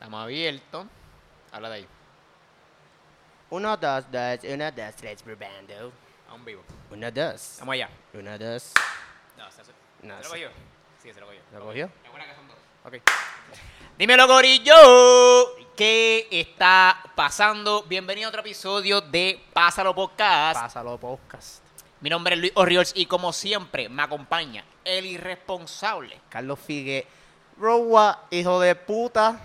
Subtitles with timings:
[0.00, 0.86] Estamos abiertos.
[1.52, 1.86] Habla de ahí.
[3.50, 5.92] Uno, dos, dos, uno, dos, tres, probando.
[6.26, 6.62] A un vivo.
[6.90, 7.56] Uno, dos.
[7.58, 7.90] Vamos allá.
[8.14, 8.72] Uno, dos.
[9.36, 10.24] No, se, se, No, ¿se sí.
[10.24, 10.48] lo cogió?
[11.02, 11.40] Sí, se lo cogió.
[11.52, 11.90] ¿Lo cogió?
[12.02, 12.56] Es buena que son dos.
[12.86, 12.94] Ok.
[13.98, 14.74] Dímelo, Gorillo.
[15.76, 17.82] ¿Qué está pasando?
[17.82, 20.62] Bienvenido a otro episodio de Pásalo Podcast.
[20.62, 21.62] Pásalo podcast.
[22.00, 26.18] Mi nombre es Luis Orriols y como siempre me acompaña el irresponsable.
[26.30, 27.06] Carlos Figue.
[27.58, 29.38] Rowa, hijo de puta.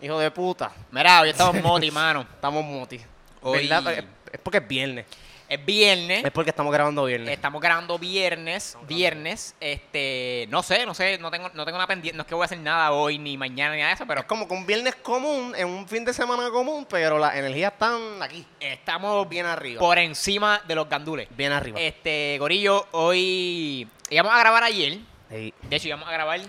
[0.00, 0.70] Hijo de puta.
[0.90, 2.20] Mira, hoy estamos moti, mano.
[2.22, 3.00] Estamos moti.
[3.42, 4.04] Hoy- ¿Verdad?
[4.32, 5.06] Es, porque es viernes.
[5.48, 6.24] Es viernes.
[6.26, 7.30] Es porque estamos grabando viernes.
[7.30, 12.14] Estamos grabando viernes, viernes, este, no sé, no sé, no tengo, no tengo nada pendiente,
[12.18, 14.20] no es que voy a hacer nada hoy, ni mañana, ni nada de eso, pero
[14.20, 17.72] es como que un viernes común, en un fin de semana común, pero las energías
[17.72, 18.44] están aquí.
[18.60, 19.80] estamos Bien arriba.
[19.80, 21.28] por encima de los gandules.
[21.34, 21.80] Bien arriba.
[21.80, 24.98] Este, Gorillo, hoy íbamos a grabar ayer,
[25.30, 25.54] Sí.
[25.62, 26.40] de hecho íbamos a grabar,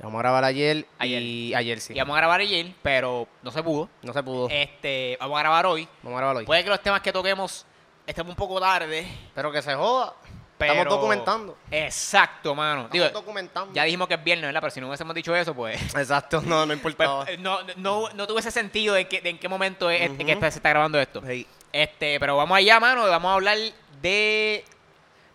[0.00, 1.22] Vamos a grabar ayer, Ayer.
[1.22, 1.92] y ayer sí.
[1.94, 3.88] íbamos a grabar ayer, pero no se pudo.
[4.02, 4.48] No se pudo.
[4.48, 5.88] Este, vamos a grabar hoy.
[6.02, 6.44] Vamos a grabar hoy.
[6.46, 7.66] Puede que los temas que toquemos
[8.06, 10.14] estemos un poco tarde, pero que se joda.
[10.56, 10.72] pero...
[10.72, 11.58] Estamos documentando.
[11.70, 12.82] Exacto, mano.
[12.82, 13.74] Estamos Digo, documentando.
[13.74, 14.60] ya dijimos que es viernes, ¿verdad?
[14.60, 15.80] Pero si no hubiésemos dicho eso, pues...
[15.96, 17.24] Exacto, no, no Pues, importaba.
[17.28, 20.24] eh, no, no, no tuve ese sentido de, que, de en qué momento es este-
[20.24, 21.22] que este- se está grabando esto.
[21.26, 21.44] Sí.
[21.72, 23.58] Este, pero vamos allá, mano, y vamos a hablar
[24.00, 24.64] de.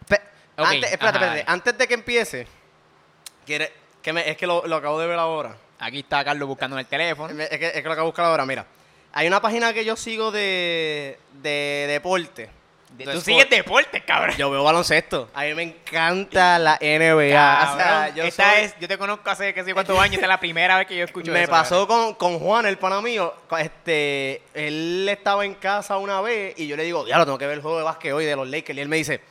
[0.08, 0.22] Pe-
[0.58, 1.26] antes, espérate, ajá.
[1.28, 1.44] espérate.
[1.52, 2.48] Antes de que empiece,
[3.46, 3.72] quiere,
[4.04, 5.56] que me- es que lo, lo acabo de ver ahora.
[5.80, 7.34] Aquí está Carlos buscando en el teléfono.
[7.42, 8.66] Es que, es que lo acabo de buscar ahora, mira.
[9.14, 12.50] Hay una página que yo sigo de, de deporte.
[12.92, 13.26] De- Tú sport.
[13.26, 14.36] sigues deportes, cabrón.
[14.38, 15.28] Yo veo baloncesto.
[15.34, 17.26] A mí me encanta la NBA.
[17.74, 20.14] O sea, Cabrón, yo esta soy- es, yo te conozco hace que sé cuántos años,
[20.16, 22.14] esta es la primera vez que yo escucho me eso, pasó cabrón.
[22.14, 23.34] con, con Juan, el pana mío.
[23.58, 27.56] Este, él estaba en casa una vez y yo le digo, diablo, tengo que ver
[27.56, 28.78] el juego de básquet hoy de los Lakers.
[28.78, 29.22] Y él me dice,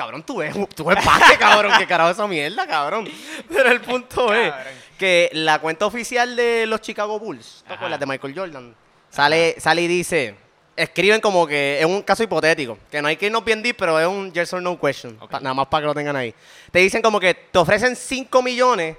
[0.00, 1.72] cabrón, tú ves, tú ves básquet, cabrón.
[1.78, 3.08] ¿Qué carajo es esa mierda, cabrón?
[3.48, 4.52] Pero el punto es
[4.98, 8.74] que la cuenta oficial de los Chicago Bulls, ¿te acuerdas de Michael Jordan?
[9.10, 10.34] Sale, sale y dice,
[10.76, 13.98] escriben como que es un caso hipotético, que no hay que irnos bien deep, pero
[14.00, 16.34] es un yes or no question, pa- nada más para que lo tengan ahí.
[16.70, 18.96] Te dicen como que te ofrecen 5 millones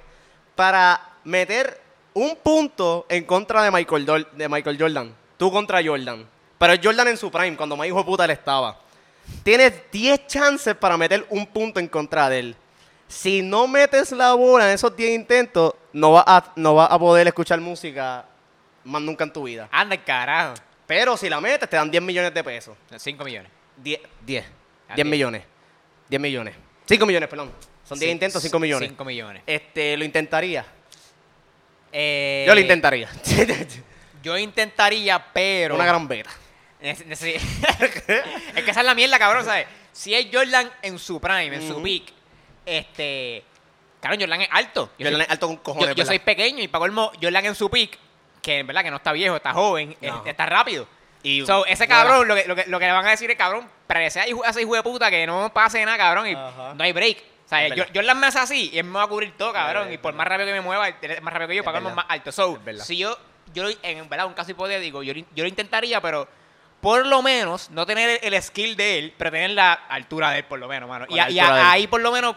[0.54, 1.80] para meter
[2.14, 6.26] un punto en contra de Michael, Dol- de Michael Jordan, tú contra Jordan.
[6.58, 8.78] Pero es Jordan en su prime, cuando más hijo de puta él estaba.
[9.42, 12.56] Tienes 10 chances para meter un punto en contra de él.
[13.08, 16.98] Si no metes la bola en esos 10 intentos, no vas a, no vas a
[16.98, 18.24] poder escuchar música
[18.84, 19.68] más nunca en tu vida.
[19.70, 20.54] Anda, el carajo.
[20.86, 22.76] Pero si la metes, te dan 10 millones de pesos.
[22.96, 23.50] 5 millones.
[23.76, 24.44] 10, 10,
[24.88, 25.06] Ah, 10 diez.
[25.06, 25.42] millones.
[26.08, 26.54] 10 millones.
[26.86, 27.50] 5 millones, perdón.
[27.84, 28.88] Son 10 Sí, intentos, 5 millones.
[28.90, 29.42] 5 millones.
[29.46, 30.64] Este, lo intentaría.
[31.92, 33.08] Eh, Yo lo intentaría.
[34.22, 35.74] Yo intentaría, pero.
[35.74, 36.30] Una gran beta.
[36.82, 39.66] Es que esa es la mierda, cabrón, ¿sabes?
[39.92, 41.82] Si es Jordan en su prime, en su Ujú.
[41.82, 42.02] peak,
[42.66, 43.44] este.
[44.00, 44.90] Claro, Jordan es alto.
[44.98, 46.06] Yo, Jordan soy, es alto con cojones, yo ¿verdad?
[46.06, 47.98] soy pequeño y para colmo, Jordan en su peak,
[48.42, 50.24] que en verdad que no está viejo, está joven, es- No.
[50.26, 50.88] está rápido.
[51.22, 53.36] Y So, ese cabrón, lo que, lo, que, lo que le van a decir es,
[53.36, 53.68] cabrón,
[54.26, 56.74] hijo- a ese hijo de puta que no pase nada, cabrón, y Ajá.
[56.74, 57.18] no hay break.
[57.44, 57.92] O sea, Es yo, verdad.
[57.94, 59.92] Jordan me hace así y él me va a cubrir todo, cabrón.
[59.92, 60.18] Y por verdad.
[60.18, 61.94] más rápido que me mueva, él es más rápido que yo, Es para colmo es
[61.94, 62.08] verdad.
[62.08, 62.32] más alto.
[62.32, 62.84] So, Es verdad.
[62.84, 63.16] si yo,
[63.54, 66.26] yo en verdad, un caso hipotético, yo, lo- yo lo intentaría, pero
[66.82, 70.44] por lo menos no tener el, skill de él, pero tener la altura de él,
[70.44, 71.06] por lo menos, mano.
[71.06, 72.34] Con Y, y a- ahí, por lo menos,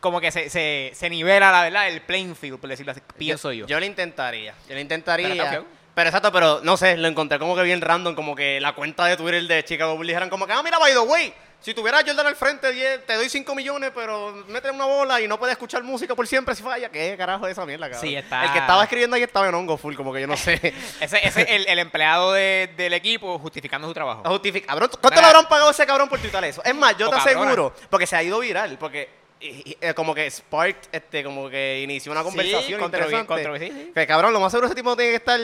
[0.00, 3.50] como que se, se, se nivela, la verdad, el playing field, por decirlo así, pienso
[3.52, 3.66] yo.
[3.66, 4.54] Yo lo intentaría.
[4.68, 5.28] Yo lo intentaría.
[5.50, 5.64] Pero
[5.94, 9.06] Pero, exacto, pero no sé, lo encontré como que bien random, como que la cuenta
[9.06, 11.98] de Twitter de Chicago Bulls dijeran como que, ah, mira, by the way, si tuviera
[11.98, 15.38] a Jordan al frente, 10, te doy 5 millones, pero mete una bola y no
[15.38, 16.88] puedes escuchar música por siempre si falla.
[16.88, 18.00] ¿Qué carajo es esa mierda, cabrón?
[18.08, 20.36] Sí, está- El que estaba escribiendo ahí estaba en hongo full, como que yo no
[20.36, 20.54] sé.
[21.00, 24.22] Ese es el, el empleado de- del equipo justificando su trabajo.
[24.26, 24.68] Justifica.
[24.68, 26.62] Cabrón, ¿Cuánto le habrán pagado a ese cabrón por tuitar eso?
[26.64, 27.40] Es más, yo O te cabrona.
[27.40, 29.10] aseguro, porque se ha ido viral, porque
[29.40, 33.58] y- y- eh, como que Spark, este, como que inició una conversación interesante.
[33.58, 33.92] sí, sí.
[33.94, 35.40] Que cabrón, lo más seguro ese tipo tiene que estar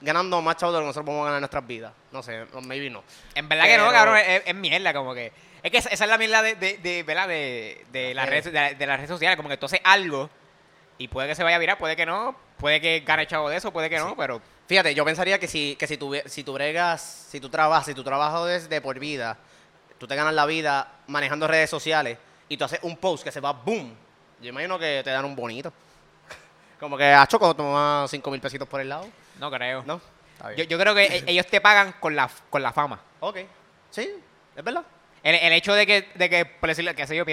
[0.00, 1.92] ganando más chavos de lo que nosotros a ganar en nuestras vidas.
[2.12, 3.02] No sé, maybe no.
[3.34, 5.32] En verdad que no, cabrón, es, es mierda, como que.
[5.66, 7.26] Es que esa, esa es la mierda de, de, de, ¿verdad?
[7.26, 8.30] de, de las Eh.
[8.30, 10.30] redes, de, de las redes sociales, como que tú haces algo
[10.96, 13.56] y puede que se vaya a virar, puede que no, puede que gane chavo de
[13.56, 16.52] eso, puede que no, pero Fíjate, yo pensaría que si, que si tú, si tú
[16.52, 19.36] bregas, si tú trabajas, si tu trabajo es de por vida,
[19.98, 23.38] tú te ganas la vida manejando redes sociales y tú haces un post que se
[23.40, 23.94] va boom,
[24.40, 25.72] yo imagino que te dan un bonito.
[26.80, 29.08] Como que a Choco toma 5 mil pesitos por el lado.
[29.38, 29.82] no creo.
[29.84, 30.00] ¿No?
[30.56, 33.00] Yo, yo creo que e- ellos te pagan con la, con la fama.
[33.20, 33.38] Ok.
[33.90, 34.10] Sí,
[34.56, 34.82] es verdad.
[35.28, 37.24] El, el hecho de que, de que, por decirlo, que sé yo,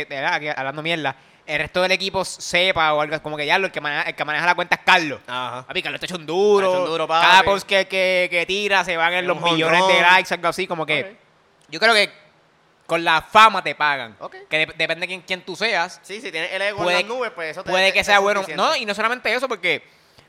[0.56, 3.82] hablando mierda, el resto del equipo sepa o algo como que ya lo, el que
[3.82, 5.20] maneja, el que maneja la cuenta es Carlos.
[5.28, 5.66] Ajá.
[5.68, 6.66] Papi, Carlos está hecho un duro.
[6.66, 7.28] Está hecho un duro, papi.
[7.28, 10.66] Cada post que, que, que tira se van en los millones de likes, algo así,
[10.68, 11.16] como que.
[11.70, 12.10] Yo creo que
[12.86, 14.16] con la fama te pagan.
[14.20, 14.36] Ok.
[14.50, 16.00] Que de- depende de quién, quién tú seas.
[16.04, 18.20] Sí, si tienes el ego Puede- en las nubes, pues eso te Puede que sea
[18.20, 18.42] bueno.
[18.42, 18.64] suficiente.
[18.64, 19.84] No, y no solamente eso, porque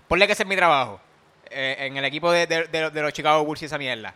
[0.08, 1.00] ponle que ese es mi trabajo.
[1.50, 4.12] eh, en el equipo de, de- de- de los Chicago Bulls y esa mierda.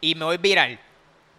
[0.00, 0.80] Y me voy viral.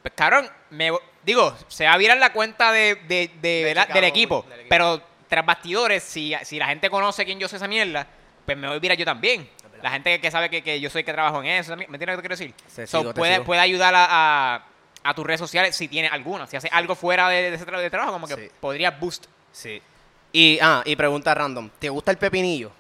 [0.02, 3.84] Pues, cabrón, me, vo- digo, se va a virar la cuenta de, de- de- ¿verdad?
[3.84, 4.36] Chicago del equipo.
[4.42, 4.70] Bulls, del equipo.
[4.70, 8.08] Pero tras bastidores, si, si la gente conoce quién yo soy esa mierda,
[8.46, 9.50] pues me voy viral yo también.
[9.81, 12.16] La gente que sabe que, que yo soy que trabajo en eso, ¿me entiendes lo
[12.18, 12.54] que quiero decir?
[12.76, 14.66] Te So, sigo, te puede, puede ayudar a, a,
[15.04, 16.48] a tus redes sociales si tienes alguna.
[16.48, 18.50] Si haces algo fuera de, de ese tra- trabajo, como que Sí.
[18.60, 19.28] podría boost.
[19.54, 19.81] Sí.
[20.34, 21.70] Y, ah, y pregunta random.
[21.80, 22.72] ¿Te gusta el pepinillo?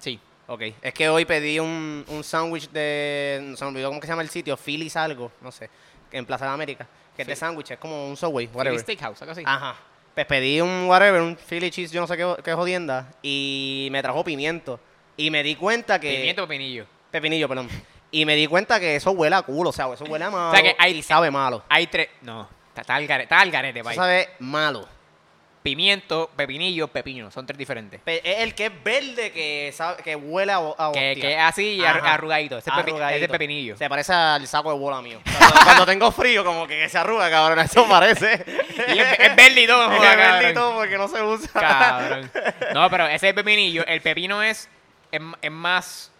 [0.00, 0.18] Sí.
[0.48, 0.62] Ok.
[0.82, 3.54] Es que hoy pedí un, un sándwich de.
[3.56, 4.56] Se me olvidó cómo que se llama el sitio.
[4.56, 5.30] Philly's algo.
[5.42, 5.70] No sé.
[6.10, 6.88] En Plaza de América.
[7.20, 7.40] Que es de Philly.
[7.40, 7.70] sándwich.
[7.72, 8.46] Es como un Subway.
[8.46, 8.80] Philly Whatever.
[8.80, 9.42] Steakhouse, algo así.
[9.46, 9.76] Ajá.
[10.14, 13.08] Pues pedí un whatever, un Philly cheese, yo no sé qué, qué jodienda.
[13.22, 14.80] Y me trajo pimiento.
[15.16, 16.16] Y me di cuenta que.
[16.16, 16.86] Pimiento o pepinillo.
[17.10, 17.68] Pepinillo, perdón.
[18.10, 19.70] Y me di cuenta que eso huele a culo.
[19.70, 20.52] O sea, eso huele a malo.
[20.62, 21.62] que hay- y sabe malo.
[21.68, 22.08] Hay tres.
[22.22, 23.96] No, está, está al garete, está al garete, Eso país.
[23.96, 24.88] sabe malo.
[25.62, 27.30] Pimiento, pepinillo, pepino.
[27.30, 28.00] Son tres diferentes.
[28.00, 31.14] Pe- Es el que es verde que, sabe, que huele a, a Que, hostia.
[31.14, 32.14] que es así y ar- Ajá.
[32.14, 32.56] arrugadito.
[32.56, 33.16] Ese es, pepi- Arrugadito.
[33.16, 33.76] ese es pepinillo.
[33.76, 35.20] Se parece al saco de bola mío.
[35.38, 37.58] Cuando, cuando tengo frío, como que se arruga, cabrón.
[37.58, 38.42] Eso parece.
[38.94, 41.60] Y es, es verde y todo, Es joda, verde y todo porque no se usa.
[41.60, 42.30] Cabrón.
[42.72, 43.84] No, pero ese es el pepinillo.
[43.86, 44.68] El pepino es,
[45.12, 46.10] es, es más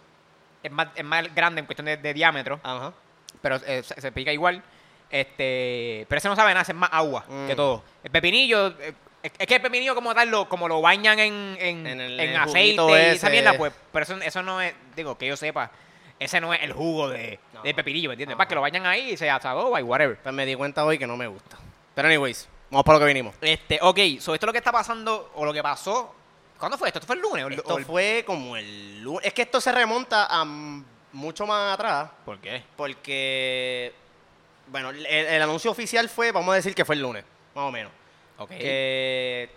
[0.61, 2.93] es más es más grande en cuestión de, de diámetro, Ajá.
[3.41, 4.61] pero eh, se, se pica igual.
[5.09, 7.47] Este, pero ese no sabe nada, ese es más agua Mm.
[7.47, 7.83] que todo.
[8.03, 11.87] El pepinillo eh, es, que el pepinillo como tal lo como lo bañan en, en,
[11.87, 15.17] En el- en el aceite y esa mierda, pues, pero eso, eso no es, digo,
[15.17, 15.71] que yo sepa,
[16.19, 17.61] ese no es el jugo de, No.
[17.63, 18.33] del pepinillo, ¿me entiendes?
[18.33, 18.37] Ajá.
[18.39, 20.17] Para que lo bañan ahí y se asadoba y whatever.
[20.17, 21.57] Pues me di cuenta hoy que no me gusta.
[21.95, 23.35] Pero anyways, vamos por lo que vinimos.
[23.41, 26.15] Este, ok, so esto es lo que está pasando, o lo que pasó.
[26.59, 26.99] ¿Cuándo fue esto?
[26.99, 27.57] ¿Esto fue el lunes?
[27.57, 29.25] Esto o el- fue como el lunes.
[29.25, 32.09] Es que esto se remonta a mucho más atrás.
[32.23, 32.63] ¿Por qué?
[32.77, 33.91] Porque,
[34.67, 37.23] bueno, el, el anuncio oficial fue, vamos a decir que fue el lunes,
[37.55, 37.91] más o menos.
[38.37, 38.49] Ok.
[38.49, 39.49] Que,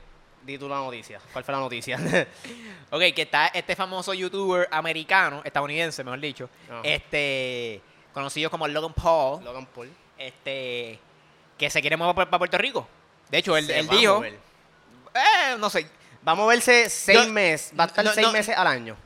[0.42, 1.20] di tú la noticia.
[1.32, 1.98] ¿Cuál fue la noticia?
[2.90, 6.80] Ok, que está este famoso youtuber americano, estadounidense, mejor dicho, Ajá.
[6.84, 7.80] este,
[8.12, 9.90] conocido como Logan Paul, Logan Paul.
[10.16, 11.00] este,
[11.58, 12.86] que se quiere mover para Puerto Rico.
[13.30, 15.88] De hecho, él, dijo, eh, no sé,
[16.26, 17.72] Va a moverse seis meses.
[17.78, 18.32] Va a estar no, seis no.
[18.32, 18.96] meses al año.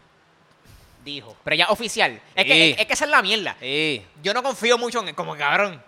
[1.05, 1.35] Dijo.
[1.43, 2.20] pero ya oficial.
[2.35, 2.49] Es, Sí.
[2.49, 3.56] que, es, es que esa es la mierda.
[3.61, 4.05] Sí.
[4.23, 5.82] Yo no confío mucho en él, como cabrón.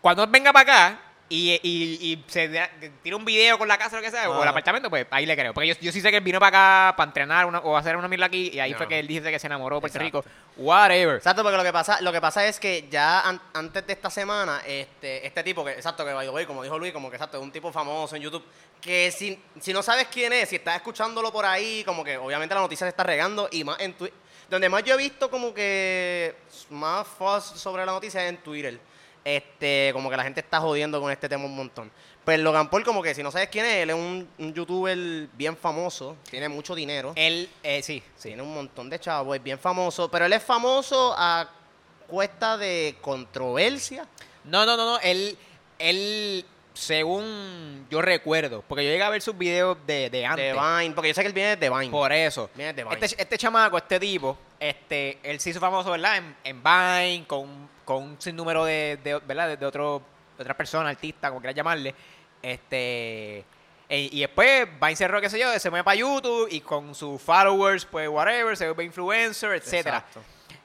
[0.00, 1.00] Cuando él venga para acá
[1.30, 2.68] y, y, y se da-
[3.02, 5.24] tira un video con la casa o lo que sea, o el apartamento, pues ahí
[5.24, 5.54] le creo.
[5.54, 7.96] Porque yo, yo sí sé que él vino para acá para entrenar una- o hacer
[7.96, 10.22] una mierda aquí y ahí fue que él dice que se enamoró de Puerto Exacto.
[10.22, 10.30] Rico.
[10.56, 11.16] Whatever.
[11.16, 14.10] Exacto, porque lo que pasa, lo que pasa es que ya an- antes de esta
[14.10, 17.16] semana, este, este tipo que, exacto, que by the way, como dijo Luis, como que
[17.16, 18.44] exacto, es un tipo famoso en YouTube,
[18.80, 22.54] que si, si no sabes quién es, si estás escuchándolo por ahí, como que obviamente
[22.54, 24.18] la noticia se está regando y más en Twitter.
[24.50, 26.34] Donde más yo he visto como que
[26.70, 28.80] más fuzz sobre la noticia es en Twitter.
[29.24, 31.90] Este, como que la gente está jodiendo con este tema un montón.
[32.24, 34.96] Pues Logan Paul, como que si no sabes quién es, él es un, un youtuber
[35.32, 37.12] bien famoso, tiene mucho dinero.
[37.16, 38.28] Él, eh, sí, sí.
[38.28, 41.48] Tiene un montón de chavos, es bien famoso, pero él es famoso a
[42.06, 44.06] cuesta de controversia.
[44.44, 45.00] No, no, no, no.
[45.00, 45.38] Él,
[45.78, 46.44] él,
[46.74, 50.54] según yo recuerdo, porque yo llegué a ver sus videos de, de antes.
[50.54, 51.90] De Vine, porque yo sé que él viene de Vine.
[51.90, 52.50] Por eso.
[52.54, 52.98] Viene de Vine.
[53.00, 56.18] Este, este chamaco, este tipo, este, él se hizo famoso, ¿verdad?
[56.18, 59.58] En, en Vine, con, con un sinnúmero de, de, ¿verdad?
[59.58, 60.00] De, otro-
[60.36, 61.92] de otras personas, artistas, como quieras llamarle.
[62.40, 63.38] Este.
[63.88, 67.20] e- y después Vine cerró, qué sé yo, se mueve para YouTube y con sus
[67.20, 69.98] followers, pues whatever, se vuelve influencer, etcétera.
[69.98, 70.22] Exacto.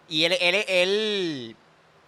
[0.08, 1.56] Y él, él, él,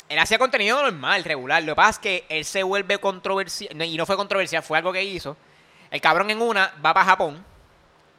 [0.08, 1.63] él hacía contenido normal, regular.
[1.63, 3.82] Lo que pasa es que él se vuelve controversial.
[3.82, 5.36] Y no fue controversial, fue algo que hizo.
[5.89, 7.44] El cabrón en una va para Japón.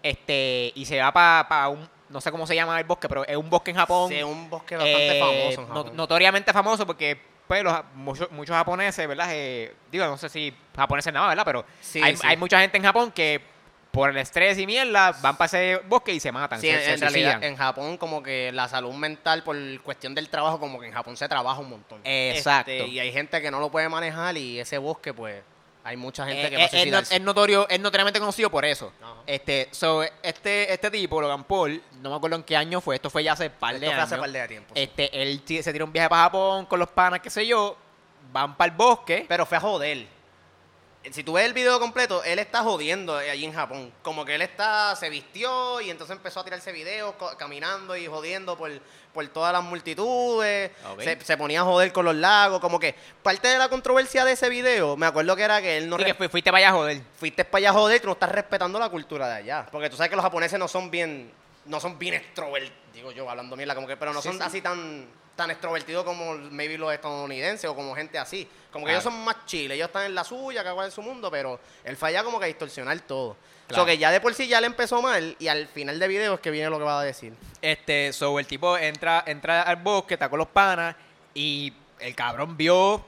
[0.02, 0.72] Este.
[0.74, 1.88] Y se va para un.
[2.08, 4.08] No sé cómo se llama el bosque, pero es un bosque en Japón.
[4.08, 5.96] Sí, es un bosque bastante eh, famoso en no- Japón.
[5.96, 7.20] notoriamente famoso porque.
[7.48, 9.28] Pues los, muchos, muchos japoneses, ¿verdad?
[9.32, 11.44] Eh, digo, no sé si japoneses nada, ¿verdad?
[11.46, 12.26] Pero Sí, hay, sí.
[12.26, 13.40] hay mucha gente en Japón que
[13.90, 16.60] por el estrés y mierda van para ese bosque y se matan.
[16.60, 20.14] Sí, se- en, se en realidad en Japón como que la salud mental por cuestión
[20.14, 22.02] del trabajo, como que en Japón se trabaja un montón.
[22.04, 22.70] Exacto.
[22.70, 25.42] Este, y hay gente que no lo puede manejar y ese bosque pues
[25.84, 27.16] hay mucha gente Eh, que va a no- suicidarse.
[27.16, 28.92] es notorio, es notoriamente conocido por eso.
[29.26, 33.08] Este, so, este, este tipo, Logan Paul, no me acuerdo en qué año fue, esto
[33.10, 34.12] fue ya hace par de Esto fue años.
[34.12, 34.72] hace par de tiempo.
[34.74, 37.76] Este, él se tira un viaje para Japón con los panas, qué sé yo,
[38.32, 39.24] van para el bosque.
[39.28, 40.17] Pero fue a joder.
[41.10, 43.92] Si tú ves el video completo, él está jodiendo allí en Japón.
[44.02, 48.58] Como que él está, se vistió y entonces empezó a tirarse videos caminando y jodiendo
[48.58, 48.70] por,
[49.14, 50.70] por todas las multitudes.
[50.92, 51.00] Ok.
[51.00, 52.60] Se, se ponía a joder con los lagos.
[52.60, 55.88] Como que parte de la controversia de ese video, me acuerdo que era que él
[55.88, 55.98] no...
[55.98, 57.00] y que fuiste para allá a joder.
[57.18, 59.66] fuiste para allá a joder, tú no estás respetando la cultura de allá.
[59.70, 61.32] Porque tú sabes que los japoneses no son bien,
[61.64, 64.42] no son bien extrovertidos, digo yo, hablando mierda, como que, pero no Sí, son sí.
[64.44, 65.06] así tan
[65.38, 68.46] tan extrovertido como maybe los estadounidenses o como gente así.
[68.72, 69.00] Como que Claro.
[69.00, 71.58] ellos son más chiles, ellos están en la suya, cada cual en su mundo, pero
[71.84, 73.36] él falla como que a distorsionar todo.
[73.68, 73.82] Claro.
[73.82, 76.34] So que ya de por sí ya le empezó mal y al final del video
[76.34, 77.32] es que viene lo que va a decir.
[77.62, 80.96] Este, so el tipo entra, entra al bosque, está con los panas
[81.34, 83.02] y el cabrón vio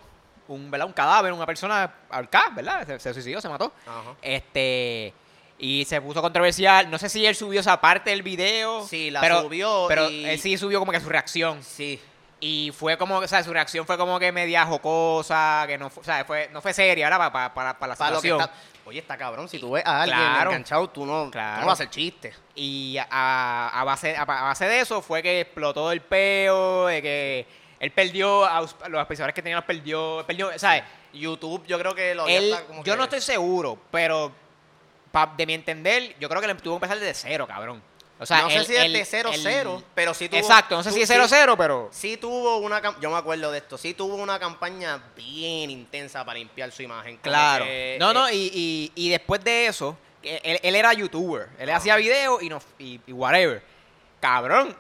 [0.49, 0.87] un, ¿verdad?
[0.87, 2.87] un cadáver, una persona ahorcada, ¿verdad?
[2.87, 3.73] Se, se suicidó, se mató.
[3.87, 4.15] Ajá.
[4.23, 5.13] Este,
[5.59, 6.91] y se puso controversial.
[6.91, 8.87] No sé si él subió esa parte del video.
[8.87, 11.63] Sí, la pero, subió Pero y- él sí subió como que su reacción.
[11.63, 12.01] Sí.
[12.43, 16.01] Y fue como, o sea, su reacción fue como que media jocosa, que no fue,
[16.01, 17.31] o sea, fue, no fue seria, ¿verdad?
[17.31, 18.41] Para, para, para la Para lo que situación.
[18.51, 19.47] está- Oye, está cabrón.
[19.49, 20.51] Si tú ves a alguien Claro.
[20.51, 21.61] enganchado, tú no, tú Claro.
[21.61, 22.33] no vas a hacer chiste.
[22.55, 27.03] Y a, a base, a, a base de eso fue que explotó el peo, de
[27.03, 27.47] que
[27.79, 30.83] él perdió, a los auspiciadores que tenía los perdió, perdió ¿sabes?
[31.13, 34.33] YouTube, yo creo que lo Él, como yo que- no estoy seguro, pero
[35.13, 37.83] pa- de mi entender, yo creo que le tuvo que empezar desde cero, cabrón.
[38.21, 40.39] O sea, no sé si es de 0-0, él- pero sí tuvo.
[40.39, 41.89] Exacto, no sé tú- si es sí- 0-0, pero...
[41.91, 46.39] Sí tuvo una yo me acuerdo de esto, sí tuvo una campaña bien intensa para
[46.39, 47.17] limpiar su imagen.
[47.19, 47.65] Claro.
[47.65, 51.49] que, No, eh, no, y, y, y después de eso, él, él era youtuber.
[51.59, 53.63] Él hacía videos y, no, y, y whatever.
[54.21, 54.77] Cabrón.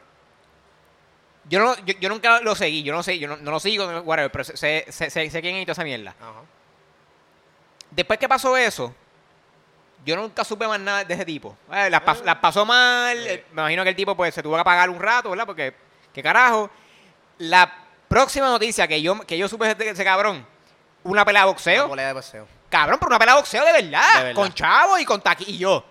[1.48, 3.90] Yo, no, yo, yo nunca lo seguí, yo no sé, yo no, no lo sigo,
[3.90, 6.14] no- whatever, pero sé, sé, sé- sé quién es toda esa mierda.
[6.20, 6.42] Ajá.
[7.90, 8.94] Después que pasó eso,
[10.04, 11.56] yo nunca supe más nada de ese tipo.
[11.72, 14.54] Eh, las, pas- las pasó mal, eh, me imagino que el tipo pues se tuvo
[14.54, 15.46] que apagar un rato, ¿verdad?
[15.46, 15.74] Porque,
[16.12, 16.70] ¿qué carajo?
[17.38, 17.72] La
[18.08, 20.46] próxima noticia que yo, que yo supe de ese cabrón,
[21.04, 21.82] una pelea de boxeo.
[21.84, 22.48] Una bolea de boxeo.
[22.68, 24.14] Cabrón, pero una pelea de boxeo de verdad.
[24.18, 24.34] De verdad.
[24.42, 25.44] Con chavo y con taqui.
[25.48, 25.84] Y yo,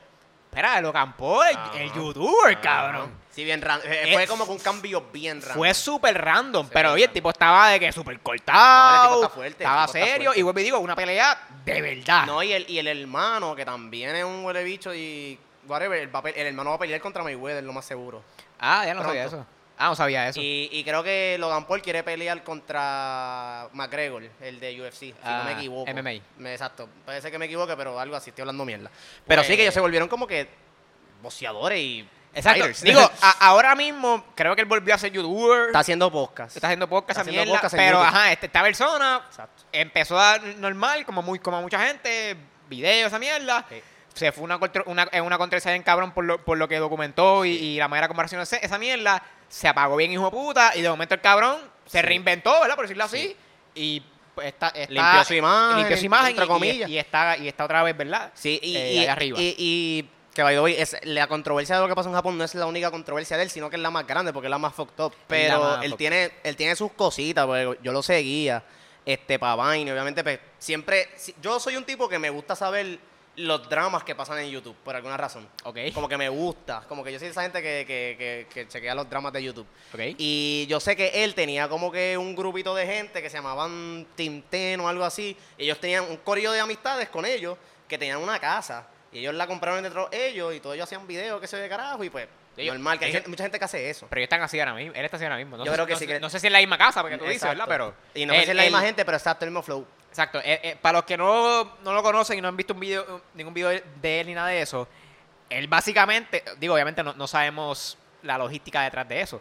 [0.49, 1.71] espera, lo campó el, Ajá.
[1.79, 3.13] el youtuber, cabrón.
[3.39, 5.53] Sí, bien ran- eh, Eh, Fue como que un cambio bien raro.
[5.53, 6.65] Fue súper random.
[6.65, 7.13] Sí, pero oye, el random.
[7.13, 9.07] tipo estaba de que súper No, el cortado.
[9.13, 10.23] tipo está fuerte, estaba tipo está serio.
[10.25, 10.39] fuerte.
[10.39, 12.25] Y vuelvo y digo, una pelea de verdad.
[12.25, 15.39] No, y el, y el hermano, que también es un huele bicho y.
[15.67, 18.23] Whatever, el, pe- el hermano va a pelear contra Mayweather, lo más seguro.
[18.59, 19.45] ah, ya no sabía eso.
[19.77, 20.41] Ah, no sabía eso.
[20.41, 25.15] Y, y creo que Logan Paul quiere pelear contra McGregor, el de UFC, si no
[25.23, 25.89] Ah, me equivoco.
[25.89, 26.21] MMA.
[26.37, 26.89] Me- exacto.
[27.05, 28.91] Puede ser que me equivoque, pero algo así, estoy hablando mierda.
[29.25, 30.49] Pero sí Pues- que ellos se volvieron como que
[31.21, 32.07] boxeadores y.
[32.39, 32.59] Exacto.
[32.61, 32.81] fighters.
[32.83, 35.67] Digo, a- ahora mismo creo que él volvió a ser youtuber.
[35.67, 36.55] está haciendo podcast.
[36.55, 38.07] está haciendo podcast, está haciendo mierda, podcast en pero YouTube.
[38.15, 39.63] ajá, este- esta persona Exacto.
[39.71, 42.35] empezó a normal, como muy como mucha gente,
[42.69, 43.65] videos, esa mierda.
[43.69, 43.81] Sí.
[44.13, 47.45] Se fue una, una, en una controversia en cabrón por lo, por lo que documentó
[47.45, 49.21] y, y la manera como reaccionó ese- esa mierda.
[49.47, 52.05] Se apagó bien, hijo de puta, y de momento el cabrón se Sí.
[52.05, 52.75] reinventó, ¿verdad?
[52.75, 53.17] Por decirlo así.
[53.19, 53.37] Sí.
[53.75, 54.03] Y
[54.35, 56.89] pues, está, está- Limpió su imagen, Limpió su imagen entre y- y, comillas.
[56.89, 58.31] y está, y está otra vez, ¿verdad?
[58.35, 59.37] Sí, y, Eh, y, allá arriba.
[59.39, 62.37] y- y que by the way, es, la controversia de lo que pasa en Japón
[62.37, 64.51] no es la única controversia de él, sino que es la más grande porque es
[64.51, 65.13] la más fucked up.
[65.27, 68.63] Pero más él fucked tiene, él tiene sus cositas, porque yo lo seguía,
[69.05, 72.99] este, para Vine, obviamente, pues, siempre, si- yo soy un tipo que me gusta saber
[73.35, 75.47] los dramas que pasan en YouTube, por alguna razón.
[75.63, 75.77] Ok.
[75.93, 78.95] Como que me gusta, como que yo soy esa gente que, que, que, que chequea
[78.95, 79.67] los dramas de YouTube.
[79.93, 79.99] Ok.
[80.17, 84.07] Y yo sé que él tenía como que un grupito de gente que se llamaban
[84.15, 85.37] Team Ten o algo así.
[85.57, 88.87] Ellos tenían un corillo de amistades con ellos que tenían una casa.
[89.11, 91.67] Y ellos la compraron dentro de ellos y todos ellos hacían videos que se de
[91.69, 92.03] carajo.
[92.03, 94.05] Y pues, Ellos- normal, que hay ellos- mucha gente que hace eso.
[94.09, 94.93] Pero ellos están así ahora mismo.
[94.95, 95.57] Él está así ahora mismo.
[95.57, 97.01] No Yo sé- creo que no sí que- No sé si es la misma casa,
[97.01, 97.43] porque tú dices.
[97.43, 97.65] ¿verdad?
[97.67, 97.93] Pero.
[98.13, 99.85] Y no sé si es la misma gente, pero exacto, el mismo flow.
[100.09, 100.39] Exacto.
[100.43, 103.21] eh, eh, para los que no, no lo conocen y no han visto un video,
[103.35, 104.87] ningún video de él ni nada de eso,
[105.49, 109.39] él básicamente, digo, obviamente no, no sabemos la logística detrás de eso,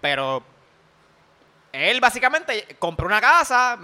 [0.00, 0.42] pero
[1.72, 3.78] él básicamente compró una casa,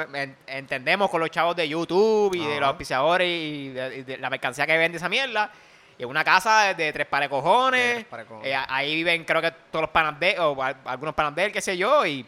[0.46, 4.76] entendemos con los chavos de YouTube y de los auspiciadores y de, la mercancía que
[4.76, 5.50] vende esa mierda.
[5.98, 7.94] Y es una casa de tres pares cojones.
[7.94, 8.48] tres pares cojones.
[8.52, 11.52] eh, ahí viven creo que todos los panas de o al- algunos panas de él,
[11.52, 12.26] qué sé yo, y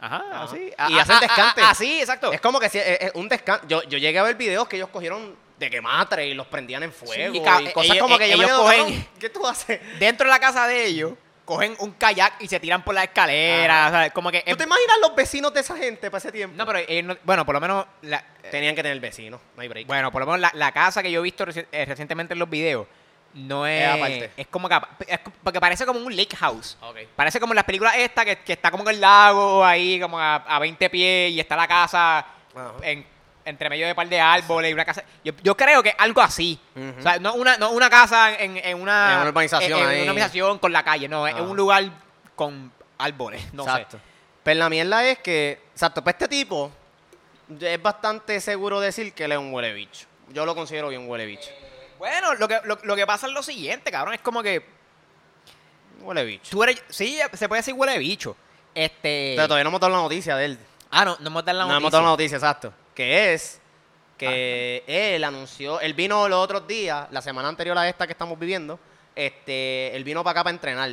[0.00, 0.42] ajá, Ajá.
[0.44, 0.56] así.
[0.68, 1.62] Y Ah, hacen ah, ah, descante.
[1.62, 2.32] Así, exacto.
[2.32, 3.66] Es como que si es, es un descanso.
[3.66, 6.92] Yo, yo llegué a ver videos que ellos cogieron de quematre y los prendían en
[6.92, 7.32] fuego.
[7.34, 9.80] Sí, y cosas ellos- como que yo me ellos cogen- ¿Qué tú haces?
[9.98, 11.12] dentro de la casa de ellos,
[11.44, 13.90] cogen un kayak y se tiran por la escalera.
[13.90, 14.12] ¿sabes?
[14.12, 14.40] Como que.
[14.42, 16.56] ¿Tú te imaginas los vecinos de esa gente para ese tiempo?
[16.56, 17.86] No, pero ellos no- bueno, por lo menos.
[18.02, 19.86] la- Tenían que tener vecinos, no hay break.
[19.86, 22.38] bueno, por lo menos la, la casa que yo he visto reci- eh, recientemente en
[22.38, 22.86] los videos
[23.34, 23.82] no es.
[23.82, 24.30] Es aparte.
[24.36, 24.78] Es como que.
[25.06, 26.76] es co- porque parece como un lake house.
[26.82, 26.98] Ok.
[27.16, 30.18] Parece como en las películas esta que, que está como en el lago ahí, como
[30.18, 32.18] a, a 20 pies y está la casa
[32.54, 32.72] Ajá.
[32.82, 33.06] en,
[33.44, 35.02] entre medio de par de árboles y una casa.
[35.24, 36.58] Yo, yo creo que algo así.
[36.76, 36.94] Ujú.
[36.98, 39.14] O sea, no una, no una casa en, en una.
[39.14, 41.42] En una urbanización en- en una urbanización con la calle, no, es Ajá.
[41.42, 41.84] un lugar
[42.36, 43.42] con árboles.
[43.52, 43.96] No exacto.
[43.98, 44.02] sé.
[44.42, 46.70] Pero la mierda es que, exacto, para este tipo,
[47.60, 50.06] es bastante seguro decir que él es un huele bicho.
[50.30, 51.50] Yo lo considero bien huele bicho.
[51.98, 54.14] Bueno, lo que, lo, lo que pasa es lo siguiente, cabrón.
[54.14, 54.64] Es como que
[56.00, 56.50] Huele bicho.
[56.50, 56.82] tú eres.
[56.88, 58.36] Sí, se puede decir huele bicho.
[58.74, 59.34] Este.
[59.36, 60.58] Pero todavía no hemos dado la noticia de él.
[60.90, 61.78] ah, no, no hemos dado la no noticia.
[61.78, 62.72] hemos dado la noticia, exacto.
[62.94, 63.60] Que es
[64.18, 68.38] que él anunció, él vino los otros días, la semana anterior a esta que estamos
[68.38, 68.78] viviendo,
[69.16, 70.90] este, él vino para acá para entrenar.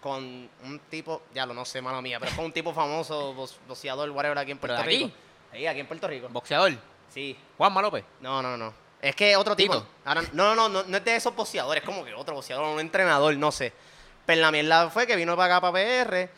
[0.00, 3.58] con un tipo, ya lo no sé, mano mía, pero con un tipo famoso, box-
[3.68, 5.04] boxeador, whatever, aquí en ¿Pero Puerto aquí?
[5.04, 5.16] Rico.
[5.52, 6.28] Sí, aquí en Puerto Rico.
[6.30, 6.72] Boxeador.
[7.12, 7.36] Sí.
[7.58, 8.02] Juanma López.
[8.20, 8.72] No, no, no.
[9.02, 9.74] Es que otro tipo.
[9.74, 9.86] Tito.
[10.06, 12.64] Ahora, no, no, no, no, no es de esos boxeadores, es como que otro boxeador,
[12.64, 13.74] un entrenador, no sé.
[14.24, 15.74] Pero la mierda fue que vino para acá, para
[16.06, 16.30] PR,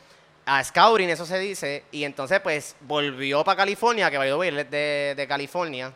[0.45, 4.71] a Scouting, eso se dice, y entonces pues volvió para California, que way, él es
[4.71, 5.93] de, de California,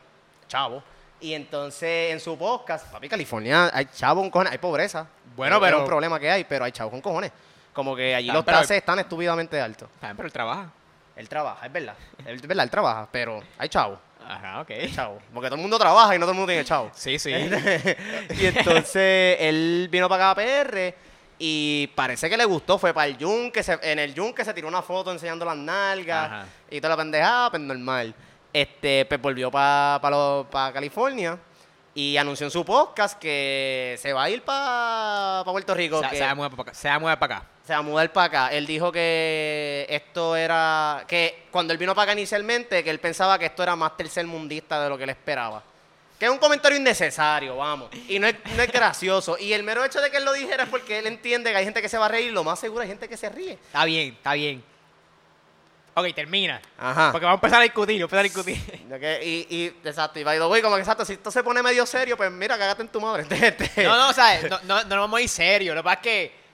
[0.48, 0.82] chavo.
[1.20, 5.06] Y entonces en su podcast, papi, California, hay chavo con cojones, hay pobreza.
[5.34, 7.32] Bueno, Es pero- un problema que hay, pero hay chavo con cojones.
[7.72, 9.88] Como que allí los taxes están estúpidamente altos.
[10.00, 10.70] También, pero él trabaja.
[11.14, 11.94] Él trabaja, es verdad.
[12.24, 13.98] Es verdad, él trabaja, pero hay chavo.
[14.26, 14.70] Ajá, ok.
[14.94, 15.18] Chavo.
[15.32, 16.90] Porque todo el mundo trabaja y no todo el mundo tiene chavo.
[16.94, 17.30] Sí, sí.
[18.30, 20.94] y entonces él vino para acá a PR
[21.38, 22.78] y parece que le gustó.
[22.78, 26.26] Fue para el yunque, se, en el yunque se tiró una foto enseñando las nalgas
[26.26, 26.46] Ajá.
[26.70, 28.14] y toda la pendejada, pues normal.
[28.52, 31.38] Este, pues volvió para California
[31.94, 36.00] y anunció en su podcast que se va a ir para Puerto Rico.
[36.02, 36.74] se, que se va a mudar para acá.
[36.74, 37.46] Se va a mudar para acá.
[37.66, 38.54] se va a mudar para acá.
[38.54, 41.04] Él dijo que esto era.
[41.08, 44.82] que cuando él vino para acá inicialmente, que él pensaba que esto era más tercermundista
[44.82, 45.62] de lo que él esperaba.
[46.18, 47.90] Que es un comentario innecesario, vamos.
[48.08, 49.37] Y no es, no es gracioso.
[49.38, 51.64] Y el mero hecho de que él lo dijera es porque él entiende que hay
[51.64, 52.32] gente que se va a reír.
[52.32, 53.52] Lo más seguro hay gente que se ríe.
[53.52, 54.64] Está bien, está bien.
[55.94, 56.61] Ok, termina.
[56.78, 57.11] Ajá.
[57.11, 58.87] Porque vamos a empezar a discutir, vamos a empezar a discutir.
[59.00, 61.62] Que- y, y, exacto, y by the way, como que exacto, si esto se pone
[61.62, 63.26] medio serio, pues mira, cágate en tu madre.
[63.30, 65.75] Este- No, no, o sea, no, no, no nos vamos a ir serio.
[65.75, 66.46] Lo que pasa es que.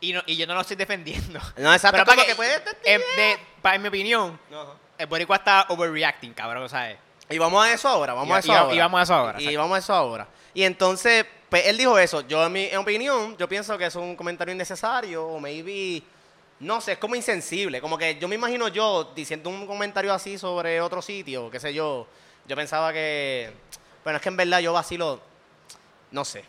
[0.00, 1.40] Y, no, y yo no lo estoy defendiendo.
[1.56, 4.72] No, exacto, Pero para que puede- en, de- para- en mi opinión, Ajá.
[4.98, 6.96] el Boricua está overreacting, cabrón, ¿sabes?
[7.30, 8.74] Y vamos a eso ahora, vamos Y- a eso y ahora.
[8.74, 9.60] y vamos a eso ahora, Y exacto.
[9.60, 10.28] vamos a eso ahora.
[10.52, 12.20] Y entonces, pues él dijo eso.
[12.22, 16.02] Yo, en mi en opinión, yo pienso que es un comentario innecesario o maybe,
[16.60, 17.80] no sé, es como insensible.
[17.80, 21.72] Como que yo me imagino yo diciendo un comentario así sobre otro sitio, qué sé
[21.74, 22.06] yo.
[22.46, 23.52] Yo pensaba que,
[24.04, 25.20] bueno, es que en verdad yo vacilo,
[26.10, 26.44] no sé.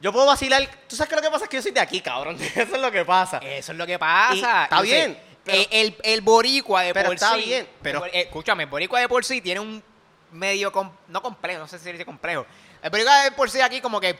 [0.00, 2.00] Yo puedo vacilar, tú sabes que lo que pasa es que yo soy de aquí,
[2.00, 2.36] cabrón.
[2.54, 3.38] Eso es lo que pasa.
[3.38, 4.34] Eso es lo que pasa.
[4.34, 7.42] Y está bien, pero- el, el, boricua de Pero por está sí.
[7.44, 9.82] bien, pero- escúchame, el boricua de por sí tiene un
[10.32, 10.72] medio.
[10.72, 12.46] com- no complejo, no sé si se dice complejo.
[12.82, 14.18] El de por sí aquí, como que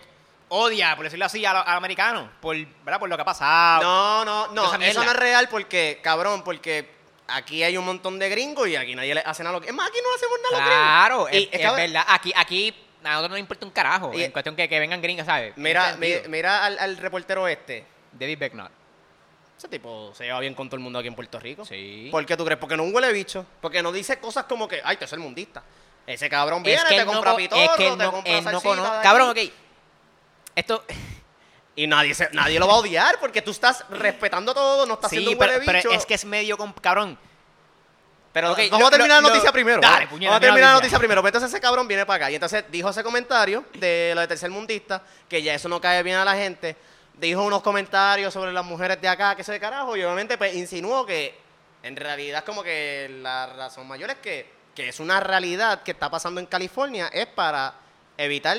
[0.48, 2.28] odia, por decirlo así, a los americanos.
[2.40, 2.98] Por, ¿verdad?
[2.98, 3.82] por lo que ha pasado.
[3.82, 6.90] No, no, no, eso no es real porque, cabrón, porque
[7.28, 9.74] aquí hay un montón de gringos y aquí nadie le hace nada a los Es
[9.74, 11.50] más, aquí no hacemos nada a los Claro, gringos.
[11.52, 12.04] es, verdad.
[12.09, 14.12] Aquí, aquí a nosotros no nos importa un carajo.
[14.14, 15.52] Y- en cuestión que, que vengan gringas, ¿sabes?
[15.56, 15.96] Mira,
[16.28, 17.87] mira al, al reportero este.
[18.12, 18.72] David Becknott.
[19.56, 21.64] Ese tipo se lleva bien con todo el mundo aquí en Puerto Rico.
[21.64, 22.09] Sí.
[22.11, 22.59] ¿Por qué tú crees?
[22.61, 23.44] Porque no huele bicho.
[23.61, 25.62] Porque no dice cosas como que, ay, te es el mundista.
[26.09, 28.12] Ese cabrón viene, es que te no, compra co- pitorro, es que él te no,
[28.12, 29.03] compra él no conoce.
[29.03, 29.38] Cabrón, ok.
[30.55, 30.85] Esto.
[31.77, 35.11] Y nadie, se- nadie lo va a odiar porque tú estás respetando todo, no estás
[35.11, 36.57] siendo Sí, un huele pero, es que es medio.
[36.57, 37.18] com- Cabrón.
[38.33, 39.81] Pero Ok, vamos lo- a terminar lo- la noticia lo- primero.
[39.81, 41.21] dale, Vamos- puñeta, Vamos a termina terminar la noticia primero.
[41.23, 42.31] Pues entonces ese cabrón viene para acá.
[42.31, 46.03] Y entonces dijo ese comentario de lo de tercer mundista, que ya eso no cae
[46.03, 46.77] bien a la gente.
[47.14, 49.97] Dijo unos comentarios sobre las mujeres de acá, que se de carajo.
[49.97, 51.38] Y obviamente pues insinuó que
[51.83, 56.08] en realidad como que la razón mayor es que, que es una realidad que está
[56.08, 57.08] pasando en California.
[57.12, 57.74] Es para
[58.16, 58.56] evitar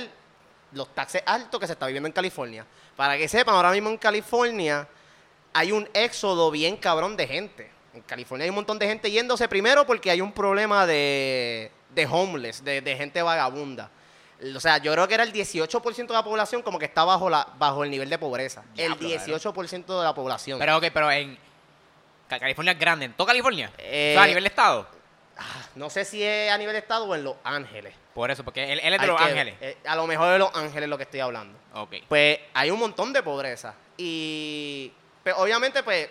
[0.73, 2.65] los taxes altos que se está viviendo en California.
[2.97, 4.85] Para que sepan, ahora mismo en California
[5.53, 7.71] hay un éxodo bien cabrón de gente.
[7.93, 12.05] En California hay un montón de gente yéndose primero porque hay un problema de, de
[12.05, 13.89] homeless, de, de gente vagabunda.
[14.55, 17.29] O sea, yo creo que era el 18% de la población como que está bajo,
[17.29, 18.63] la, bajo el nivel de pobreza.
[18.75, 20.59] Diablo, el 18% de la población.
[20.59, 21.37] Pero, ok, pero en.
[22.27, 23.05] Ca- California es grande.
[23.05, 23.71] ¿En toda California?
[23.77, 24.98] Eh, o sea, a nivel de estado.
[25.75, 27.93] No sé si es a nivel de estado o en Los Ángeles.
[28.13, 29.55] Por eso, porque él, él es de Hay Los que- Ángeles.
[29.61, 31.57] eh, a lo mejor de Los Ángeles es lo que estoy hablando.
[31.73, 31.95] Ok.
[32.07, 33.73] Pues hay un montón de pobreza.
[33.97, 34.91] Y
[35.23, 36.09] pues, obviamente, pues,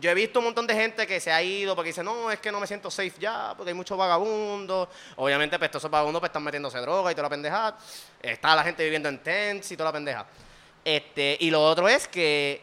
[0.00, 2.38] yo he visto un montón de gente que se ha ido porque dice, no, es
[2.38, 4.88] que no me siento safe ya, porque hay muchos vagabundos.
[5.16, 7.76] Obviamente, pues, todos esos vagabundos pues, están metiéndose droga y toda la pendeja.
[8.22, 10.26] Está la gente viviendo en tents y toda la pendeja.
[10.84, 12.62] Este, y lo otro es que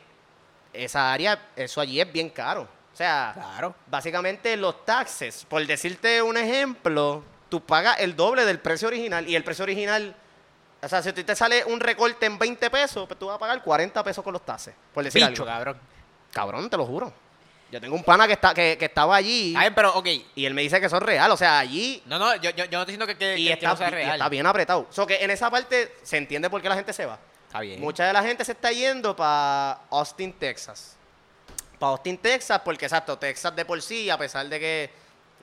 [0.71, 2.67] esa área, eso allí es bien caro.
[2.95, 3.75] O sea, Claro.
[3.88, 9.36] básicamente los taxes, por decirte un ejemplo, tú pagas el doble del precio original y
[9.36, 10.15] el precio original,
[10.81, 13.36] o sea, si a ti te sale un recorte en 20 pesos, pues tú vas
[13.36, 15.53] a pagar 40 pesos con los taxes, por decir Bicho, algo.
[15.53, 15.79] cabrón.
[16.31, 17.12] Cabrón, te lo juro.
[17.69, 20.08] Yo tengo un pana que, está, que, que estaba allí bien, pero, ok.
[20.36, 22.63] y él me dice que eso es real, o sea, allí No, no, yo, yo,
[22.63, 24.12] yo no estoy diciendo que, que, y que está, no sea y real.
[24.13, 24.88] está bien apretado.
[24.95, 27.19] O que en esa parte se entiende por qué la gente se va.
[27.47, 27.81] Está bien.
[27.81, 30.94] Mucha de la gente se está yendo para Austin, Texas.
[31.86, 34.89] Para Austin, Texas, porque exacto, Texas de por sí, a pesar de que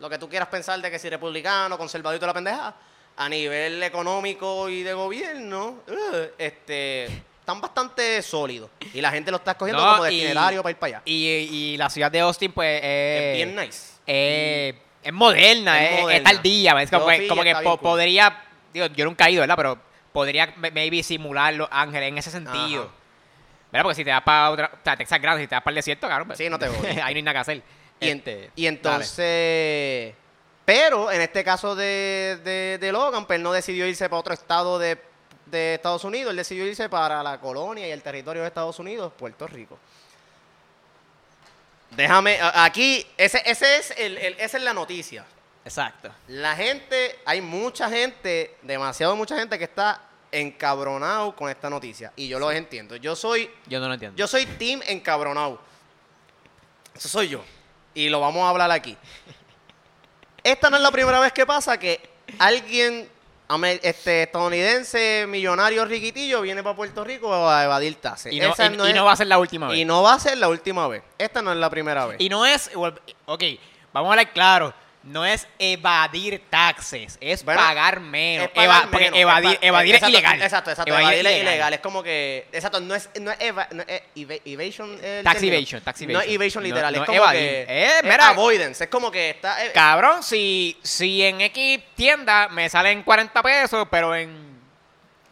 [0.01, 2.75] lo que tú quieras pensar de que si republicano, conservador y toda la pendeja,
[3.17, 8.71] a nivel económico y de gobierno, ugh, este, están bastante sólidos.
[8.93, 11.03] Y la gente lo está escogiendo No, como itinerario para ir para allá.
[11.05, 13.93] Y, y la ciudad de Austin, pues, eh, es bien nice.
[14.07, 16.83] eh, es moderna, Es es, está al día.
[16.83, 19.57] Es como, que- como po- podría, digo, yo nunca he ido, ¿verdad?
[19.57, 19.79] Pero
[20.13, 22.83] podría maybe simular Los Ángeles en ese sentido.
[22.85, 22.93] Ajá.
[23.73, 23.85] ¿Verdad?
[23.85, 25.77] Porque si te vas para otra, o sea, Texas grande, si te vas para el
[25.77, 26.29] desierto, cabrón.
[26.29, 26.87] pues, Sí, no te voy.
[26.87, 27.63] Ahí no hay nada que hacer.
[28.01, 30.15] Y, Este, y entonces,
[30.65, 34.35] pero en este caso de, de, de Logan, pues él no decidió irse para otro
[34.35, 34.99] estado de,
[35.47, 39.13] de Estados Unidos, él decidió irse para la colonia y el territorio de Estados Unidos,
[39.17, 39.79] Puerto Rico.
[41.91, 45.25] Déjame, aquí, ese, ese es el, el- esa es la noticia.
[45.65, 46.11] Exacto.
[46.29, 50.01] La gente, hay mucha gente, demasiado mucha gente que está
[50.33, 52.13] encabronado con esta noticia.
[52.17, 52.97] Y yo los entiendo.
[52.97, 54.17] Yo soy Yo no lo entiendo.
[54.17, 55.61] yo soy team encabronado.
[56.95, 57.45] Eso soy yo.
[57.95, 58.97] Y lo vamos a hablar aquí.
[60.43, 62.01] Esta no es la primera vez que pasa que
[62.39, 63.09] alguien
[63.83, 68.33] este, estadounidense, millonario, riquitillo, viene para Puerto Rico a evadir taxes.
[68.33, 68.49] y no
[69.05, 69.79] va a ser la última vez.
[69.79, 71.03] y no va a ser la última vez.
[71.19, 72.17] Esta no es la primera vez.
[72.19, 73.45] Y no es, ok,
[73.93, 78.47] vamos a hablar claro, no es evadir taxes, es Bueno, pagar menos.
[78.47, 80.43] Es pagar Eva- porque menos, evadir, es evadir es exacto, ilegal.
[80.43, 80.93] Exacto, exacto.
[80.99, 81.75] Evadir, es ilegal.
[81.75, 82.47] Es como que.
[82.53, 84.99] Exacto, no es, no es, eva- no es eva- evasion.
[85.03, 85.57] el Tax término.
[85.57, 86.95] evasion, tax No es evasion literal.
[86.95, 87.41] no es como evadir.
[87.41, 87.63] que.
[87.69, 88.29] Eh, es mira.
[88.29, 88.85] avoidance.
[88.85, 89.65] Es como que está.
[89.65, 94.53] eh, Cabrón, si, si en X tienda me salen 40 pesos, pero en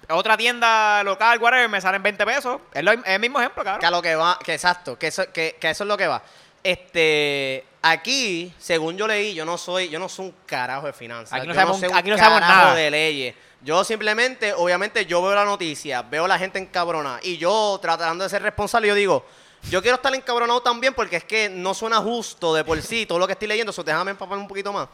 [0.08, 3.68] otra tienda local, whatever, me salen 20 pesos, es, lo- es el mismo ejemplo, que
[3.70, 3.92] a cabrón.
[3.92, 4.36] lo que va.
[4.44, 4.98] Que exacto.
[4.98, 6.20] Que eso, que, que eso es lo que va.
[6.62, 7.64] Este.
[7.82, 11.32] Aquí, según yo leí, yo no soy, yo no soy un carajo de finanzas.
[11.32, 12.74] Aquí no yo sabemos- sé un aquí no sabemos carajo nada.
[12.74, 13.34] de leyes.
[13.62, 17.20] Yo simplemente, obviamente, yo veo la noticia, veo la gente encabronada.
[17.22, 19.24] Y yo, tratando de ser responsable, yo digo,
[19.70, 23.18] yo quiero estar encabronado también porque es que no suena justo de por sí todo
[23.18, 23.72] lo que estoy leyendo.
[23.72, 24.88] So, déjame empapar un poquito más.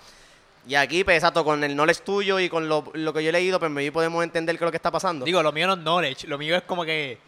[0.68, 3.32] Y aquí, pues, exacto, con el knowledge tuyo y con lo, lo que yo he
[3.32, 5.24] leído, pues, maybe podemos entender qué es lo que está pasando.
[5.24, 7.18] Digo, lo mío no es knowledge, lo mío es como que...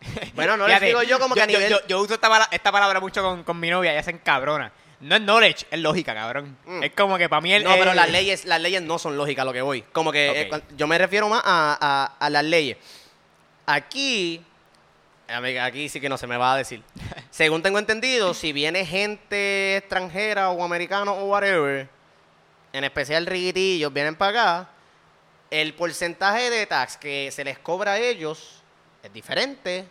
[0.34, 1.70] bueno, no les digo yo como que a yo, nivel...
[1.70, 4.72] yo- yo uso esta, pala- esta palabra mucho con, con mi novia, ella se encabrona.
[5.00, 6.56] No es knowledge, es lógica, cabrón.
[6.66, 6.82] Mm.
[6.82, 7.62] Es como que para mí el...
[7.64, 9.82] No, pero el- las leyes, las leyes no son lógicas lo que voy.
[9.92, 12.76] Como que eh, yo me refiero más a, a- a las leyes.
[13.66, 14.42] Aquí,
[15.28, 16.82] amiga, aquí sí que no se me va a decir.
[17.30, 21.88] Según tengo entendido, si viene gente extranjera o americano o whatever,
[22.72, 24.68] en especial riguitillos, vienen para acá,
[25.50, 28.57] el porcentaje de tax que se les cobra a ellos
[29.02, 29.86] es diferente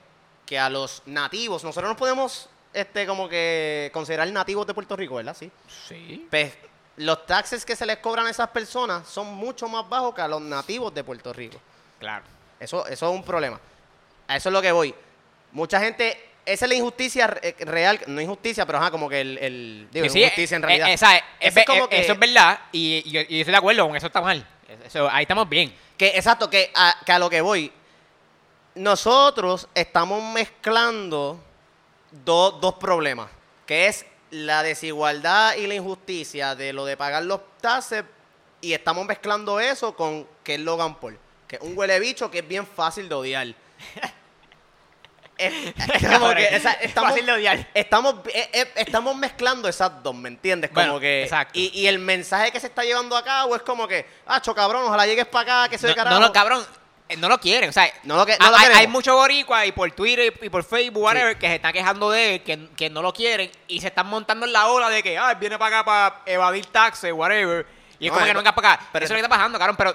[0.46, 1.64] que a los nativos.
[1.64, 5.36] Nosotros nos podemos, este, como que considerar nativos de Puerto Rico, ¿verdad?
[5.38, 5.52] Sí
[5.88, 6.28] Sí.
[6.30, 6.54] pues,
[6.98, 10.28] los taxes que se les cobran a esas personas son mucho más bajos que a
[10.28, 11.60] los nativos de Puerto Rico.
[12.00, 12.24] Claro.
[12.60, 13.60] Eso, eso es un problema.
[14.28, 14.94] A eso es lo que voy.
[15.52, 19.38] Mucha gente, esa es la injusticia eh, real, no injusticia, pero ajá, como que el,
[19.38, 20.90] el digo, Sí, injusticia en eh, realidad.
[20.90, 23.26] eh, esa es- es Eso es como que- Eso es verdad y, y yo, y
[23.36, 24.46] yo estoy de acuerdo con eso está mal.
[24.86, 25.74] Eso, ahí estamos bien.
[25.98, 27.72] Que, exacto, que a, que a lo que voy.
[28.78, 31.40] Nosotros estamos mezclando
[32.12, 33.30] do- dos problemas,
[33.66, 38.04] que es la desigualdad y la injusticia de lo de pagar los taxes
[38.62, 42.40] y estamos mezclando eso con que es Logan Paul, que es un huele bicho que
[42.40, 43.48] es bien fácil de odiar.
[45.40, 47.68] Es, es como que esa- estamos, Fácil de odiar.
[47.76, 50.72] Estamos, eh, eh, estamos mezclando esas dos, ¿me entiendes?
[50.72, 51.60] Como Bueno, que exacto.
[51.60, 54.86] Y, y el mensaje que se está llevando a cabo es como que, ah, cabrón,
[54.86, 56.20] ojalá llegues para acá, que se No, carajo.
[56.20, 56.66] no, no, cabrón.
[57.10, 59.66] Eh, No lo quieren, o sea, No lo que- no lo hay, hay muchos boricuas
[59.66, 62.90] y por Twitter y por Facebook, whatever, que se están quejando de él, que, que
[62.90, 65.80] no lo quieren y se están montando en la ola de que, ah, viene para
[65.80, 67.66] acá para evadir taxes, whatever.
[68.00, 68.88] Y es No, como eh, que no venga para acá.
[68.92, 69.94] pero- Eso es lo que está pasando, cabrón, pero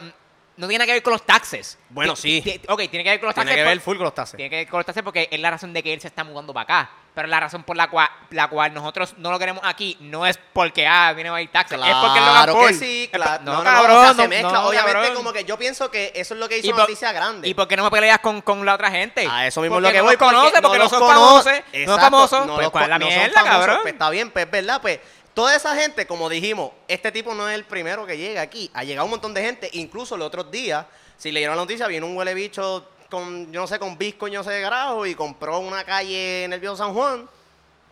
[0.56, 1.78] no tiene que ver con los taxes.
[1.88, 2.42] Bueno, sí.
[2.68, 3.64] Ok, tiene que ver con los Tiene taxes.
[3.64, 4.36] que ver full con los taxes.
[4.36, 6.24] Tiene que ver con los taxes porque es la razón de que él se está
[6.24, 6.90] mudando para acá.
[7.14, 10.38] Pero la razón por la cual, la cual nosotros no lo queremos aquí no es
[10.54, 11.78] porque, ah, viene a evadir taxes.
[11.78, 12.68] es porque lo Claro Paul.
[12.68, 13.42] que sí, claro.
[13.44, 13.96] No, No, no, cabrón.
[13.98, 14.52] o sea, se no, mezcla.
[14.52, 15.14] no, Obviamente, cabrón.
[15.16, 17.48] como que yo pienso que eso es lo que hizo ¿Y una por- noticia grande.
[17.48, 19.28] ¿Y por qué no me peleas con, con la otra gente?
[19.30, 20.12] A eso mismo es Porque lo que no voy.
[20.12, 21.52] los conoce, porque porque no, son famosos.
[21.74, 22.46] No son famosos.
[22.46, 23.78] no pues, ¿cuál es la no mierda, cabrón?
[23.82, 25.00] Pues está bien, pues verdad, pues
[25.34, 28.70] toda esa gente, como dijimos, este tipo no es el primero que llega aquí.
[28.74, 32.06] Ha llegado un montón de gente, incluso los otros días, si leyeron la noticia, vino
[32.06, 35.14] un huele bicho con, yo no sé, con Bitcoin, yo no sé de carajo, y
[35.14, 37.28] compró una calle en el viejo San Juan.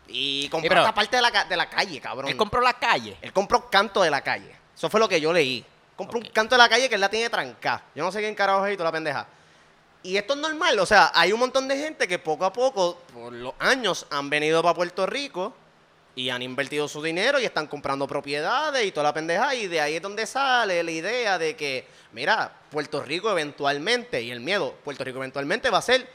[0.08, 2.30] Y compró esta parte de la, de la calle, cabrón.
[2.30, 3.16] Él compró la calle.
[3.20, 4.56] Él compró canto de la calle.
[4.74, 5.64] Eso fue lo que yo leí.
[5.94, 7.84] Compró un canto de la calle que él la tiene trancada.
[7.94, 9.26] Yo no sé quién carajo es y toda la pendeja.
[10.02, 10.78] Y esto es normal.
[10.78, 14.30] O sea, hay un montón de gente que poco a poco, por los años, han
[14.30, 15.54] venido para Puerto Rico
[16.14, 19.54] y han invertido su dinero y están comprando propiedades y toda la pendeja.
[19.54, 24.30] Y de ahí es donde sale la idea de que, mira, Puerto Rico eventualmente, y
[24.30, 26.08] el miedo, Puerto Rico eventualmente va a ser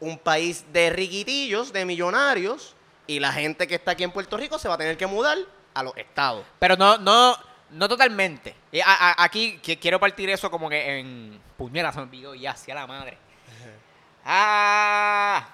[0.00, 2.74] un país de riquitillos, de millonarios,
[3.06, 5.38] y la gente que está aquí en Puerto Rico se va a tener que mudar
[5.74, 6.44] a los estados.
[6.58, 7.36] Pero no, no,
[7.70, 8.54] no totalmente.
[8.72, 12.34] Y a- a- aquí que- quiero partir eso como que en puñera, se me olvidó
[12.34, 13.18] ya, hacia la madre.
[14.24, 15.48] Ah,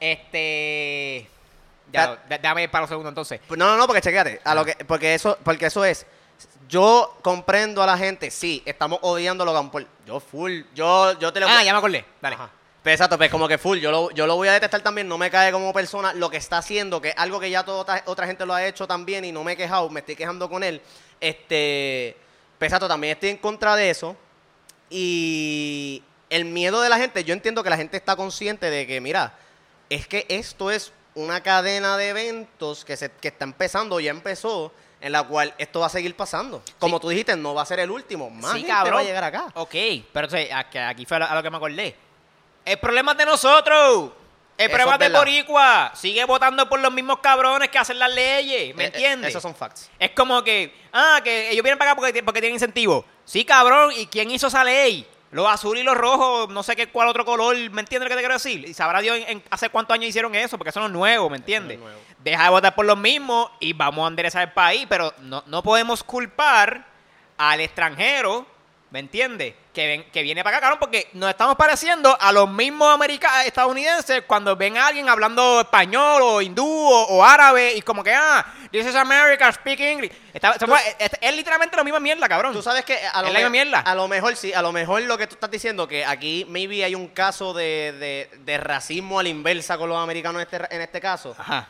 [0.00, 1.28] este,
[1.92, 3.40] ya, dame para los segundos entonces.
[3.46, 6.06] Pues No, no, no, porque chequéate, a lo que, porque eso, porque eso es.
[6.68, 9.86] Yo comprendo a la gente, sí, estamos odiando a Logan Paul.
[10.04, 12.04] Yo full, yo, yo te lo Ah, ya me acordé.
[12.20, 12.34] Dale.
[12.34, 12.50] Ajá.
[12.86, 15.18] Pues exacto, pues como que full, yo lo, yo lo voy a detestar también, no
[15.18, 18.26] me cae como persona lo que está haciendo, que es algo que ya toda otra,
[18.28, 20.80] gente lo ha hecho también y no me he quejado, me estoy quejando con él.
[21.20, 22.16] Este,
[22.60, 24.16] exacto, también estoy en contra de eso.
[24.88, 29.00] Y el miedo de la gente, yo entiendo que la gente está consciente de que,
[29.00, 29.34] mira,
[29.90, 34.72] es que esto es una cadena de eventos que, se, que está empezando, ya empezó,
[35.00, 36.62] en la cual esto va a seguir pasando.
[36.78, 38.96] Como tú dijiste, no va a ser el último, más Sí, gente cabrón.
[38.96, 39.46] va a llegar acá.
[39.54, 39.74] Ok,
[40.12, 41.96] pero entonces, aquí, fue a lo, que me acordé.
[42.64, 44.12] El problema es de nosotros.
[44.58, 45.18] El problema es de.
[45.18, 45.92] Boricua.
[45.94, 48.74] Sigue votando por los mismos cabrones que hacen las leyes.
[48.74, 49.30] ¿Me Eh, eh, entiendes?
[49.30, 49.90] Esos son facts.
[49.98, 53.04] Es como que, ah, que ellos vienen para acá porque, porque tienen incentivo.
[53.24, 55.06] Sí, cabrón, ¿y quién hizo esa ley?
[55.36, 58.14] Los azules y los rojos, no sé qué cuál otro color, ¿me entiendes lo que
[58.14, 58.64] te quiero decir?
[58.68, 61.28] Y sabrá Dios en, en- hace cuántos años hicieron eso, porque eso no es nuevo,
[61.30, 61.78] ¿me entiendes?
[61.78, 61.84] No.
[62.24, 65.62] Deja de votar por los mismos y vamos a enderezar el país, pero no, no
[65.62, 66.86] podemos culpar
[67.36, 68.46] al extranjero,
[68.90, 69.54] ¿me entiendes?
[69.76, 73.44] Que, ven, que viene para acá, cabrón, porque nos estamos pareciendo a los mismos americanos,
[73.44, 78.14] estadounidenses cuando ven a alguien hablando español o hindú o, o árabe y como que,
[78.14, 80.10] ah, this is America, speak English.
[80.32, 82.54] Está- somos- es, es literalmente la misma mierda, cabrón.
[82.54, 83.80] Tú sabes que a lo, Es la misma me- mierda.
[83.80, 86.82] a lo mejor sí, a lo mejor lo que tú estás diciendo, que aquí maybe
[86.82, 90.74] hay un caso de, de- de racismo a la inversa con los americanos en este,
[90.74, 91.36] en este caso.
[91.38, 91.68] Ajá.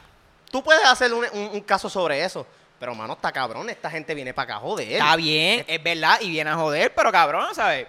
[0.48, 2.46] Tú puedes hacer un, un- un caso sobre eso.
[2.78, 3.68] Pero, mano, está cabrón.
[3.70, 4.92] Esta gente viene para acá, joder.
[4.92, 7.86] Está bien, es verdad, y viene a joder, pero cabrón, ¿sabes?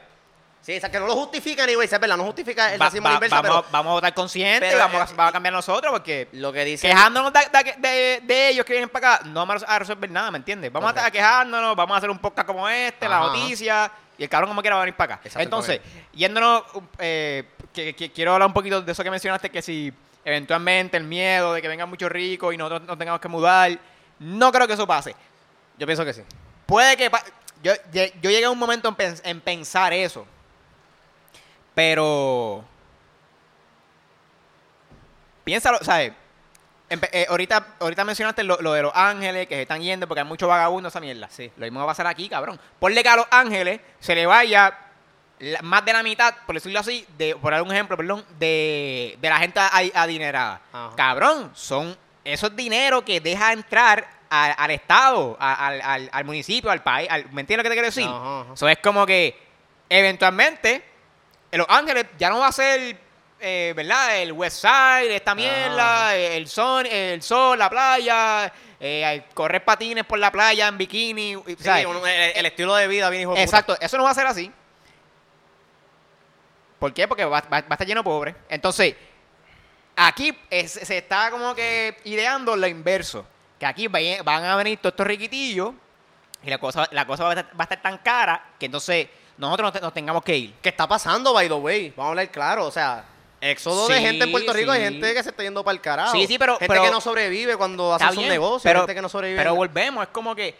[0.61, 3.05] Sí, o sea, que no lo justifica, ni es verdad, no justifica el Va- racismo
[3.07, 5.33] la va- inversa, vamos, pero vamos a votar consciente pero, vamos, a- eh, vamos a
[5.33, 6.89] cambiar nosotros porque lo que dice...
[6.89, 10.29] quejándonos de, de- de- de ellos que vienen para acá no vamos a resolver nada,
[10.29, 10.69] ¿me entiendes?
[10.73, 13.27] Vamos a, a quejándonos, vamos a hacer un podcast como este, la Ajá.
[13.27, 15.21] noticia, y el cabrón como quiera va a venir para acá.
[15.23, 15.79] Exacto, Entonces,
[16.13, 16.63] yéndonos,
[16.99, 19.93] eh, que, que quiero hablar un poquito de eso que mencionaste, que si
[20.25, 23.71] eventualmente el miedo de que vengan muchos ricos y nosotros nos tengamos que mudar,
[24.19, 25.15] no creo que eso pase.
[25.77, 26.23] Yo pienso que sí.
[26.65, 27.09] Puede que...
[27.63, 30.27] Yo, yo llegué a un momento en, pens- en pensar eso.
[31.77, 32.63] Pero...
[35.43, 36.11] Piénsalo, ¿sabes?
[36.89, 40.25] Eh, ahorita, ahorita mencionaste lo, lo de los ángeles que se están yendo porque hay
[40.27, 41.29] muchos vagabundos esa mierda.
[41.29, 41.51] Sí.
[41.55, 42.59] Lo mismo va a pasar aquí, cabrón.
[42.79, 44.75] Ponle que a los ángeles se le vaya
[45.37, 49.15] la- más de la mitad, por decirlo así, de, por dar un ejemplo, perdón, de,
[49.21, 49.59] de la gente
[49.93, 50.61] adinerada.
[50.73, 50.95] Ajá.
[50.95, 56.81] Cabrón, son esos dinero que deja entrar a- al Estado, al, al- al municipio, al
[56.81, 57.07] país.
[57.11, 58.09] al- ¿Me entiendes lo que te quiero decir?
[58.51, 59.39] Eso es como que
[59.89, 60.83] eventualmente
[61.51, 62.97] en Los Ángeles ya no va a ser,
[63.39, 64.17] eh, ¿verdad?
[64.21, 70.19] El West Side, esta mierda, el sol, el sol, la playa, eh, correr patines por
[70.19, 71.35] la playa en bikini.
[71.59, 71.87] Sí, el,
[72.35, 73.43] el estilo de vida bien hijo de puta.
[73.43, 74.51] Exacto, eso no va a ser así.
[76.79, 77.07] ¿Por qué?
[77.07, 78.35] Porque va, va- va a estar lleno de pobres.
[78.49, 78.95] Entonces,
[79.95, 83.25] aquí es- se está como que ideando lo inverso.
[83.59, 85.71] Que aquí van a venir todos estos riquitillos
[86.43, 89.07] y la cosa, la cosa va, a estar, va a estar tan cara que entonces
[89.37, 90.53] nosotros nos, te- nos tengamos que ir.
[90.61, 91.89] ¿Qué está pasando, by the way?
[91.91, 93.05] Vamos a hablar claro, o sea,
[93.39, 96.11] éxodo de gente en Puerto Rico, hay gente que se está yendo para el carajo.
[96.11, 99.01] Sí, sí, pero- Gente pero- que no sobrevive cuando hace sus negocios, pero, gente que
[99.01, 99.37] no sobrevive.
[99.37, 100.55] pero volvemos, es como que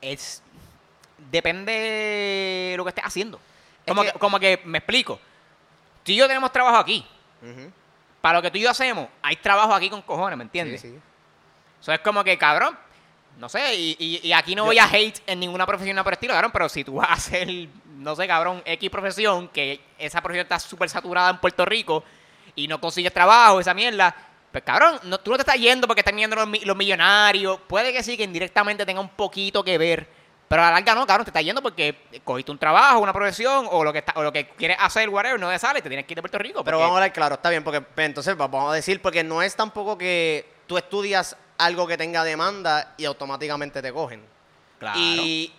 [0.00, 0.42] es
[1.30, 3.40] depende de lo que estés haciendo.
[3.86, 5.18] Como que- que, como que me explico.
[6.04, 7.06] Tú y yo tenemos trabajo aquí.
[8.20, 10.80] Para lo que tú y yo hacemos, hay trabajo aquí con cojones, ¿me entiendes?
[10.80, 10.98] Sí, sí.
[11.80, 12.78] Eso es como que, cabrón,
[13.38, 16.12] no sé, y, y- y aquí no Yo- voy a hate en ninguna profesión por
[16.12, 17.48] estilo, cabrón, pero si tú vas a hacer,
[17.96, 22.04] no sé, cabrón, X profesión, que esa profesión está súper saturada en Puerto Rico
[22.54, 24.14] y no consigues trabajo, esa mierda,
[24.50, 27.92] pues cabrón, no, tú no te estás yendo porque están yendo los, los millonarios, puede
[27.92, 30.06] que sí, que indirectamente tenga un poquito que ver,
[30.46, 33.66] pero a la larga no, cabrón, te estás yendo porque cogiste un trabajo, una profesión,
[33.70, 36.04] o lo que está, o lo que quieres hacer, whatever, no te sale, te tienes
[36.04, 36.62] que ir de Puerto Rico.
[36.62, 39.00] Pero porque- vamos a hablar claro, está bien, porque pues, entonces va- vamos a decir,
[39.00, 44.24] porque no es tampoco que tú estudias algo que tenga demanda y automáticamente te cogen.
[44.78, 44.98] Claro.
[44.98, 45.52] Y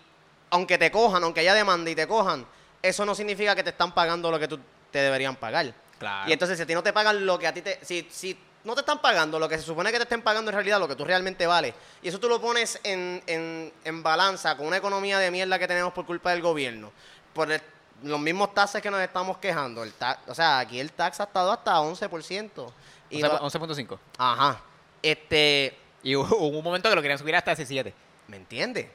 [0.49, 2.45] aunque te cojan, aunque haya demanda y te cojan,
[2.81, 4.59] eso no significa que te están pagando lo que tú
[4.91, 5.73] te deberían pagar.
[5.99, 6.29] Claro.
[6.29, 7.79] Y entonces, si a ti no te pagan lo que a ti te.
[7.83, 10.55] Si, si no te están pagando lo que se supone que te estén pagando en
[10.55, 14.55] realidad, lo que tú realmente vales, y eso tú lo pones en, en, en balanza
[14.57, 16.91] con una economía de mierda que tenemos por culpa del gobierno,
[17.33, 17.61] por el-
[18.03, 19.83] los mismos taxes que nos estamos quejando.
[19.83, 22.71] El ta- o sea, aquí el tax ha estado hasta 11%.
[23.09, 23.97] Y no- 11.5.
[24.17, 24.59] ajá.
[25.01, 25.77] Este.
[26.03, 27.93] Y hubo un momento que lo querían subir hasta 17.
[28.27, 28.87] ¿Me entiendes?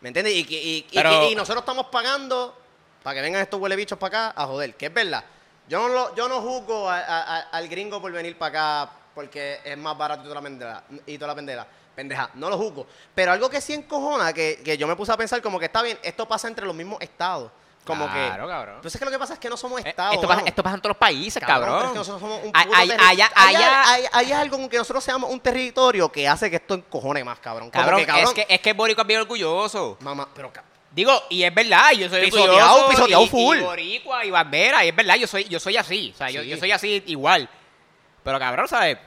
[0.00, 0.34] ¿Me entiendes?
[0.34, 2.56] Y, y, y Pero- que- y nosotros estamos pagando
[3.02, 5.24] para que vengan estos huele bichos para acá a joder, que es verdad.
[5.68, 8.92] Yo no, lo, yo no juzgo a- a- a- al gringo por venir para acá
[9.14, 10.84] porque es más barato y toda la pendeja.
[11.06, 11.66] Y toda la pendeja.
[11.94, 12.86] Pendeja, no lo juzgo.
[13.14, 15.82] Pero algo que sí encojona, que, que yo me puse a pensar como que está
[15.82, 17.50] bien, esto pasa entre los mismos estados.
[17.84, 18.50] Como Claro, que...
[18.52, 18.76] cabrón.
[18.76, 20.14] Entonces que lo que pasa es que no somos Eh, estados.
[20.14, 20.46] esto, pasa, mano.
[20.48, 21.84] esto pasa en todos los países, Cabrón, cabrón.
[21.86, 22.90] es que nosotros somos un allá- Hay-
[23.56, 27.24] allá- hay, hay algo con que nosotros seamos un territorio que hace que esto encojone
[27.24, 27.70] más, cabrón.
[27.70, 29.96] Como Cabrón, que, cabrón, es que es que Boricua es bien orgulloso.
[30.00, 30.52] Mamá, pero
[30.92, 33.56] Digo, y es verdad, yo soy Pisoteado, orgulloso pisoteado y, full.
[33.56, 36.42] y boricua y bandera, y es verdad, yo soy, yo soy así, o sea, yo,
[36.42, 36.48] Sí.
[36.50, 37.48] yo soy así igual.
[38.22, 38.98] Pero cabrón, ¿sabes?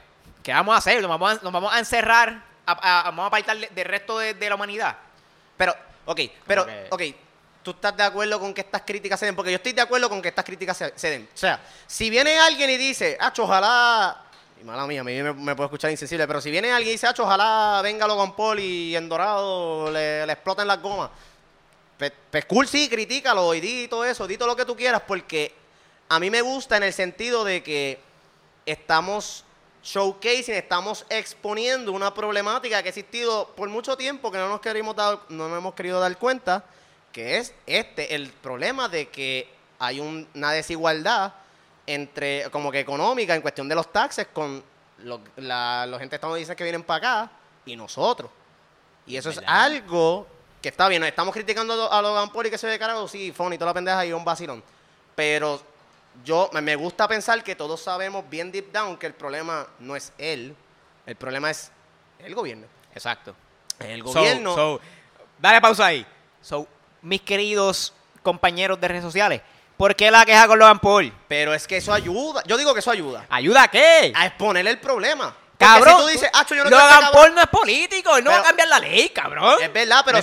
[0.42, 1.00] ¿Qué vamos a hacer?
[1.00, 2.42] ¿Nos vamos a, nos vamos a encerrar?
[2.66, 4.96] A, a- vamos a apartar de- del resto de, de la humanidad?
[5.56, 5.74] Pero,
[6.06, 7.02] ok, pero, que- ok,
[7.66, 9.34] ¿tú estás de acuerdo con que estas críticas se den?
[9.34, 11.28] Porque yo estoy de acuerdo con que estas críticas se, den.
[11.34, 14.22] O sea, si viene alguien y dice, Acho, ojalá,
[14.60, 16.92] y mala mía, a mí me, me puedo escuchar insensible, pero si viene alguien y
[16.92, 21.10] dice, ojalá venga Logan Paul y en Dorado le, le exploten las gomas,
[21.98, 25.02] pues, pues cool, sí, critícalo y di todo eso, di todo lo que tú quieras,
[25.04, 25.52] porque
[26.08, 27.98] a mí me gusta en el sentido de que
[28.64, 29.44] estamos
[29.82, 34.94] showcasing, estamos exponiendo una problemática que ha existido por mucho tiempo que no nos queremos
[34.94, 36.64] dar, no nos hemos querido dar cuenta,
[37.16, 39.48] que es este, el problema de que
[39.78, 41.32] hay un- una desigualdad
[41.86, 44.62] entre, como que económica, en cuestión de los taxes con
[44.98, 47.30] lo- la, los gente estadounidenses que vienen para acá
[47.64, 48.30] y nosotros.
[49.06, 50.26] Y eso es algo
[50.60, 53.56] que está bien, estamos criticando a Logan Paul y que se ve carajo, sí, funny,
[53.56, 54.62] toda la pendeja y un vacilón.
[55.14, 55.62] Pero
[56.22, 60.12] yo me- gusta pensar que todos sabemos bien deep down que el problema no es
[60.18, 60.54] él,
[61.06, 61.72] el problema es
[62.18, 62.66] el gobierno.
[62.94, 63.34] Exacto.
[63.78, 64.54] El So- gobierno.
[64.54, 64.80] so,
[65.38, 66.06] dale pausa ahí.
[66.42, 66.66] So,
[67.06, 67.92] mis queridos
[68.22, 69.40] compañeros de redes sociales,
[69.76, 71.12] ¿por qué la queja con Logan Paul?
[71.28, 72.42] pero es que eso ayuda.
[72.46, 74.12] Yo digo que eso ayuda ¿Ayuda a qué?
[74.14, 75.34] a exponer el problema.
[75.58, 78.30] Cabrón, si tú dices, "Acho, yo no Logan este Paul no es político, él no
[78.30, 79.58] va a cambiar la ley, cabrón.
[79.62, 80.18] Es verdad, pero.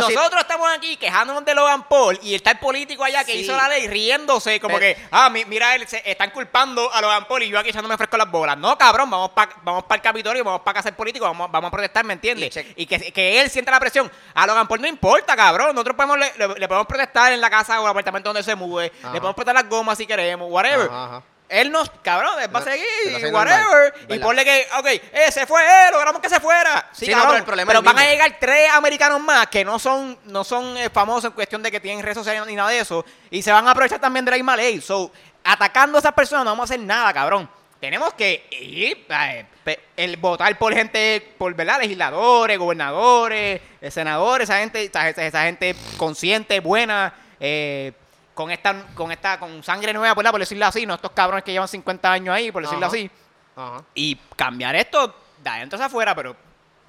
[0.00, 3.38] Nosotros estamos aquí quejándonos de Logan Paul y está el político allá que Sí.
[3.40, 7.00] hizo la ley riéndose, como Pero- que, ah, mi- mira, él, se están culpando a
[7.00, 8.56] Logan Paul y yo aquí echándome fresco las bolas.
[8.58, 11.70] No, cabrón, vamos para vamos el Capitolio, vamos para casa del político, vamos, vamos a
[11.72, 12.56] protestar, ¿me entiendes?
[12.76, 14.10] Y que, que él sienta la presión.
[14.34, 15.74] A Logan Paul no importa, cabrón.
[15.74, 18.54] Nosotros podemos, le, le- le podemos protestar en la casa o el apartamento donde se
[18.54, 19.12] mueve, Ajá.
[19.12, 20.88] le podemos protestar las gomas si queremos, whatever.
[20.88, 21.22] Ajá, ajá.
[21.48, 23.94] Él nos, cabrón, él va a seguir, whatever.
[24.08, 26.88] Y ponle que, ok, eh, se fue él, logramos que se fuera.
[26.92, 28.12] Sí, Sí, no, cabrón, pero el problema pero es el van a mismo.
[28.12, 31.78] llegar tres americanos más que no son, no son eh, famosos en cuestión de que
[31.80, 33.04] tienen redes sociales ni nada de eso.
[33.30, 34.80] Y se van a aprovechar también de la misma ley.
[34.80, 35.12] So,
[35.44, 37.48] atacando a esas personas no vamos a hacer nada, cabrón.
[37.80, 44.48] Tenemos que ir, eh, pe- el votar por gente, por verdad, legisladores, gobernadores, eh, senadores,
[44.48, 47.92] esa gente, esa, esa- esa gente consciente, buena, eh,
[48.36, 50.30] con esta, con esta, con sangre nueva, ¿verdad?
[50.30, 52.94] por decirlo así, no estos cabrones que llevan 50 años ahí, por decirlo Ajá.
[52.94, 53.10] así.
[53.56, 53.82] Ajá.
[53.94, 56.36] Y cambiar esto de adentro hacia afuera, pero,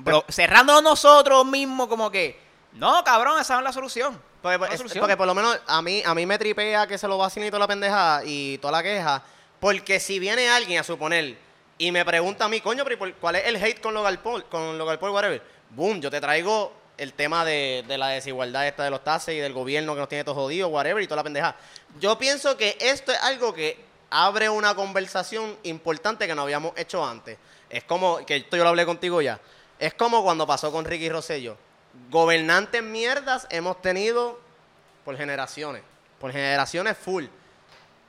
[0.04, 2.38] pero cerrándonos nosotros mismos como que,
[2.74, 4.22] no, cabrón, esa no es la solución.
[4.42, 5.00] Porque, No es solución.
[5.02, 7.50] porque por lo menos a mí, a mí me tripea que se lo vacilen y
[7.50, 9.24] toda la pendeja y toda la queja.
[9.62, 11.38] Porque si viene alguien a suponer
[11.78, 14.18] y me pregunta a mí, coño, pero ¿y por- ¿cuál es el hate con Logan
[14.18, 14.44] Paul?
[14.46, 15.42] Con Logan Paul, whatever.
[15.70, 19.38] Boom, yo te traigo el tema de, de la desigualdad esta de los taxes y
[19.38, 21.56] del gobierno que nos tiene todos jodidos, whatever, y toda la pendeja.
[22.00, 27.06] Yo pienso que esto es algo que abre una conversación importante que no habíamos hecho
[27.06, 27.38] antes.
[27.70, 29.40] Es como, que esto yo lo hablé contigo ya,
[29.80, 31.58] es como cuando pasó con Ricky Rosselló.
[32.10, 34.40] Gobernantes mierdas hemos tenido
[35.04, 35.84] por generaciones,
[36.20, 37.26] por generaciones full.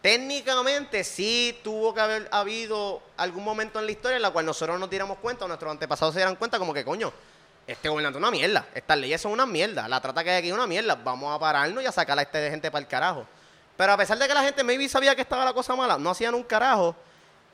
[0.00, 4.78] Técnicamente sí tuvo que haber habido algún momento en la historia en la cual nosotros
[4.78, 7.12] nos diéramos cuenta, nuestros antepasados se dieran cuenta como que, coño,
[7.68, 10.48] este gobernante es una mierda, estas leyes son una mierda, la trata que hay aquí
[10.48, 12.88] es una mierda, vamos a pararnos y a sacar a este de gente para el
[12.88, 13.26] carajo.
[13.76, 16.08] Pero a pesar de que la gente maybe sabía que estaba la cosa mala, no
[16.08, 16.96] hacían un carajo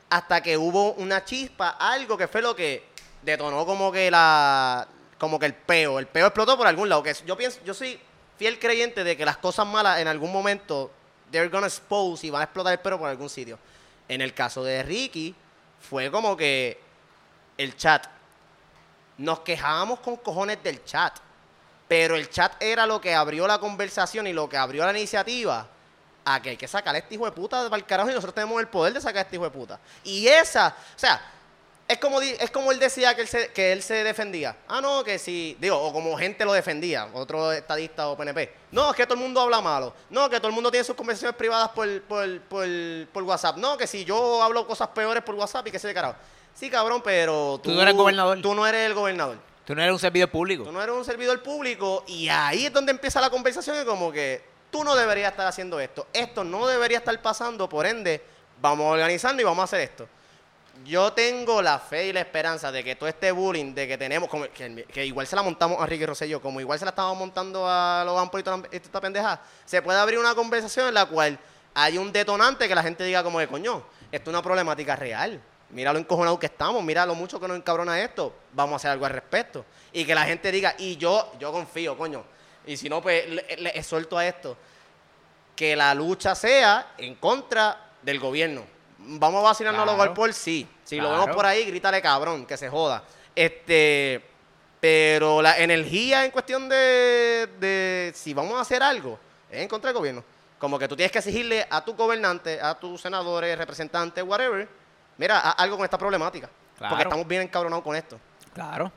[0.08, 2.86] hasta que hubo una chispa, algo que fue lo que
[3.22, 4.86] detonó como que la
[5.18, 7.98] como que el peo, el peo explotó por algún lado, que yo pienso, yo soy
[8.38, 10.92] fiel creyente de que las cosas malas en algún momento
[11.32, 13.58] they're gonna expose y van a explotar el pelo por algún sitio.
[14.06, 15.34] En el caso de Ricky
[15.80, 16.78] fue como que
[17.58, 18.13] el chat
[19.18, 21.16] nos quejábamos con cojones del chat,
[21.88, 25.68] pero el chat era lo que abrió la conversación y lo que abrió la iniciativa
[26.24, 28.34] a que hay que sacar a este hijo de puta para el carajo y nosotros
[28.34, 29.78] tenemos el poder de sacar a este hijo de puta.
[30.02, 31.20] Y esa, o sea,
[31.86, 34.56] es como, es como él decía que él, se, que él se defendía.
[34.68, 38.54] Ah, no, que si, digo, o como gente lo defendía, otro estadista o PNP.
[38.72, 39.94] No, es que todo el mundo habla malo.
[40.08, 42.66] No, que todo el mundo tiene sus conversaciones privadas por, por, por,
[43.12, 43.58] por WhatsApp.
[43.58, 46.16] No, que si yo hablo cosas peores por WhatsApp y que se de carajo.
[46.54, 48.40] Sí, cabrón, pero Tú no eres gobernador.
[48.40, 49.38] Tú no eres el gobernador.
[49.64, 50.64] Tú no eres un servidor público.
[50.64, 54.12] Tú no eres un servidor público y ahí es donde empieza la conversación y como
[54.12, 56.06] que tú no deberías estar haciendo esto.
[56.12, 58.22] Esto no debería estar pasando, por ende,
[58.60, 60.06] vamos a organizarnos y vamos a hacer esto.
[60.84, 64.28] Yo tengo la fe y la esperanza de que todo este bullying, de que tenemos,
[64.28, 67.16] como que, que igual se la montamos a Ricky Rosselló, como igual se la estamos
[67.16, 71.06] montando a Logan Paul y toda esta pendeja, se puede abrir una conversación en la
[71.06, 71.38] cual
[71.72, 75.40] hay un detonante que la gente diga como de coño, esto es una problemática real.
[75.70, 78.90] Mira lo encojonado que estamos, mira lo mucho que nos encabrona esto, vamos a hacer
[78.92, 79.64] algo al respecto.
[79.92, 82.24] Y que la gente diga, y yo, yo confío, coño,
[82.66, 84.56] y si no, pues le, le exhorto a esto,
[85.56, 88.64] que la lucha sea en contra del gobierno.
[88.98, 89.98] Vamos a vacilarnos a Claro.
[89.98, 90.66] Logan Paul, sí.
[90.84, 93.02] Si lo vemos por ahí, grítale cabrón, que se joda.
[93.34, 94.22] Este,
[94.80, 99.18] Pero la energía en cuestión de, de si vamos a hacer algo
[99.50, 100.24] es en contra del gobierno.
[100.58, 104.68] Como que tú tienes que exigirle a tu gobernante, a tus senadores, representantes, whatever,
[105.16, 106.48] mira, haz algo con esta problemática.
[106.78, 106.90] Claro.
[106.90, 108.18] Porque estamos bien encabronados con esto.
[108.52, 108.90] Claro.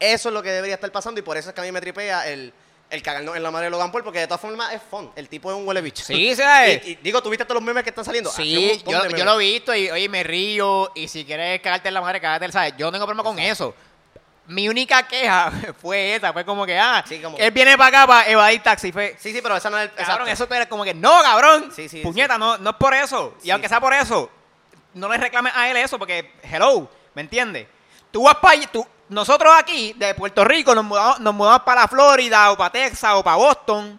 [0.00, 1.80] Eso es lo que debería estar pasando y por eso es que a mí me
[1.80, 2.52] tripea el,
[2.88, 5.10] el cagarnos en la madre de Logan Paul, porque de todas formas es fun.
[5.16, 6.04] El tipo es un huele bicho.
[6.04, 6.80] Sí, ¿sabes?
[6.86, 8.30] Y, y digo, ¿tú viste todos los memes que están saliendo?
[8.30, 10.92] Sí, yo, yo lo he visto y oye, me río.
[10.94, 12.74] Y si quieres cagarte en la madre, cagarte, ¿sabes?
[12.78, 13.74] Yo no tengo problema con eso.
[14.46, 15.52] Mi única queja
[15.82, 18.92] fue esa, fue como que, ah, Sí, como- él viene para acá para evadir taxi.
[18.92, 19.90] Fue, Sí, sí, pero esa no es el...
[19.90, 20.44] cabrón, exacto.
[20.44, 21.70] eso era como que, no, cabrón.
[21.74, 23.36] Sí, sí, Puñeta, No, no es por eso.
[23.42, 24.30] Y aunque sea por eso,
[24.94, 27.66] no le reclames a él eso, porque, hello, ¿me entiendes?
[28.10, 31.88] Tú vas para tú, nosotros aquí, de Puerto Rico, nos mudamos, nos mudamos para la
[31.88, 33.98] Florida, o para Texas, o para Boston,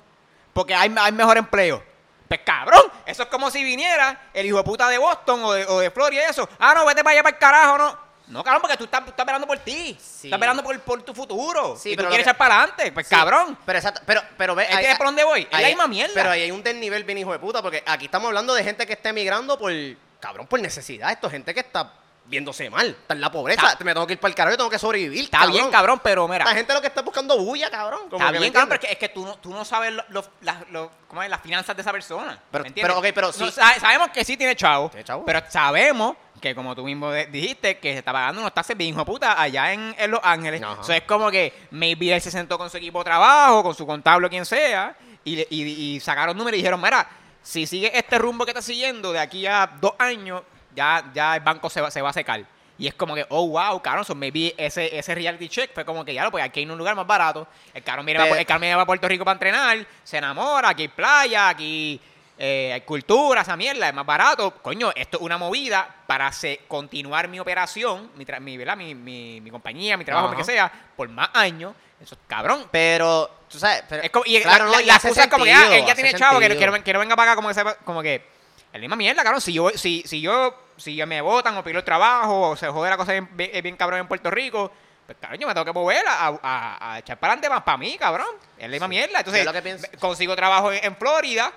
[0.54, 1.84] porque hay, hay mejor empleo.
[2.28, 5.66] Pues cabrón, eso es como si viniera el hijo de puta de Boston o de,
[5.66, 6.48] o de Florida y eso.
[6.60, 8.10] Ah, no, vete para allá para el carajo, no.
[8.28, 9.98] No, cabrón, porque tú estás, tú estás velando por ti.
[10.00, 10.28] Sí.
[10.28, 11.76] Estás velando por, por tu futuro.
[11.76, 12.92] Sí, y tú quieres que- echar para adelante.
[12.92, 13.58] Pues Sí, cabrón.
[13.66, 14.66] Pero exacto, pero, pero ve...
[14.66, 15.48] ¿Entiendes por dónde voy?
[15.50, 16.14] Es la misma mierda.
[16.14, 18.86] Pero ahí hay un desnivel bien hijo de puta, porque aquí estamos hablando de gente
[18.86, 19.72] que está emigrando por,
[20.20, 21.11] cabrón, por necesidad.
[21.11, 21.93] Esto es gente que está
[22.26, 23.72] viéndose mal, está en la pobreza.
[23.72, 25.99] Está- me tengo que ir para el carajo, yo tengo que sobrevivir, Está bien, cabrón,
[26.03, 26.43] pero mira.
[26.43, 28.01] Esta gente lo que está buscando bulla, cabrón.
[28.09, 29.65] como Está que, ¿me bien, cabrón, pero es que, es que tú, no, tú no
[29.65, 32.39] sabes lo- lo- las- lo- cómo es, las finanzas de esa persona.
[32.51, 32.93] Pero- ¿me entiendes?
[32.95, 33.51] pero, ok, pero No, sí.
[33.51, 35.26] sa- sabemos que sí tiene chavo, Tiene chavo.
[35.26, 38.99] pero sabemos que, como tú mismo dijiste, que se está pagando unos taxes bien hijo
[38.99, 40.61] de puta allá en, en Los Ángeles.
[40.84, 43.88] Eso es como que maybe él se sentó con su equipo de trabajo, con su
[43.88, 44.95] contable o quien sea,
[45.26, 47.09] y, y- y sacaron números y dijeron, mira,
[47.42, 50.44] si sigue este rumbo que está siguiendo de aquí a dos años,
[50.76, 52.44] ya, ya el banco se va, se va a secar.
[52.78, 56.06] Y es como que, oh, wow, cabrón, so maybe ese, ese reality check fue como
[56.06, 57.46] que, ya lo, pues aquí hay un lugar más barato.
[57.74, 60.88] El carro mira, Pero- el viene a Puerto Rico para entrenar, se enamora, aquí hay
[60.88, 62.00] playa, aquí
[62.38, 64.52] eh, hay cultura, esa mierda, es más barato.
[64.62, 69.52] Coño, esto es una movida para se- continuar mi operación, mi, mi, mi, mi, mi
[69.52, 71.74] compañía, mi trabajo, lo que sea, por más años.
[72.02, 72.68] Eso es cabrón.
[72.72, 75.45] Pero, tú sabes, pero, Es como, y claro, la, no, la- la excusa es como
[75.45, 77.50] que, ah, él ya tiene chavo, que, que, no- que no venga para acá como
[77.50, 79.41] que sepa- como que, es la misma mierda, cabrón.
[79.41, 82.68] Si yo, si, si yo, si yo me votan o pido el trabajo o se
[82.68, 84.72] jode la cosa bien, bien, bien cabrón en Puerto Rico,
[85.06, 87.78] pues cabrón, yo me tengo que mover a, a- a echar para adelante más para
[87.78, 88.28] mí, cabrón.
[88.58, 89.20] Es la misma mierda.
[89.20, 91.52] Entonces, lo que consigo trabajo en, en Florida,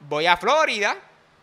[0.00, 0.96] voy a Florida,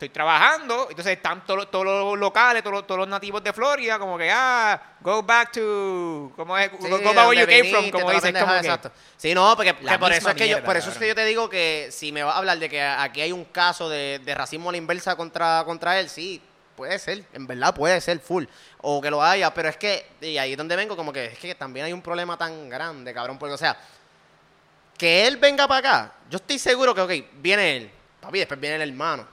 [0.06, 3.54] estoy trabajando, entonces están todos, los- todos los locales, todos, los- todos los nativos de
[3.54, 6.70] Florida, como que, ah, go back to, ¿cómo es?
[6.82, 8.91] Sí, go, go back where you came from, como dices, como pendejada, que, exacto.
[9.18, 11.26] Sí, no, porque, por eso es que yo, mierda, por eso es que yo te
[11.26, 14.36] digo que si me vas a hablar de que aquí hay un caso de, de
[14.36, 16.41] racismo a la inversa contra, contra él, sí,
[16.76, 18.45] puede ser, en verdad puede ser full,
[18.82, 21.38] o que lo haya, pero es que, y ahí es donde vengo, como que es
[21.39, 23.78] que también hay un problema tan grande, cabrón, porque, o sea,
[24.97, 27.91] que él venga para acá, yo estoy seguro que, ok, viene él,
[28.22, 29.28] papi, después viene el hermano,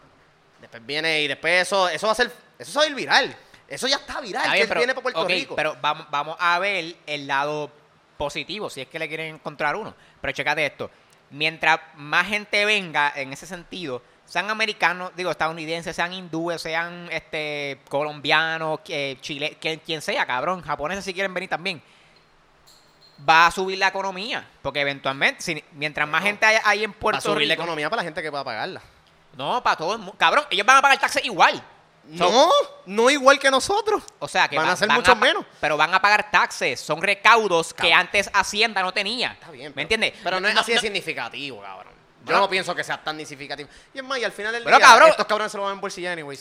[0.61, 3.37] después viene, y después eso, eso va a ser, eso va a ir viral,
[3.69, 5.57] eso ya está viral, Está que bien, él pero, viene para Puerto Rico.
[5.57, 7.71] pero vamos, vamos a ver el lado
[8.17, 9.95] positivo, si es que le quieren encontrar uno.
[10.21, 10.91] Pero chécate esto.
[11.31, 17.81] Mientras más gente venga en ese sentido, sean americanos, digo, estadounidenses, sean hindúes, sean este
[17.89, 21.81] colombianos, que, chile, que- quien sea, cabrón, japoneses si quieren venir también,
[23.29, 24.47] va a subir la economía.
[24.63, 27.63] Porque eventualmente, si- mientras más gente hay, hay en va a Puerto subir la Rico.
[27.63, 28.83] economía para la gente que va a pagarla.
[29.41, 30.15] No, para todo el mundo.
[30.19, 31.63] Cabrón, ellos van a pagar taxes igual.
[32.17, 32.51] So- No,
[32.87, 34.03] no igual que nosotros.
[34.19, 35.45] O sea, que Van a va- ser mucho menos.
[35.61, 36.81] Pero van a pagar taxes.
[36.81, 39.33] Son recaudos que antes Hacienda no tenía.
[39.33, 39.73] Está bien.
[39.77, 40.15] ¿Me entiendes?
[40.23, 41.93] Pero no es así de significativo, cabrón.
[42.27, 43.69] Yo no pienso que sea tan significativo.
[43.95, 45.71] Y es más, y al final del Pero, día, cabrón- estos cabrones se lo van
[45.73, 46.39] a embolsillar anyway.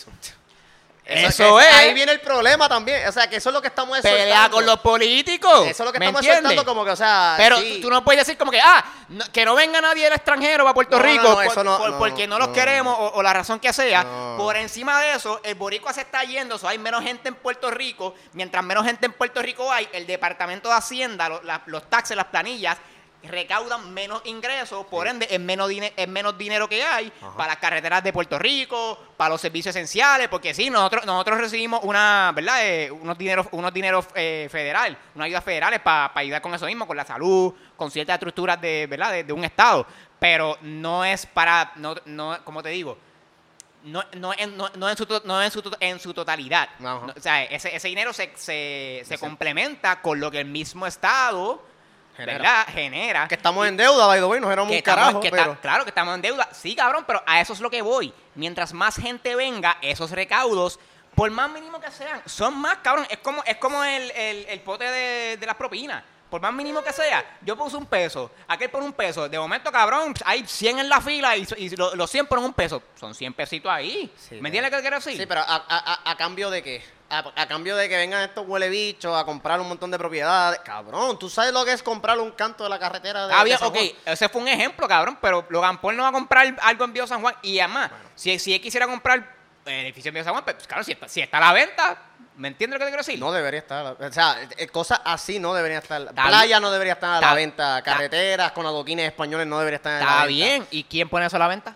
[1.10, 1.28] So.
[1.28, 1.74] Eso es.
[1.76, 3.08] Ahí viene el problema también.
[3.08, 4.56] O sea, que eso es lo que estamos Pelea exhortando.
[4.58, 5.68] con los políticos.
[5.68, 7.36] Eso es lo que ¿me estamos exhortando como que, o sea...
[7.38, 7.80] Pero sí.
[7.82, 10.74] tú no puedes decir como que, ah, no- que no venga nadie del extranjero para
[10.74, 13.34] Puerto No, Rico no, por- eso no- por- porque no los queremos o, o la
[13.34, 14.06] razón que sea.
[14.38, 17.72] Por encima de eso, el boricua se está yendo, so hay menos gente en Puerto
[17.72, 18.14] Rico.
[18.34, 22.16] Mientras menos gente en Puerto Rico hay, el Departamento de Hacienda, lo- la- los taxes,
[22.16, 22.78] las planillas,
[23.24, 27.36] recaudan menos ingresos, por ende es menos, es menos dinero que hay Ajá.
[27.36, 31.82] para las carreteras de Puerto Rico, para los servicios esenciales, porque sí, nosotros, nosotros recibimos
[31.84, 32.66] una, ¿verdad?
[32.66, 36.88] Eh, unos dineros, unos dineros eh, federal, unas ayudas federales para ayudar con eso mismo,
[36.88, 39.12] con la salud, con ciertas estructuras de, ¿verdad?
[39.12, 39.86] De, de un estado,
[40.18, 42.98] pero no es para, no, no, como te digo,
[43.84, 46.70] no, no, en, no, no en, su, no en, su, en su totalidad.
[46.80, 50.86] No, o sea, ese, ese dinero se, se, se complementa con lo que el mismo
[50.86, 51.69] estado
[52.20, 52.38] Genera.
[52.38, 52.68] ¿verdad?
[52.74, 53.28] genera.
[53.28, 55.58] Que estamos en deuda, by the way, nos éramos Que un estamos- carajo, que pero...
[55.62, 56.50] claro que estamos en deuda.
[56.54, 58.14] Sí, cabrón, pero a eso es lo que voy.
[58.36, 60.80] Mientras más gente venga, esos recaudos,
[61.16, 63.06] por más mínimo que sean, son más, cabrón.
[63.10, 66.04] Es como, es como el, el- el pote de, de las propinas.
[66.30, 69.28] Por más mínimo que sea, yo puse un peso, aquel pone un peso.
[69.28, 72.54] De momento, cabrón, hay 100 en la fila y, y lo- los 100 ponen un
[72.54, 72.84] peso.
[73.00, 74.14] Son 100 pesitos ahí.
[74.16, 75.18] Sí, ¿Me entiendes qué quiero decir?
[75.18, 76.84] Sí, pero a, a- a- a cambio de qué?
[77.12, 80.60] A, a cambio de que vengan estos huele bichos a comprar un montón de propiedades.
[80.60, 83.46] Cabrón, ¿tú sabes lo que es comprar un canto de la carretera de, Ah, de
[83.46, 86.86] bien, ok, ese fue un ejemplo, cabrón, pero Logan Paul no va a comprar algo
[86.86, 87.34] en Bio San Juan.
[87.42, 89.28] Y además, si, si él quisiera comprar
[89.66, 91.98] el edificio en Bio San Juan, pues claro, si está, si está a la venta,
[92.36, 93.20] ¿me entiendes lo que te quiero decir?
[93.20, 93.98] No debería estar.
[94.00, 96.00] O sea, eh, cosas así no deberían estar.
[96.02, 97.82] Está Playa no debería estar a la está- venta.
[97.82, 100.28] Carreteras con adoquines españoles no debería estar a la está venta.
[100.28, 100.68] bien.
[100.70, 101.76] ¿Y quién pone eso a la venta?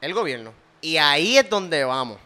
[0.00, 0.52] El gobierno.
[0.80, 2.18] Y ahí es donde vamos.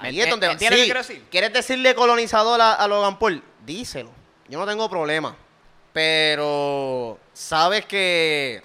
[0.00, 1.24] Ahí ¿Me- es donde entiendes lo que Sí, quiero decir?
[1.30, 3.42] ¿Quieres decirle colonizador a, a Logan Paul?
[3.64, 4.10] Díselo.
[4.48, 5.36] Yo no tengo problema.
[5.92, 8.62] Pero sabes que.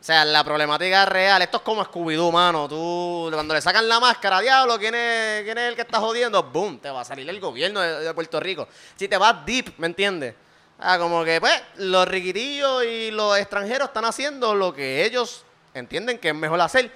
[0.00, 2.66] O sea, la problemática real, esto es como Scooby-Doo, mano.
[2.66, 6.42] Tú, cuando le sacan la máscara, diablo, ¿quién es, quién es el que está jodiendo?
[6.42, 8.66] Boom, te va a salir el gobierno de, de Puerto Rico.
[8.96, 10.34] Si te vas deep, ¿me entiendes?
[10.78, 15.44] Ah, como que, pues, los riquitillos y los extranjeros están haciendo lo que ellos
[15.74, 16.90] entienden que es mejor hacer,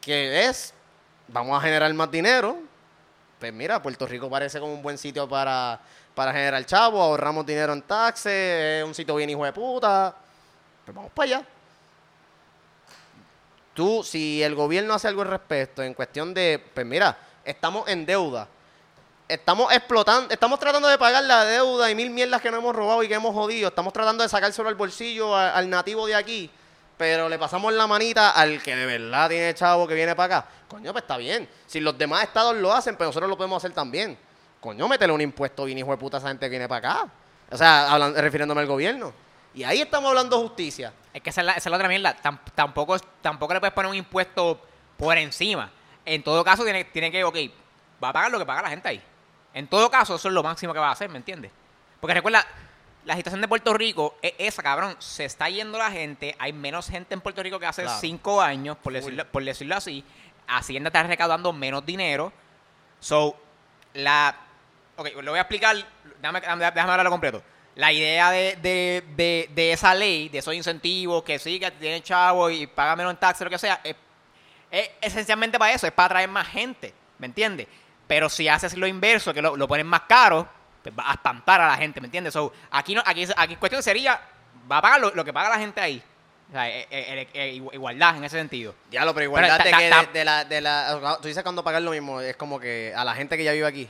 [0.00, 0.74] que es,
[1.28, 2.58] vamos a generar más dinero.
[3.42, 5.80] Pues mira, Puerto Rico parece como un buen sitio para,
[6.14, 10.14] para generar chavo, ahorramos dinero en taxes, es un sitio bien hijo de puta.
[10.84, 11.46] Pues vamos para allá.
[13.74, 18.06] Tú, si el gobierno hace algo al respecto en cuestión de, pues mira, estamos en
[18.06, 18.46] deuda.
[19.26, 23.02] Estamos explotando, estamos tratando de pagar la deuda y mil mierdas que no hemos robado
[23.02, 23.70] y que hemos jodido.
[23.70, 26.48] Estamos tratando de sacárselo al bolsillo al nativo de aquí.
[27.02, 30.48] Pero le pasamos la manita al que de verdad tiene chavo que viene para acá.
[30.68, 31.48] Coño, pues está bien.
[31.66, 34.16] Si los demás estados lo hacen, pues nosotros lo podemos hacer también.
[34.60, 37.12] Coño, métele un impuesto bien hijo de puta esa gente que viene para acá.
[37.50, 39.12] O sea, refiriéndome al gobierno.
[39.52, 40.92] Y ahí estamos hablando justicia.
[41.12, 42.16] Es que esa es la, la otra mierda.
[42.22, 44.64] Tam- tampoco, tampoco le puedes poner un impuesto
[44.96, 45.72] por encima.
[46.04, 47.36] En todo caso, tiene, tiene que, ok,
[48.00, 49.02] va a pagar lo que paga la gente ahí.
[49.54, 51.50] En todo caso, eso es lo máximo que va a hacer, ¿me entiendes?
[52.00, 52.46] Porque recuerda,
[53.04, 54.94] la situación de Puerto Rico es esa, cabrón.
[54.98, 56.36] Se está yendo la gente.
[56.38, 57.98] Hay menos gente en Puerto Rico que hace Claro.
[58.00, 60.04] cinco años, por decirlo, por decirlo así.
[60.46, 62.32] Hacienda está recaudando menos dinero.
[63.00, 63.36] So,
[63.94, 64.34] la.
[64.96, 65.76] Ok, lo voy a explicar.
[66.20, 67.42] Déjame, déjame hablarlo completo.
[67.74, 72.02] La idea de, de, de, de esa ley, de esos incentivos, que sí, que tienen
[72.02, 73.96] chavo y pagan menos en taxes, lo que sea, es,
[74.70, 77.66] es esencialmente para eso, es para atraer más gente, ¿me entiendes?
[78.06, 80.46] Pero si haces lo inverso, que lo, lo pones más caro,
[80.82, 82.32] pues va a espantar a la gente, ¿me entiendes?
[82.32, 84.20] So, aquí, no, aquí, aquí cuestión sería,
[84.70, 86.02] va a pagar lo, lo que paga la gente ahí.
[86.48, 88.74] O sea, eh, eh, eh, igualdad en ese sentido.
[88.90, 91.18] Ya lo, pero igualdad Pero de ta- que ta- de, de la, de la...
[91.22, 93.66] Tú dices cuando pagan lo mismo, es como que a la gente que ya vive
[93.66, 93.88] aquí,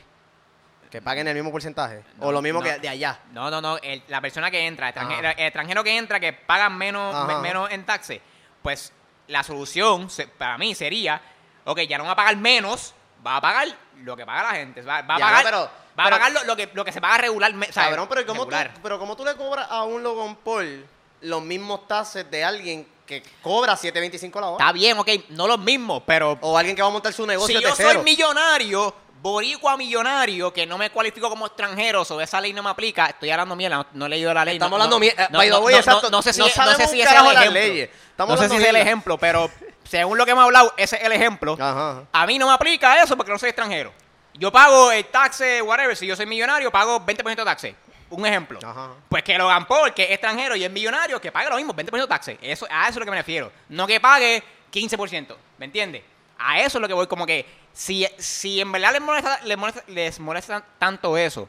[0.91, 2.05] que paguen el mismo porcentaje.
[2.21, 2.65] o lo mismo no.
[2.65, 3.19] que de allá.
[3.33, 3.79] No, no, no.
[3.79, 7.71] el- la persona que entra, extranjero, el extranjero que entra, que pagan menos, me- menos
[7.73, 8.21] en taxes,
[8.63, 8.93] pues
[9.27, 11.21] la solución se- para mí sería,
[11.65, 12.95] ok, ya no va a pagar menos,
[13.27, 13.69] va a pagar
[14.03, 14.83] lo que paga la gente.
[14.83, 17.01] Va, va a Ya, pagar, pero- va a pagar lo, lo que, lo que se
[17.01, 17.75] paga regularmente.
[17.75, 18.75] Cabrón, pero ¿cómo tú, regular.
[18.83, 20.87] pero ¿cómo tú le cobras a un Logan Paul
[21.23, 24.65] los mismos taxes de alguien que cobra 7.25 la hora?
[24.65, 27.57] Está bien, ok, no los mismos, pero O alguien que va a montar su negocio
[27.59, 27.93] si de yo cero.
[27.95, 32.71] soy millonario, boricua millonario, que no me cualifico como extranjero, o esa ley no me
[32.71, 34.57] aplica, estoy hablando mierda, no, no he leído la ley.
[34.57, 36.89] Estamos no- hablando no, mier- eh, no, no, no, no sé si, no no sé
[36.89, 38.27] si ese es el ejemplo.
[38.27, 38.81] no sé si es el mierda.
[38.81, 39.49] ejemplo, pero
[39.85, 41.57] según lo que hemos hablado, ese es el ejemplo.
[41.59, 42.03] Ajá.
[42.13, 43.93] A mí no me aplica eso porque no soy extranjero.
[44.35, 47.77] Yo pago el taxe, whatever, si yo soy millonario, pago 20% de taxe.
[48.11, 48.59] Un ejemplo.
[48.63, 48.91] Ajá.
[49.09, 52.01] Pues que Logan Paul, que es extranjero y es millonario, que pague lo mismo, 20%
[52.01, 52.39] de taxe.
[52.43, 53.53] Eso, a eso es lo que me refiero.
[53.69, 54.43] No que pague
[54.73, 55.37] 15%.
[55.59, 56.03] ¿Me entiendes?
[56.39, 59.57] A eso es lo que voy, como que si, si en verdad les molesta, les
[59.59, 61.49] molesta, les molesta tanto eso,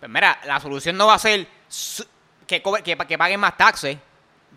[0.00, 1.46] pues mira, la solución no va a ser
[2.46, 3.96] que, cobre- que, que paguen más taxes,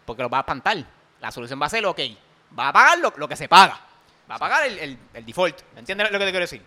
[0.05, 0.77] porque los va a espantar.
[1.21, 1.99] La solución va a ser, ok,
[2.57, 3.79] va a pagar lo, lo que se paga.
[4.29, 5.61] Va a pagar el, el- el default.
[5.73, 6.61] ¿Me entiendes lo que te quiero decir?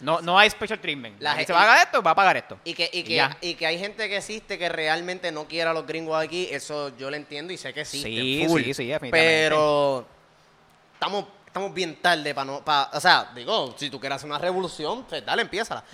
[0.00, 1.20] No, no hay special treatment.
[1.20, 2.58] La La ge- se paga esto, va a pagar esto.
[2.64, 3.36] Y que, y, Y que, ya.
[3.40, 6.94] y que hay gente que existe que realmente no quiere a los gringos aquí, eso
[6.98, 8.08] yo lo entiendo y sé que existe.
[8.08, 8.62] Sí, full.
[8.64, 9.10] sí, sí, definitivamente.
[9.12, 10.06] Pero
[10.94, 12.64] estamos, estamos bien tarde para no.
[12.64, 15.42] pa- o sea, digo, si tú quieres hacer una revolución, pues dale,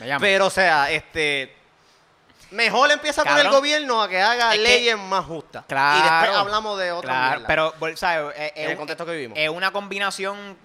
[0.07, 0.19] llama.
[0.21, 1.55] Pero, o sea, este.
[2.53, 3.61] Mejor empieza con el Cabrón.
[3.61, 5.65] gobierno a que haga Es que- leyes más justas.
[5.69, 5.99] Claro.
[5.99, 7.47] Y después hablamos de otra Claro, mierda.
[7.79, 8.35] pero, ¿sabes?
[8.37, 9.39] Es, En el contexto que vivimos.
[9.39, 10.57] Es una combinación.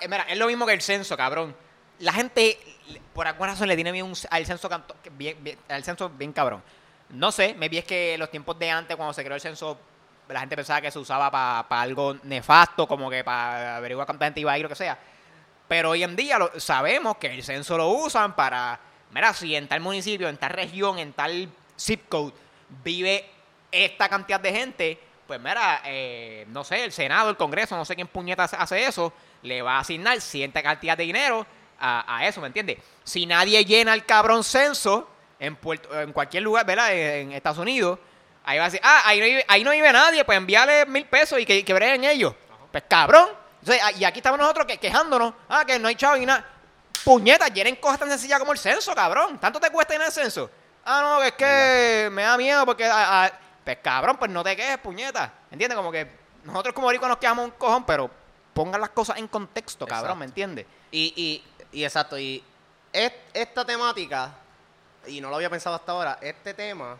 [0.00, 1.56] eh, Mira, es lo mismo que el censo, cabrón.
[2.00, 2.58] La gente,
[3.14, 6.32] por alguna razón, le tiene miedo un- al censo canto- bien, bien- al censo bien
[6.32, 6.62] cabrón.
[7.10, 9.78] No sé, me vi es que los tiempos de antes, cuando se creó el censo,
[10.28, 14.40] la gente pensaba que se usaba para algo nefasto, como que para averiguar cuánta gente
[14.40, 14.98] iba a ir, lo que sea.
[15.66, 18.78] Pero hoy en día lo- sabemos que el censo lo usan para,
[19.12, 21.48] mira, si en tal municipio, en tal región, en tal
[21.78, 22.32] zip code
[22.84, 23.28] vive
[23.70, 27.94] esta cantidad de gente, pues mira, eh, no sé, el Senado, el Congreso, no sé
[27.94, 29.12] quién puñeta hace- eso,
[29.42, 31.46] le va a asignar cierta cantidad de dinero
[31.78, 32.78] a, a eso, ¿me entiendes?
[33.04, 35.08] Si nadie llena el cabrón censo
[35.38, 36.92] en, Puerto, en cualquier lugar, ¿verdad?
[36.94, 37.98] En Estados Unidos,
[38.50, 41.04] ahí va a decir, ah, ahí no vive, ahí no vive nadie, pues envíale mil
[41.06, 42.34] pesos y que, que breguen ellos.
[42.72, 43.28] Pues cabrón.
[43.60, 46.44] Entonces, y aquí estamos nosotros que- quejándonos, ah, que no hay chavo y nada.
[47.04, 49.38] Puñeta, llenen cosas tan sencillas como el censo, cabrón.
[49.38, 50.50] ¿Tanto te cuesta llenar el censo?
[50.84, 52.90] Ah, no, es que me da miedo porque...
[53.64, 55.32] pues cabrón, pues no te quejes, puñeta.
[55.50, 55.76] ¿Entiendes?
[55.76, 56.10] Como que
[56.44, 58.10] nosotros como ahorita nos quedamos un cojón, pero
[58.54, 60.18] pongan las cosas en contexto, cabrón, Exacto.
[60.20, 60.66] ¿me entiendes?
[60.90, 61.12] Y,
[61.72, 62.42] y, y exacto, y
[62.92, 64.30] es- esta temática,
[65.06, 66.96] y no lo había pensado hasta ahora, este tema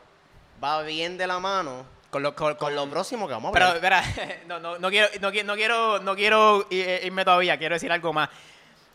[0.62, 3.66] va bien de la mano Con lo, con, con lo próximo que vamos a Pero,
[3.66, 4.02] hablar.
[4.04, 7.58] espera, no, no, no quiero, no, quiero, no quiero, no quiero i- eh, irme todavía,
[7.58, 8.28] quiero decir algo más.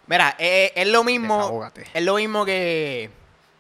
[0.07, 1.87] Mira, eh, es lo mismo, Desahógate.
[1.93, 3.09] es lo mismo que,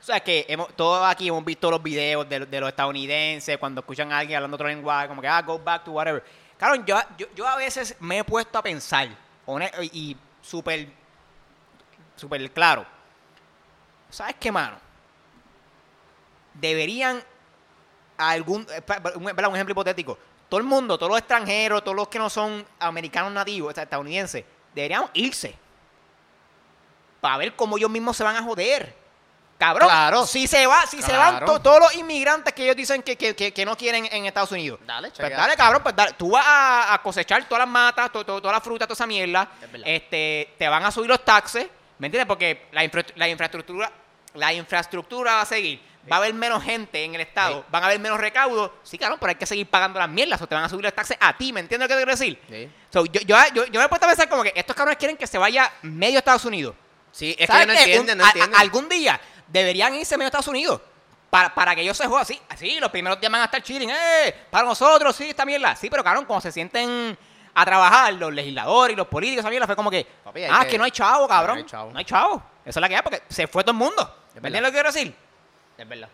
[0.01, 3.79] o sea, que hemos, todos aquí hemos visto los videos de, de los estadounidenses cuando
[3.81, 6.21] escuchan a alguien hablando otro lenguaje, como que, ah, go back to whatever.
[6.57, 9.07] Claro, yo, yo, yo a veces me he puesto a pensar,
[9.93, 10.87] y súper,
[12.17, 12.85] súper claro,
[14.09, 14.77] ¿sabes qué, mano?
[16.53, 17.23] Deberían
[18.17, 18.81] algún, eh,
[19.15, 20.17] un, un ejemplo hipotético,
[20.49, 24.43] todo el mundo, todos los extranjeros, todos los que no son americanos nativos, estadounidenses,
[24.73, 25.55] deberían irse
[27.21, 29.01] para ver cómo ellos mismos se van a joder.
[29.57, 30.25] Cabrón, Claro.
[30.25, 33.33] si se va, si se van to- todos los inmigrantes que ellos dicen que, que-
[33.33, 34.79] que- que no quieren en Estados Unidos.
[34.85, 36.13] Dale, Pues dale, cabrón, pues dale.
[36.13, 39.07] Tú vas a, a cosechar todas las matas, to- to- toda la fruta, toda esa
[39.07, 39.47] mierda.
[39.71, 39.81] Es.
[39.85, 42.27] Este, te van a subir los taxes, ¿me entiendes?
[42.27, 43.89] Porque la, infra- la infraestructura,
[44.33, 45.81] la infraestructura va a seguir.
[46.11, 47.65] Va a haber menos gente en el estado, Sí.
[47.71, 48.71] van a haber menos recaudos.
[48.83, 50.93] Sí, cabrón, pero hay que seguir pagando las mierdas o te van a subir los
[50.93, 52.39] taxes a ti, ¿me entiendes lo que te quiero decir?
[52.49, 52.69] Sí.
[52.91, 55.15] So, yo, yo, yo, yo me he puesto a pensar como que estos cabrones quieren
[55.15, 56.75] que se vaya medio Estados Unidos.
[57.11, 58.59] Sí, es que ¿Sabes ellos no entienden, no entienden.
[58.59, 60.81] algún día deberían irse medio a Estados Unidos.
[61.29, 62.39] Para, para que ellos se jodan así.
[62.49, 63.89] Así, los primeros días van a estar chilling.
[63.89, 64.35] ¡Eh!
[64.51, 65.75] Para nosotros, sí, esta mierda.
[65.75, 67.17] Sí, pero cabrón, cuando se sienten
[67.55, 70.05] a trabajar los legisladores y los políticos, esa mierda fue como que.
[70.23, 71.55] Papi, ah, que- que no hay chavo, cabrón.
[71.57, 71.91] No hay chavo.
[71.91, 72.43] No hay chavo.
[72.65, 74.03] Eso es la que hay porque se fue todo el mundo.
[74.35, 75.15] ¿Me entiendes lo que quiero decir?
[75.77, 76.09] Es verdad.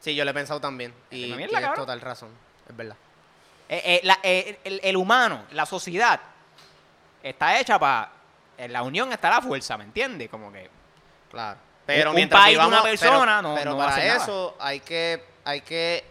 [0.00, 0.94] Sí, yo lo he pensado también.
[1.10, 1.76] Y mierda, tienes cabrón.
[1.76, 2.30] total razón.
[2.68, 2.96] Es verdad.
[3.68, 6.20] Eh, eh, la- eh, el, el humano, la sociedad,
[7.22, 8.12] está hecha para.
[8.56, 10.28] En la unión está la fuerza, ¿me entiendes?
[10.28, 10.68] Como que.
[11.30, 11.58] Claro.
[11.86, 13.96] Pero un mientras país de vivamos, una persona pero, no- pero no va a para
[13.98, 14.22] hacer nada.
[14.24, 16.04] eso hay que hay que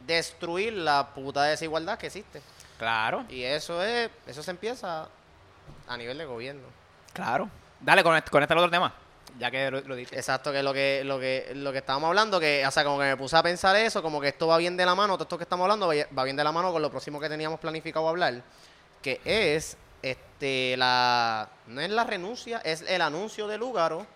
[0.00, 2.40] destruir la puta desigualdad que existe.
[2.78, 5.08] Claro, Y eso es eso se empieza
[5.88, 6.62] a nivel de gobierno.
[7.12, 7.48] claro.
[7.80, 8.92] Dale, con este, con este otro tema.
[9.38, 9.96] Ya que lo, lo.
[9.96, 13.04] Exacto, que lo que lo que lo que estábamos hablando que o sea, como que
[13.06, 15.38] me puse a pensar eso, como que esto va bien de la mano, todo esto
[15.38, 18.42] que estamos hablando va bien de la mano con lo próximo que teníamos planificado hablar,
[19.02, 24.06] que es este la no es la renuncia, es el anuncio de Lugaro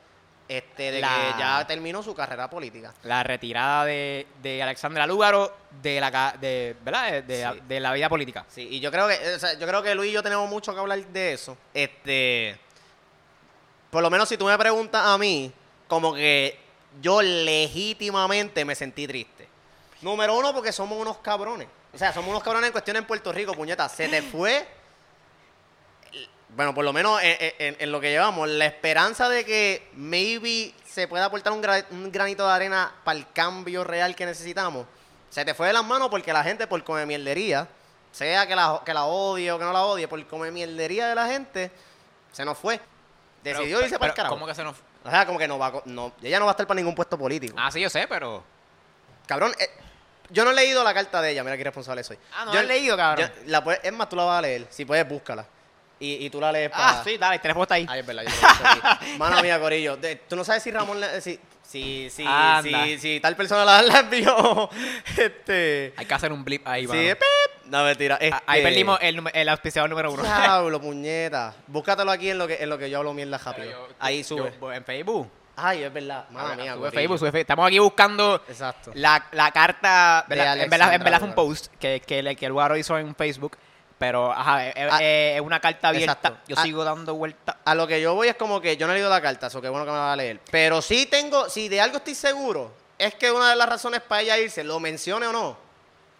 [0.47, 2.95] este de La- que ya terminó su carrera política.
[3.03, 7.11] la retirada de, de Alexandra Lúgaro de la de, ¿verdad?
[7.13, 7.61] De, de- Sí.
[7.69, 8.47] de la vida política.
[8.49, 10.73] Sí, y yo creo que, o sea, yo creo que Luis y yo tenemos mucho
[10.73, 11.59] que hablar de eso.
[11.75, 12.59] Este,
[13.91, 15.53] por lo menos si tú me preguntas a mí,
[15.87, 16.59] como que
[17.01, 19.49] yo legítimamente me sentí triste.
[20.03, 21.69] Número uno, porque somos unos cabrones.
[21.93, 23.89] O sea, somos unos cabrones en cuestión en Puerto Rico, puñeta.
[23.89, 24.67] Se te fue,
[26.51, 30.75] bueno, por lo menos en, en- en lo que llevamos, la esperanza de que maybe
[30.87, 34.87] se pueda aportar un, gra- un granito de arena para el cambio real que necesitamos,
[35.31, 37.69] se te fue de las manos porque la gente por comer mierdería,
[38.13, 41.15] sea que la, que la odie o que no la odie, por comer mierdería de
[41.15, 41.71] la gente,
[42.33, 42.81] se nos fue.
[43.43, 44.35] Decidió irse para el carajo.
[44.35, 44.77] ¿Cómo que se nos.?
[45.05, 46.95] O sea, como que no va, a no, ella no va a estar para ningún
[46.95, 47.55] puesto político.
[47.59, 48.43] Ah, sí, yo sé, pero.
[49.27, 49.69] Cabrón, eh,
[50.31, 52.19] yo no he leído la carta de ella, mira qué responsable soy.
[52.35, 53.29] Ah, no yo, la has leído, cabrón.
[53.29, 54.67] yo- la puedes- es más, tú la vas a leer.
[54.71, 55.47] Si puedes, búscala.
[56.01, 57.01] Y, y tú la lees para...
[57.01, 57.85] Ah, sí, dale, teléfono está ahí.
[57.89, 59.07] Ay, es verdad, yo lo he aquí.
[59.19, 59.97] Mano mía, Corillo.
[59.97, 61.01] de- Tú no sabes si Ramón...
[61.01, 62.85] le- si, si, si, Anda.
[62.85, 64.71] si, si tal persona la, la envió...
[65.17, 65.93] Este...
[65.97, 67.01] Hay que hacer un blip ahí, Sí, mano.
[67.03, 67.19] pip.
[67.69, 68.15] No, mentira.
[68.21, 70.23] Ah, Este, Ahí perdimos el, el auspiciador número uno.
[70.23, 71.55] Diablo, puñeta.
[71.67, 73.71] Búscatelo aquí en lo que, en lo que yo hablo mierda rápido.
[73.71, 74.53] Yo- Ahí sube.
[74.61, 75.31] yo- en Facebook.
[75.57, 76.25] Ay, es verdad.
[76.31, 76.91] Mano mía, sube.
[76.93, 77.41] Facebook, sube Facebook.
[77.41, 78.93] Estamos aquí buscando Exacto.
[78.95, 80.25] la, la carta.
[80.29, 83.15] En verdad, en verdad fue un post que, que, el- que el Guaro hizo en
[83.15, 83.59] Facebook.
[83.99, 86.13] Pero, ajá, es, es- Ah, es una carta abierta.
[86.13, 86.39] exacto.
[86.47, 86.63] Yo Ah.
[86.63, 87.59] sigo dando vuelta.
[87.65, 89.61] A lo que yo voy es como que yo no he leído la carta, eso
[89.61, 90.39] que bueno que me la va a leer.
[90.53, 94.23] Pero sí tengo, si de algo estoy seguro, es que una de las razones para
[94.23, 95.59] ella irse, lo mencione o no,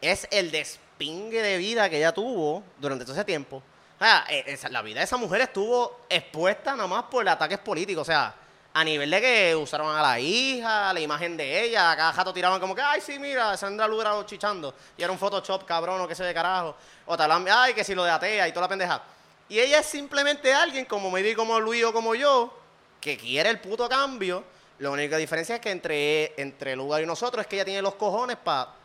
[0.01, 0.51] es el
[0.99, 3.63] despingue de vida que ella tuvo durante todo ese tiempo.
[4.01, 8.03] O sea, eh, la vida de esa mujer estuvo expuesta nada más por ataques políticos.
[8.03, 8.35] O sea,
[8.75, 12.35] a nivel de que usaron a la hija, la imagen de ella, a cada jato
[12.35, 14.75] tiraban como que, ay, sí, mira, Sandra Lugaro chichando.
[14.97, 16.75] Y era un Photoshop, cabrón, o qué sé de carajo.
[17.07, 19.03] O te hablan, ay, que si lo de atea y toda la pendeja.
[19.49, 22.53] Y ella es simplemente alguien, como me di como Luis o como yo,
[23.01, 24.45] que quiere el puto cambio.
[24.81, 27.95] La única diferencia es que entre, entre Lugar y nosotros es que ella tiene los
[27.95, 28.78] cojones para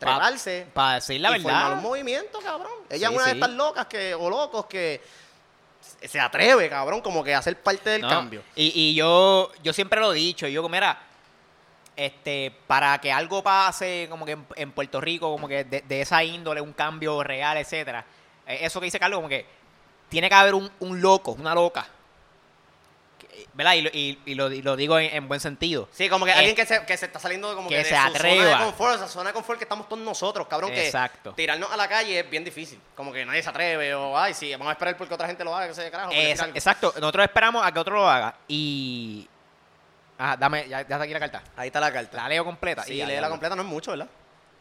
[0.00, 1.76] treparse Para decir la y formar verdad.
[1.78, 2.72] un movimiento, cabrón.
[2.88, 5.00] Ella Sí, es una de estas locas que, o locos que
[6.02, 8.42] se atreve, cabrón, como que a ser parte del No, cambio.
[8.56, 10.98] Y, y yo, yo siempre lo he dicho, yo como era,
[11.96, 16.00] este, para que algo pase como que en, en Puerto Rico, como que de, de
[16.00, 18.04] esa índole, un cambio real, etcétera,
[18.46, 19.46] eh, eso que dice Carlos, como que
[20.08, 21.86] tiene que haber un, un loco, una loca,
[23.54, 23.74] ¿verdad?
[23.74, 25.88] Y, lo- y- y lo, y lo digo en, en buen sentido.
[25.92, 27.88] Sí, como que Eh, alguien que se, que se está saliendo como que que, de
[27.88, 28.44] se su atreva.
[28.44, 31.30] zona de confort, esa zona de confort que estamos todos nosotros, cabrón, Exacto.
[31.30, 32.80] que tirarnos a la calle es bien difícil.
[32.94, 35.54] Como que nadie se atreve o, ay, sí, vamos a esperar porque otra gente lo
[35.56, 36.12] haga, que se carajo.
[36.12, 39.28] exacto, nosotros esperamos a que otro lo haga y...
[40.18, 41.42] Ajá, dame, ya, ya está aquí la carta.
[41.56, 42.14] Ahí está la carta.
[42.18, 42.82] La leo completa.
[42.84, 44.06] Sí, y lee la completa, no es mucho, ¿verdad?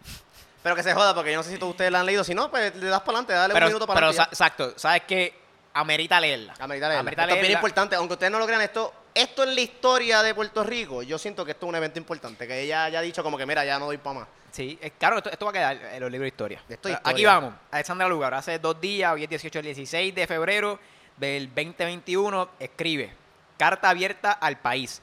[0.63, 2.23] Pero que se joda, porque yo no sé si todos ustedes la han leído.
[2.23, 4.73] Si no, pues le das para adelante, dale Pero, un minuto para pero sa- exacto,
[4.77, 5.37] ¿sabes qué?
[5.73, 6.53] Amerita leerla.
[6.59, 6.99] A meditar leerla.
[6.99, 10.23] Amerita Esto es bien importante, aunque ustedes no lo crean, esto, esto en la historia
[10.23, 13.23] de Puerto Rico, yo siento que esto es un evento importante, que ella haya dicho
[13.23, 14.27] como que, mira, ya no doy para más.
[14.51, 16.63] Sí, claro, esto, esto va a quedar en los libros de historia.
[16.67, 20.79] Esto Aquí vamos, Alexandra Lugar, hace dos días, hoy es 18, el 16 de febrero
[21.17, 23.13] del 2021, escribe,
[23.57, 25.01] carta abierta al país.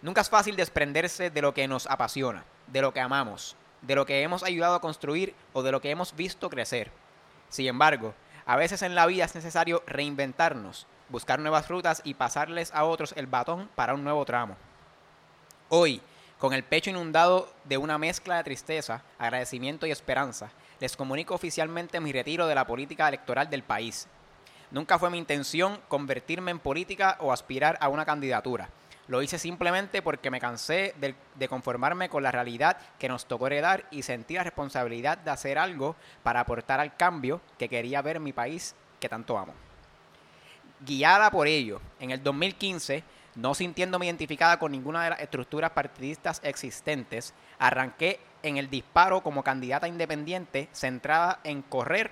[0.00, 4.06] Nunca es fácil desprenderse de lo que nos apasiona, de lo que amamos, de lo
[4.06, 6.90] que hemos ayudado a construir o de lo que hemos visto crecer.
[7.48, 8.14] Sin embargo,
[8.46, 13.14] a veces en la vida es necesario reinventarnos, buscar nuevas rutas y pasarles a otros
[13.16, 14.56] el batón para un nuevo tramo.
[15.70, 16.00] Hoy,
[16.38, 22.00] con el pecho inundado de una mezcla de tristeza, agradecimiento y esperanza, les comunico oficialmente
[22.00, 24.06] mi retiro de la política electoral del país.
[24.70, 28.68] Nunca fue mi intención convertirme en política o aspirar a una candidatura.
[29.06, 33.86] Lo hice simplemente porque me cansé de, conformarme con la realidad que nos tocó heredar
[33.90, 38.22] y sentí la responsabilidad de hacer algo para aportar al cambio que quería ver en
[38.22, 39.52] mi país que tanto amo.
[40.80, 43.04] Guiada por ello, en el 2015,
[43.36, 49.42] no sintiéndome identificada con ninguna de las estructuras partidistas existentes, arranqué en el disparo como
[49.42, 52.10] candidata independiente centrada en correr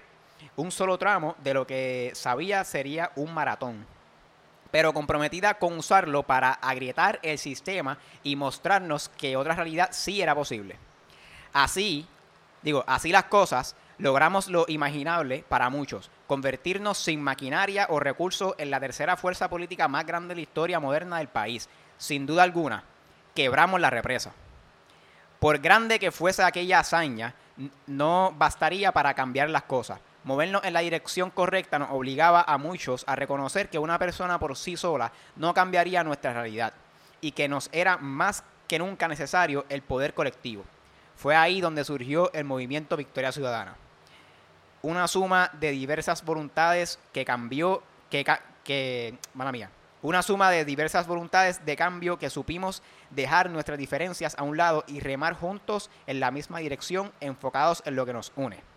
[0.56, 3.86] un solo tramo de lo que sabía sería un maratón,
[4.72, 10.34] pero comprometida con usarlo para agrietar el sistema y mostrarnos que otra realidad sí era
[10.34, 10.76] posible.
[11.52, 12.08] Así,
[12.62, 18.70] digo, así las cosas, logramos lo imaginable para muchos, convertirnos sin maquinaria o recursos en
[18.70, 21.68] la tercera fuerza política más grande de la historia moderna del país.
[21.98, 22.82] Sin duda alguna,
[23.34, 24.32] quebramos la represa.
[25.38, 27.34] Por grande que fuese aquella hazaña,
[27.86, 30.00] no bastaría para cambiar las cosas.
[30.24, 34.56] Movernos en la dirección correcta nos obligaba a muchos a reconocer que una persona por
[34.56, 36.72] sí sola no cambiaría nuestra realidad
[37.20, 40.64] y que nos era más que nunca necesario el poder colectivo.
[41.16, 43.74] Fue ahí donde surgió el movimiento Victoria Ciudadana.
[44.82, 48.24] Una suma de diversas voluntades que cambió, que,
[48.64, 49.70] que, mala mía,
[50.02, 54.84] una suma de diversas voluntades de cambio que supimos dejar nuestras diferencias a un lado
[54.86, 58.71] y remar juntos en la misma dirección, enfocados en lo que nos une.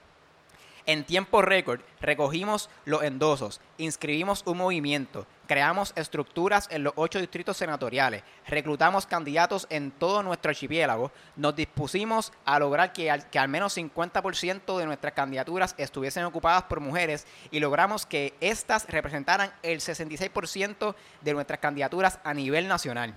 [0.88, 7.57] En tiempo récord recogimos los endosos, inscribimos un movimiento, creamos estructuras en los ocho distritos
[7.57, 13.47] senatoriales, reclutamos candidatos en todo nuestro archipiélago, nos dispusimos a lograr que al, que al
[13.47, 19.79] menos 50% de nuestras candidaturas estuviesen ocupadas por mujeres y logramos que éstas representaran el
[19.79, 23.15] 66% de nuestras candidaturas a nivel nacional.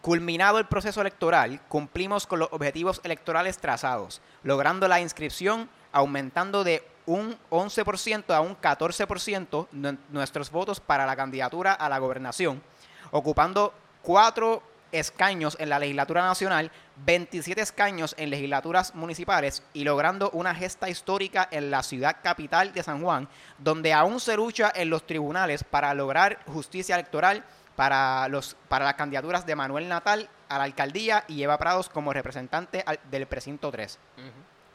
[0.00, 6.86] Culminado el proceso electoral, cumplimos con los objetivos electorales trazados, logrando la inscripción aumentando de
[7.06, 12.62] un 11% a un 14% nu- nuestros votos para la candidatura a la gobernación,
[13.10, 13.72] ocupando
[14.02, 16.70] cuatro escaños en la legislatura nacional,
[17.04, 22.82] 27 escaños en legislaturas municipales y logrando una gesta histórica en la ciudad capital de
[22.82, 23.28] San Juan,
[23.58, 27.44] donde aún se lucha en los tribunales para lograr justicia electoral
[27.76, 32.12] para, los, para las candidaturas de Manuel Natal a la alcaldía y Eva Prados como
[32.12, 33.98] representante al- del precinto 3.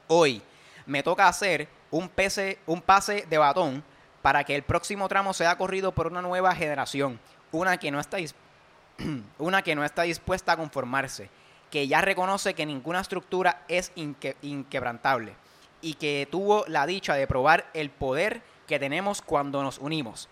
[0.08, 0.42] Hoy
[0.86, 2.12] me toca hacer un,
[2.66, 3.84] un pase de batón
[4.22, 7.20] para que el próximo tramo sea corrido por una nueva generación,
[7.52, 8.18] una que no está,
[9.38, 11.30] una que no está dispuesta a conformarse,
[11.70, 15.36] que ya reconoce que ninguna estructura es inque- inquebrantable
[15.82, 20.30] y que tuvo la dicha de probar el poder que tenemos cuando nos unimos.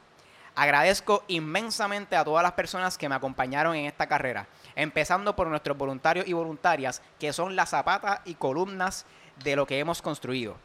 [0.55, 5.77] Agradezco inmensamente a todas las personas que me acompañaron en esta carrera, empezando por nuestros
[5.77, 9.05] voluntarios y voluntarias, que son la zapata y columnas
[9.43, 10.57] de lo que hemos construido.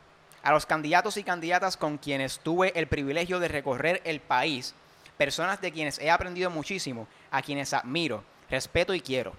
[0.43, 4.75] A los candidatos y candidatas con quienes tuve el privilegio de recorrer el país,
[5.17, 9.33] personas de quienes he aprendido muchísimo, a quienes admiro, respeto y quiero.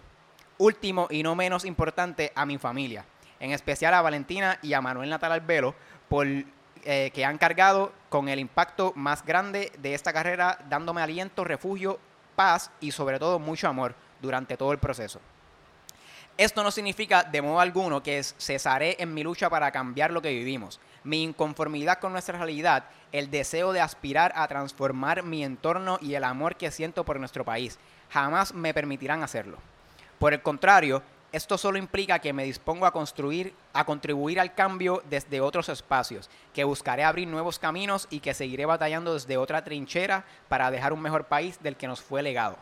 [0.57, 3.05] Último y no menos importante, a mi familia,
[3.39, 5.75] en especial a Valentina y a Manuel Natal Albelo,
[6.09, 11.43] por eh, que han cargado con el impacto más grande de esta carrera, dándome aliento,
[11.43, 11.99] refugio,
[12.35, 15.19] paz y sobre todo mucho amor durante todo el proceso.
[16.37, 20.21] Esto no significa de modo alguno que es- cesaré en mi lucha para cambiar lo
[20.21, 20.79] que vivimos.
[21.03, 26.23] Mi inconformidad con nuestra realidad, el deseo de aspirar a transformar mi entorno y el
[26.23, 27.79] amor que siento por nuestro país,
[28.11, 29.57] jamás me permitirán hacerlo.
[30.19, 35.01] Por el contrario, esto solo implica que me dispongo a construir, a contribuir al cambio
[35.09, 40.23] desde otros espacios, que buscaré abrir nuevos caminos y que seguiré batallando desde otra trinchera
[40.49, 42.57] para dejar un mejor país del que nos fue legado.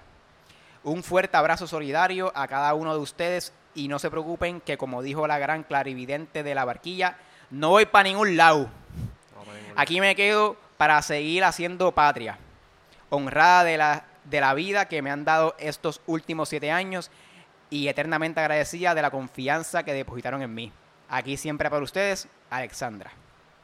[0.84, 5.02] Un fuerte abrazo solidario a cada uno de ustedes y no se preocupen que como
[5.02, 7.18] dijo la gran clarividente de la barquilla,
[7.52, 8.70] no voy para ningún lado.
[9.76, 12.38] Aquí me quedo para seguir haciendo patria,
[13.10, 17.12] honrada de la, de la vida que me han dado estos últimos siete años
[17.70, 20.72] y eternamente agradecida de la confianza que depositaron en mí.
[21.10, 23.12] Aquí siempre para ustedes, Alexandra.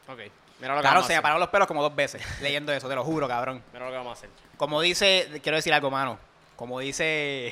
[0.08, 0.20] Ok.
[0.60, 2.96] Mira lo que Claro, se me pararon los pelos como dos veces leyendo eso, te
[2.96, 3.64] lo juro, cabrón.
[3.74, 4.30] Mira lo que vamos a hacer.
[4.58, 6.20] Como dice, quiero decir algo, mano.
[6.56, 7.52] Como dice,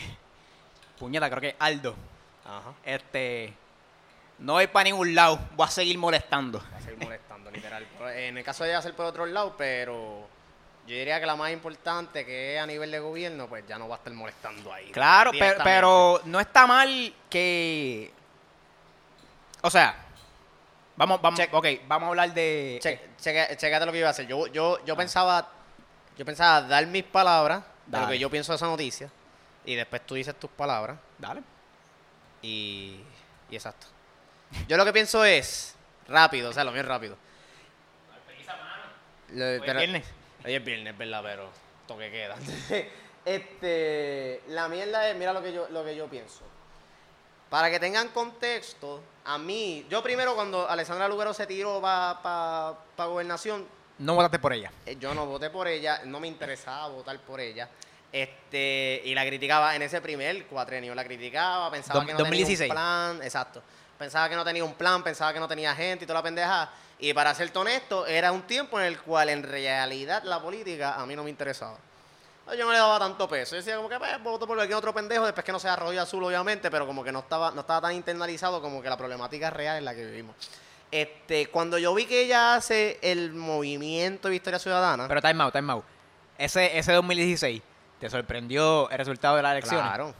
[0.99, 1.95] puñeta, creo que Aldo.
[2.49, 2.73] Ajá.
[2.83, 3.53] Este,
[4.39, 6.59] no voy para ningún lado, voy a seguir molestando.
[6.73, 7.85] Va a seguir molestando, literal.
[7.97, 10.27] Pero En el caso de ella hacer por otro lado, pero
[10.87, 13.87] yo diría que la más importante, que es a nivel de gobierno, pues ya no
[13.87, 14.91] va a estar molestando ahí.
[14.91, 18.11] Claro, pero, pero no está mal que,
[19.61, 19.95] o sea,
[20.95, 21.53] vamos, vamos, Check.
[21.53, 24.25] ok, vamos a hablar de, Che, cheque- checate lo que iba a hacer.
[24.25, 25.47] Yo, yo, yo pensaba,
[26.17, 28.13] yo pensaba dar mis palabras de lo Dale.
[28.15, 29.11] que yo pienso de esa noticia.
[29.65, 30.97] Y después tú dices tus palabras.
[31.19, 31.41] dale.
[32.41, 32.99] Y,
[33.49, 33.87] y exacto.
[34.67, 35.75] Yo lo que pienso es
[36.07, 37.17] rápido, o sea, lo mío es rápido.
[39.33, 40.05] Lo- Hoy es pero- viernes.
[40.45, 41.21] Hoy es viernes, ¿verdad?
[41.23, 41.49] Pero
[41.87, 42.35] toque queda.
[43.25, 46.41] este, la mierda es, mira lo que yo, lo que yo pienso.
[47.49, 53.05] Para que tengan contexto, a mí, yo primero cuando Alessandra Lugaro se tiró para pa,
[53.05, 53.67] gobernación,
[53.97, 54.71] No votaste por ella.
[54.85, 57.67] eh, yo no voté por ella, no me interesaba votar por ella.
[58.11, 62.57] Este, y la criticaba en ese primer cuatrenio, la criticaba, pensaba Dom- que no 2016.
[62.69, 62.75] tenía un
[63.17, 63.61] plan, exacto.
[63.97, 66.69] Pensaba que no tenía un plan, pensaba que no tenía gente y toda la pendeja.
[66.99, 71.05] Y para ser honesto, era un tiempo en el cual en realidad la política a
[71.05, 71.77] mí no me interesaba.
[72.57, 73.51] Yo no le daba tanto peso.
[73.51, 76.01] Yo decía como que pues, voto por cualquier otro pendejo, después que no sea rollo
[76.01, 79.51] azul, obviamente, pero como que no estaba, no estaba tan internalizado como que la problemática
[79.51, 80.35] real en la que vivimos.
[80.89, 85.53] Este, cuando yo vi que ella hace el movimiento de Victoria Ciudadana, Pero time out,
[85.53, 85.85] time out.
[86.39, 87.61] Ese, ese 2016,
[87.99, 89.83] ¿te sorprendió el resultado de las elecciones?
[89.83, 90.13] Claro,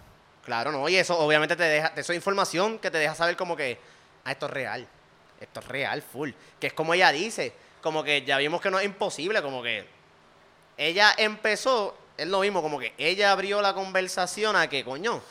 [0.44, 0.88] claro, no.
[0.90, 3.80] Y eso obviamente te deja, eso es información que te deja saber como que,
[4.26, 4.88] ah, esto es real.
[5.40, 6.32] Esto es real, full.
[6.60, 9.88] Que es como ella dice, como que ya vimos que no es imposible, como que
[10.78, 15.22] ella empezó, es lo mismo, como que ella abrió la conversación a que, coño,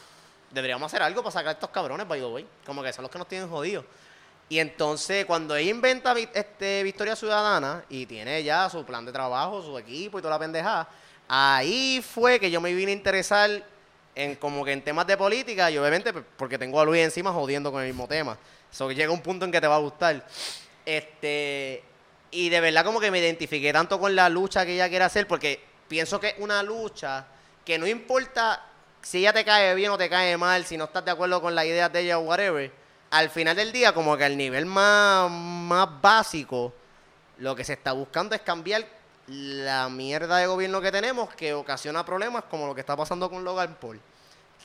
[0.50, 2.46] deberíamos hacer algo para sacar a estos cabrones, by the way.
[2.64, 3.84] Como que son los que nos tienen jodidos.
[4.48, 9.62] Y entonces, cuando ella inventa este, Victoria Ciudadana y tiene ya su plan de trabajo,
[9.62, 10.88] su equipo y toda la pendejada,
[11.28, 13.64] ahí fue que yo me vine a interesar
[14.14, 17.32] en como que en temas de política y obviamente pues, porque tengo a Luis encima
[17.32, 18.36] jodiendo con el mismo tema.
[18.70, 20.26] So que llega un punto en que te va a gustar.
[20.84, 21.84] Este,
[22.30, 25.28] y de verdad como que me identifiqué tanto con la lucha que ella quiere hacer
[25.28, 27.26] porque pienso que es una lucha
[27.64, 28.64] que no importa
[29.02, 31.54] si ella te cae bien o te cae mal, si no estás de acuerdo con
[31.54, 32.72] las ideas de ella o whatever,
[33.10, 36.74] al final del día como que al nivel más, más básico,
[37.38, 38.84] lo que se está buscando es cambiar
[39.28, 43.44] la mierda de gobierno que tenemos que ocasiona problemas como lo que está pasando con
[43.44, 44.00] Logan Paul.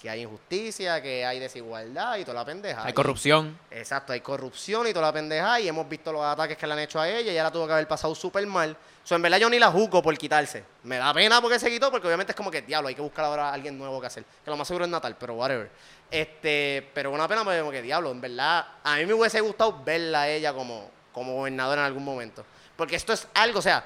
[0.02, 2.84] Que hay injusticia, que hay desigualdad y toda la pendeja.
[2.84, 3.58] Hay Y- corrupción.
[3.72, 6.80] Exacto, hay corrupción y toda la pendeja y hemos visto los ataques que le han
[6.80, 8.76] hecho a ella y ella la tuvo que haber pasado súper mal.
[9.06, 10.64] So, en verdad yo ni la juzgo por quitarse.
[10.84, 13.26] Me da pena porque se quitó porque obviamente es como que, diablo, hay que buscar
[13.26, 14.26] ahora a alguien nuevo que hacer.
[14.44, 15.70] Que lo más seguro es Natal, pero whatever.
[16.12, 19.82] Este, pero una pena porque como que, diablo, en verdad, a mí me hubiese gustado
[19.84, 22.46] verla a ella como, como gobernadora en algún momento.
[22.76, 23.84] Porque esto es algo, o sea,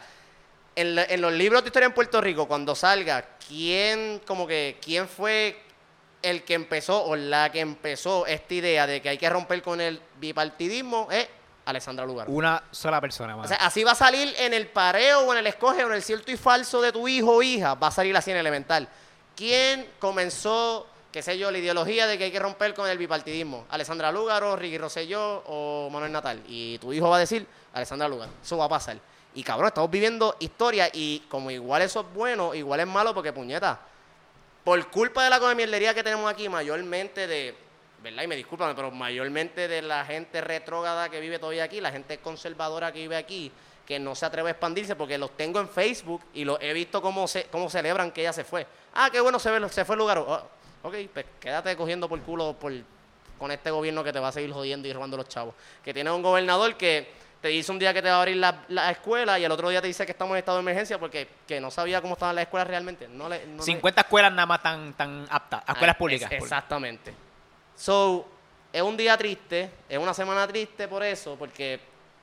[0.77, 4.77] en, la- en los libros de historia en Puerto Rico, cuando salga, ¿quién, como que,
[4.81, 5.59] quién fue
[6.21, 9.81] el que empezó o la que empezó esta idea de que hay que romper con
[9.81, 11.07] el bipartidismo?
[11.11, 11.27] Es
[11.65, 12.27] Alessandra Lugar.
[12.29, 13.43] Una sola persona, mano.
[13.45, 15.93] O sea, así va a salir en el pareo o en el escoge o en
[15.93, 18.87] el cierto y falso de tu hijo o hija, va a salir así en elemental.
[19.35, 23.65] ¿Quién comenzó, qué sé yo, la ideología de que hay que romper con el bipartidismo?
[23.69, 26.41] Alessandra Lúgaro, Ricky Rosselló o Manuel Natal.
[26.47, 28.31] Y tu hijo va a decir Alessandra Lúgaro.
[28.43, 28.97] Eso va a pasar.
[29.37, 33.31] Y cabrón, estamos viviendo historia y como igual eso es bueno, igual es malo porque
[33.31, 33.79] puñeta.
[34.63, 37.53] Por culpa de la comemierdería que tenemos aquí, mayormente de,
[38.01, 38.23] ¿verdad?
[38.23, 42.17] Y me disculpan, pero mayormente de la gente retrógrada que vive todavía aquí, la gente
[42.17, 43.51] conservadora que vive aquí,
[43.85, 46.99] que no se atreve a expandirse porque los tengo en Facebook y los he visto
[46.99, 48.65] cómo, se, cómo celebran que ella se fue.
[48.95, 50.25] Ah, qué bueno se, se fue el lugar.
[50.27, 50.45] Ah,
[50.81, 52.73] ok, pues quédate cogiendo por culo por,
[53.37, 55.53] con este gobierno que te va a seguir jodiendo y robando los chavos.
[55.85, 58.63] Que tiene un gobernador que te dice un día que te va a abrir la,
[58.69, 61.27] la escuela y el otro día te dice que estamos en estado de emergencia porque
[61.47, 63.07] que no sabía cómo estaban las escuelas realmente.
[63.07, 65.63] No le, no le- 50 escuelas nada más tan, tan aptas.
[65.67, 66.31] Escuelas Ah, públicas.
[66.31, 67.13] es- exactamente.
[67.75, 68.27] So,
[68.73, 71.79] es un día triste, es una semana triste por eso, porque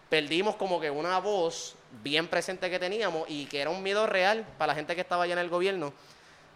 [0.09, 4.45] perdimos como que una voz bien presente que teníamos y que era un miedo real
[4.59, 5.93] para la gente que estaba allá en el gobierno.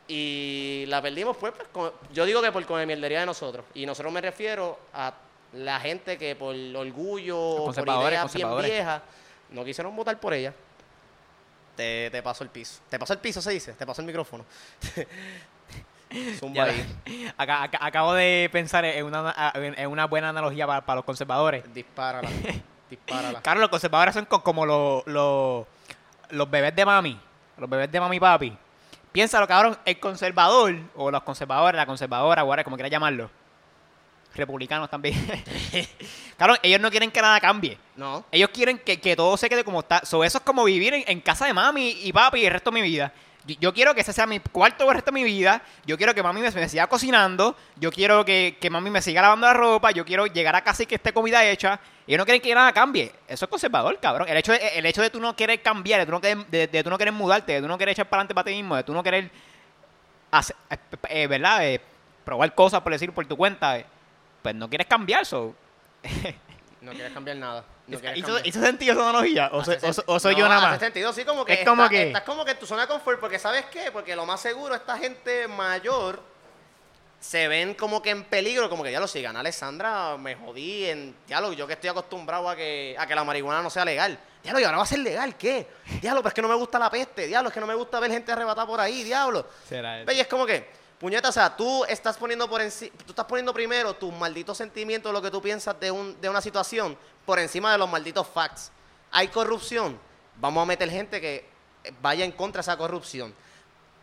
[0.06, 3.64] Y la perdimos, pues, pues, con- yo digo que por comemierdería de nosotros.
[3.74, 5.12] Y nosotros me refiero a
[5.52, 9.02] la gente que por orgullo o por conservadores, ideas bien viejas
[9.50, 10.52] no quisieron votar por ella.
[11.76, 12.80] Te, te paso el piso.
[12.90, 13.72] Te paso el piso, se dice.
[13.72, 14.44] Te paso el micrófono.
[16.38, 17.32] Zumba ahí.
[17.36, 21.62] acá- acá- acabo de pensar en una, en una buena analogía para, para los conservadores.
[21.72, 22.28] Dispárala.
[22.90, 23.42] Dispárala.
[23.42, 25.66] Claro, los conservadores son co- como los, los,
[26.30, 27.20] los bebés de mami.
[27.58, 28.56] Los bebés de mami y papi.
[29.12, 29.76] Piénsalo, cabrón.
[29.84, 33.30] El conservador, o los conservadores, la conservadora, como quieras llamarlo.
[34.38, 35.14] Republicanos también.
[36.38, 37.76] cabrón, ellos no quieren que nada cambie.
[37.96, 38.24] No.
[38.30, 40.04] Ellos quieren que, que todo se quede como está.
[40.04, 42.80] So, eso es como vivir en, en casa de mami y papi el resto de
[42.80, 43.12] mi vida.
[43.46, 45.62] Yo, yo quiero que ese sea mi cuarto el resto de mi vida.
[45.86, 47.56] Yo quiero que mami me, me siga cocinando.
[47.76, 49.90] Yo quiero que, que mami me siga lavando la ropa.
[49.90, 51.80] Yo quiero llegar a casa y que esté comida hecha.
[52.06, 53.12] Ellos no quieren que nada cambie.
[53.26, 54.28] Eso es conservador, cabrón.
[54.28, 56.66] El hecho de, el hecho de tú no querer cambiar, de tú no querer, de,
[56.66, 58.76] de tú no querer mudarte, de tú no querer echar para adelante para ti mismo,
[58.76, 59.30] de tú no querer
[60.30, 60.76] hacer, eh,
[61.08, 61.66] eh, ¿verdad?
[61.66, 61.80] Eh,
[62.24, 63.84] probar cosas, por decir, por tu cuenta.
[64.42, 65.54] Pues no quieres cambiar, so.
[66.80, 67.64] No quieres cambiar nada.
[67.88, 68.46] No quieres ¿Hizo, cambiar.
[68.46, 69.50] hizo sentido esa analogía?
[69.52, 70.78] ¿O, soy- Hace o sen- so- o soy no, yo nada hace más?
[70.78, 73.18] sentido, sí, como que, Es como que- estás como que en tu zona de confort,
[73.18, 73.90] porque ¿sabes qué?
[73.90, 76.22] Porque lo más seguro, esta gente mayor
[77.18, 80.84] se ven como que en peligro, como que ya lo si gana Alessandra, me jodí
[80.84, 83.84] en, ya lo, yo que estoy acostumbrado a que, a que la marihuana no sea
[83.84, 84.16] legal.
[84.44, 85.66] Diablo, y ahora va a ser legal, ¿qué?
[86.00, 87.98] Diablo, pero es que no me gusta la peste, diablo, es que no me gusta
[87.98, 89.44] ver gente arrebatada por ahí, diablo.
[89.68, 93.10] Será Ve, y es como que, puñeta, o sea, tú estás poniendo por enci- tú
[93.12, 96.96] estás poniendo primero tus malditos sentimientos, lo que tú piensas de, un, de una situación,
[97.24, 98.70] por encima de los malditos facts.
[99.10, 99.98] Hay corrupción,
[100.36, 101.48] vamos a meter gente que
[102.02, 103.34] vaya en contra de esa corrupción.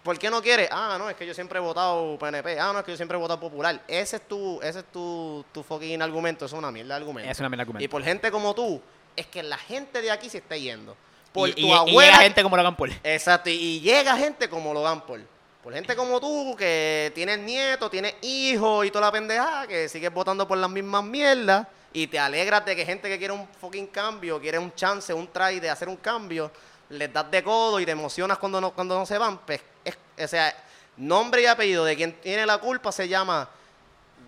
[0.04, 0.70] ¿Por qué no quiere?
[0.72, 2.60] Ah, no, es que yo siempre he votado PNP.
[2.60, 3.82] Ah, no, es que yo siempre he votado Popular.
[3.88, 7.32] Ese es tu, ese es tu, tu fucking argumento, eso es una mierda de argumento.
[7.32, 7.84] Es una mierda de argumento.
[7.84, 8.80] Y por gente como tú,
[9.16, 10.96] es que la gente de aquí se está yendo.
[11.34, 12.12] Por y, tu y- y abuela.
[12.12, 12.94] llega gente como Logan Paul.
[13.04, 15.28] Exacto, y, y llega gente como Logan Paul.
[15.66, 20.14] Por gente como tú, que tienes nietos, tienes hijos y toda la pendejada, que sigues
[20.14, 23.88] votando por las mismas mierdas y te alegras de que gente que quiere un fucking
[23.88, 26.52] cambio, quiere un chance, un try de hacer un cambio,
[26.90, 29.40] les das de codo y te emocionas cuando no, cuando no se van.
[29.40, 30.56] Pues, es- o sea,
[30.98, 33.50] nombre y apellido de quien tiene la culpa se llama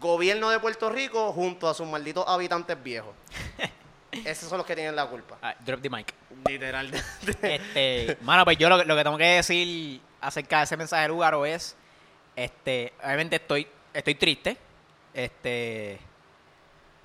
[0.01, 3.13] Gobierno de Puerto Rico junto a sus malditos habitantes viejos.
[4.25, 5.37] Esos son los que tienen la culpa.
[5.43, 6.11] Ah, drop the mic.
[6.47, 6.89] Literal.
[7.43, 11.07] Este, mano, pues yo lo, lo que tengo que decir acerca de ese mensaje de
[11.09, 11.75] Lugaro es,
[12.35, 14.57] este, obviamente estoy, estoy triste,
[15.13, 15.99] este,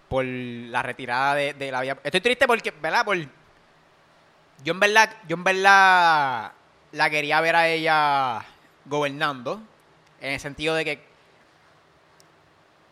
[0.09, 1.99] por la retirada de, la vía.
[2.05, 3.05] Estoy triste porque, ¿verdad?
[3.05, 6.53] Por, yo en verdad, yo en verdad
[6.93, 8.45] la quería ver a ella
[8.85, 9.61] gobernando,
[10.21, 11.05] en el sentido de que,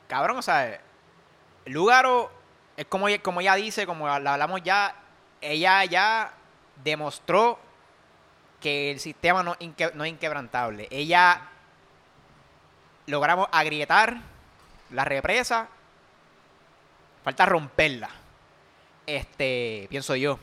[0.08, 0.80] cabrón, o sea,
[1.66, 2.30] Lugaro
[2.76, 4.96] es como, como ella dice, como la hablamos ya,
[5.40, 6.32] ella ya
[6.82, 7.58] demostró
[8.60, 10.86] que el sistema no, inque- no es inquebrantable.
[10.90, 11.42] Ella
[13.06, 14.18] logramos agrietar
[14.90, 15.68] la represa,
[17.24, 18.10] falta romperla.
[19.06, 20.38] Este, pienso yo.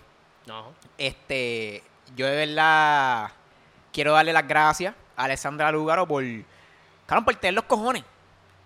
[0.46, 0.74] No.
[0.98, 1.84] Este,
[2.16, 3.32] yo de verdad
[3.94, 6.24] quiero darle las gracias a Alessandra Lugaro por,
[7.06, 8.04] cabrón, por tener los cojones.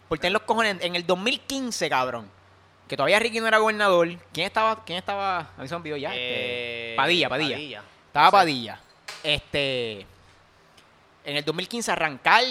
[0.07, 0.77] Por tener los cojones.
[0.81, 2.29] En el 2015, cabrón,
[2.87, 4.07] que todavía Ricky no era gobernador.
[4.33, 4.83] ¿Quién estaba?
[4.83, 5.39] ¿Quién estaba?
[5.57, 6.09] A mí se me olvidó ya.
[6.09, 7.83] este, Eh, Padilla, Padilla.
[8.07, 8.31] Estaba.
[8.31, 8.79] Padilla.
[9.23, 10.01] Este,
[11.23, 12.43] en el 2015 arrancar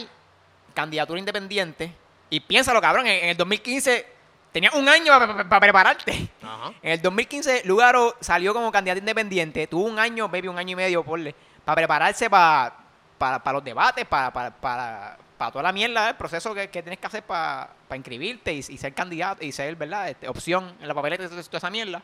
[0.74, 1.94] candidatura independiente.
[2.28, 4.06] Y piénsalo, cabrón, en, el 2015
[4.52, 5.12] tenías un año
[5.48, 6.28] para prepararte.
[6.42, 6.72] Ajá.
[6.82, 9.66] En el 2015, Lugaro salió como candidato independiente.
[9.66, 12.80] Tuvo un año, baby, un año y medio, porle, para prepararse para
[13.20, 15.18] para los debates, para, para,
[15.52, 18.94] toda la mierda, el proceso que, que tienes que hacer para inscribirte y, y ser
[18.94, 20.08] candidato y ser, ¿verdad?
[20.08, 22.02] Este, opción en la papeleta y toda toda esa mierda.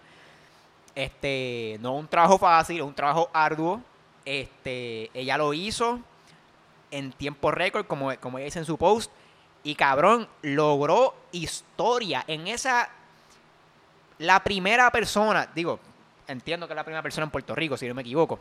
[0.95, 3.81] Este, no un trabajo fácil, un trabajo arduo.
[4.27, 6.01] Este, ella lo hizo
[6.91, 9.11] en tiempo récord, como, como ella dice en su post.
[9.63, 12.91] Y cabrón, logró historia en esa
[14.19, 15.79] la primera persona, digo,
[16.27, 18.39] entiendo que es la primera persona en Puerto Rico, si no me equivoco,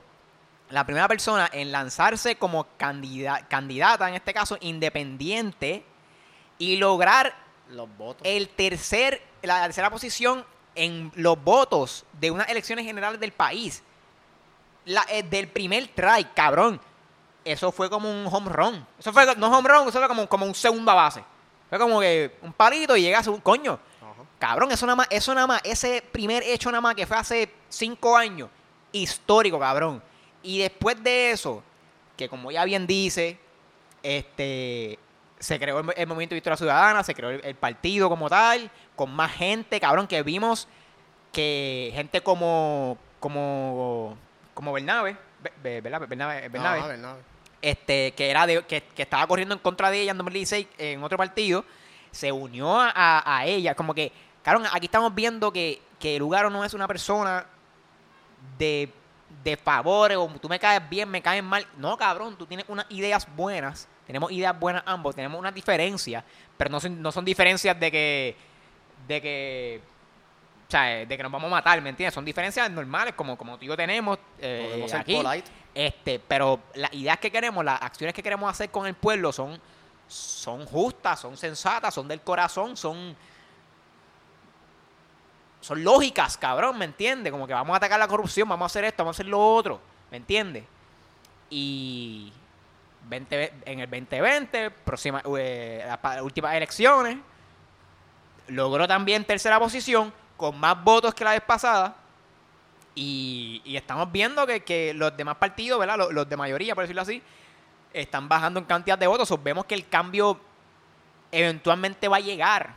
[0.70, 5.84] la primera persona en lanzarse como candida- candidata, en este caso independiente,
[6.58, 7.36] y lograr
[7.70, 8.22] Los votos.
[8.26, 13.84] el tercer, la tercera posición en los votos de unas elecciones generales del país.
[14.86, 16.80] La, eh, del primer try, cabrón.
[17.44, 18.88] Eso fue como un home run.
[19.00, 21.24] Eso fue, no home run, eso fue como, como un segunda base.
[21.70, 23.80] Fue como que un palito y llegas a un coño.
[24.40, 27.52] Cabrón, eso nada más, eso nada más, ese primer hecho nada más que fue hace
[27.70, 28.50] cinco años,
[28.92, 30.04] histórico, cabrón.
[30.44, 31.64] Y después de eso,
[32.18, 33.40] que como ya bien dice,
[34.04, 35.00] este
[35.40, 38.70] se creó el, el Movimiento de Victoria Ciudadana, se creó el, el partido como tal,
[38.96, 40.68] con más gente, cabrón, que vimos
[41.36, 44.18] que gente como, como,
[44.56, 45.16] como Bernabe,
[45.62, 45.82] Be-.
[45.82, 46.82] Bernabe, Bernabe,
[47.62, 51.04] este, que era de, que, que estaba corriendo en contra de ella en 2016 en
[51.04, 51.64] otro partido,
[52.12, 53.76] se unió a, a- a ella.
[53.76, 57.46] Como que, cabrón, aquí estamos viendo que, que Lugaro no es una persona
[58.58, 58.92] de
[59.44, 61.68] de favores o tú me caes bien, me caes mal.
[61.78, 63.88] No, cabrón, tú tienes unas ideas buenas.
[64.08, 66.24] Tenemos ideas buenas ambos, tenemos unas diferencias,
[66.58, 68.36] pero no son, no son diferencias de que,
[69.08, 69.82] de que,
[70.68, 72.14] o sea, de que nos vamos a matar, ¿me entiendes?
[72.14, 75.16] Son diferencias normales, como, como tú y yo tenemos eh, Podemos ser aquí.
[75.16, 75.50] polite.
[75.76, 79.60] Este, pero las ideas que queremos, las acciones que queremos hacer con el pueblo son,
[80.08, 83.16] son justas, son sensatas, son del corazón, son,
[85.62, 87.32] son lógicas, cabrón, ¿me entiendes?
[87.32, 89.54] Como que vamos a atacar la corrupción, vamos a hacer esto, vamos a hacer lo
[89.54, 90.64] otro, ¿me entiendes?
[91.50, 92.32] Y
[93.08, 97.18] 20 en el 2020, próxima, eh, las últimas elecciones,
[98.48, 101.96] logró también tercera posición, con más votos que la vez pasada.
[102.94, 105.98] Y, y estamos viendo que, que los demás partidos, ¿verdad?
[105.98, 107.22] Los, los de mayoría, por decirlo así,
[107.94, 109.30] están bajando en cantidad de votos.
[109.32, 110.40] O vemos que el cambio
[111.32, 112.74] eventualmente va a llegar.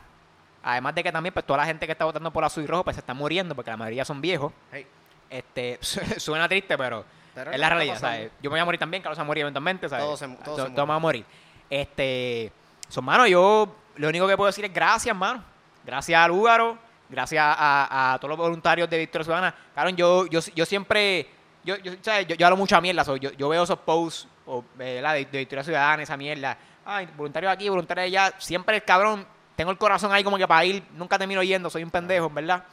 [0.62, 2.84] Además de que también pues, toda la gente que está votando por azul y rojo
[2.84, 4.52] pues se está muriendo porque la mayoría son viejos.
[4.72, 4.86] Hey,
[5.30, 5.78] Este,
[6.18, 7.04] suena triste, pero,
[7.34, 8.32] Pero es la realidad, ¿sabes?
[8.42, 10.04] Yo me voy a morir también, Carlos se va a morir eventualmente, ¿sabes?
[10.04, 10.76] Todos se- todos se Todos mueren.
[10.76, 11.24] vamos a morir.
[11.70, 12.52] Este,
[12.88, 15.44] son mano, yo lo único que puedo decir es gracias, mano.
[15.84, 16.76] Gracias al Lúgaro,
[17.08, 19.54] gracias a, todos los voluntarios de Victoria Ciudadana.
[19.74, 21.28] Claro, yo, yo, yo siempre,
[21.64, 22.26] yo, yo, ¿sabes?
[22.26, 25.14] yo, yo hablo mucha mierda, so, yo, yo veo esos posts o, ¿verdad?
[25.14, 26.56] de, Victoria Ciudadana, esa mierda.
[26.84, 28.32] Ay, voluntario aquí, voluntario allá.
[28.38, 31.82] Siempre el cabrón, tengo el corazón ahí como que para ir, nunca termino yendo, soy
[31.84, 32.64] un pendejo, ¿verdad?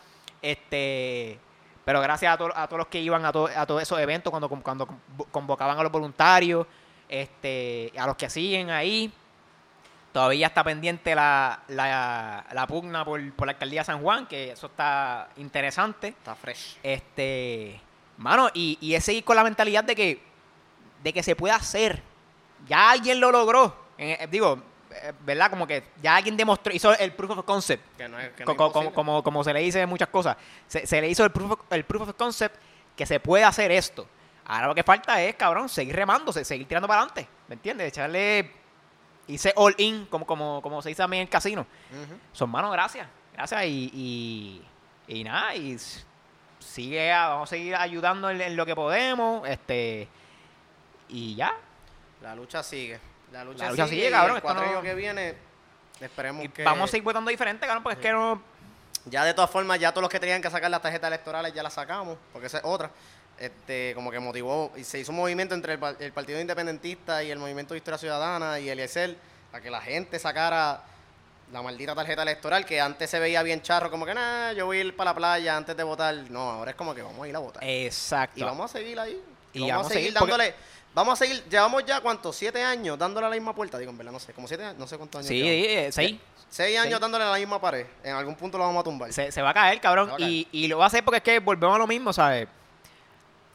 [0.42, 1.40] Este,
[1.84, 4.32] pero gracias a, to- a todos los que iban a, to- a todos esos eventos
[4.32, 6.66] cuando, cuando convo- convocaban a los voluntarios,
[7.10, 9.12] este, a los que siguen ahí.
[10.16, 14.52] Todavía está pendiente la, la, la pugna por, por la alcaldía de San Juan, que
[14.54, 16.08] eso está interesante.
[16.08, 16.78] está fresh.
[16.82, 17.82] Este,
[18.18, 20.22] mano, y, y es seguir con la mentalidad de que,
[21.04, 22.02] de que se puede hacer.
[22.66, 23.76] Ya alguien lo logró.
[23.98, 24.58] En- eh, digo,
[24.90, 25.50] eh, ¿verdad?
[25.50, 27.84] Como que ya alguien demostró, hizo el proof of concept.
[27.98, 29.90] Que no es, que no Co- es co- como, como, como se le dice en
[29.90, 30.38] muchas cosas.
[30.66, 32.56] Se, se le hizo el proof, of, el proof of concept
[32.96, 34.08] que se puede hacer esto.
[34.46, 37.28] Ahora lo que falta es, cabrón, seguir remándose, seguir tirando para adelante.
[37.50, 37.90] ¿Me entiendes?
[37.90, 38.64] Echarle.
[39.28, 41.66] Hice all in, como, como, como se dice también en el casino.
[42.32, 43.08] Son manos, gracias.
[43.34, 43.90] Gracias y,
[45.08, 45.78] y, y nada, y
[46.60, 49.48] sigue, a- vamos a seguir ayudando en, en lo que podemos.
[49.48, 50.08] Este.
[51.10, 51.54] Y ya.
[52.22, 53.00] La lucha sigue.
[53.32, 55.36] La lucha, La lucha sigue, sigue, cabrón, El cuatrenio no- que viene,
[56.00, 56.64] esperemos Y que...
[56.64, 58.42] vamos a seguir votando diferente, cabrón, porque es que no.
[59.08, 61.62] Ya de todas formas, ya todos los que tenían que sacar las tarjetas electorales ya
[61.62, 62.90] las sacamos, porque esa es otra.
[63.38, 67.22] Este, como que motivó, y se hizo un movimiento entre el, pa- el Partido Independentista
[67.22, 69.18] y el Movimiento de Historia Ciudadana y el ESEL,
[69.52, 70.84] para que la gente sacara
[71.52, 74.78] la maldita tarjeta electoral, que antes se veía bien charro, como que, nah, yo voy
[74.78, 76.16] a ir para la playa antes de votar.
[76.30, 77.62] No, ahora es como que vamos a ir a votar.
[77.64, 78.40] Exacto.
[78.40, 79.22] y vamos a seguir ahí.
[79.54, 80.56] Y vamos, vamos a seguir porque- dándole,
[80.94, 82.36] vamos a seguir, llevamos ya, ¿cuántos?
[82.38, 83.78] ¿Siete años dándole a la misma puerta?
[83.78, 86.20] Digo, en verdad, no sé, como siete años, no sé cuántos años Sí, eh, sí.
[86.50, 87.86] Seis años dándole a la misma pared.
[88.02, 89.12] En algún punto lo vamos a tumbar.
[89.12, 90.06] Se, se va a caer, cabrón.
[90.06, 90.32] Se va a caer.
[90.32, 92.48] Y, y lo va a hacer porque es que volvemos a lo mismo, ¿sabes?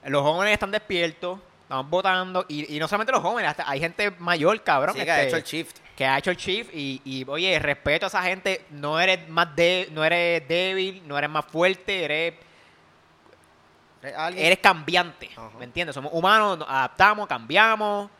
[0.05, 2.47] Los jóvenes están despiertos, estamos votando.
[2.49, 4.95] Y, y no solamente los jóvenes, hasta hay gente mayor, cabrón.
[4.97, 5.79] Sí, que ha este, hecho el shift.
[5.97, 6.71] que ha hecho el shift.
[6.75, 8.65] Y, y, oye, respeto a esa gente.
[8.71, 12.35] No eres más de, no eres débil, no eres más fuerte, eres,
[14.17, 15.31] alguien- eres cambiante.
[15.59, 15.95] ¿Me entiendes?
[15.95, 18.11] Somos humanos, nos adaptamos, cambiamos.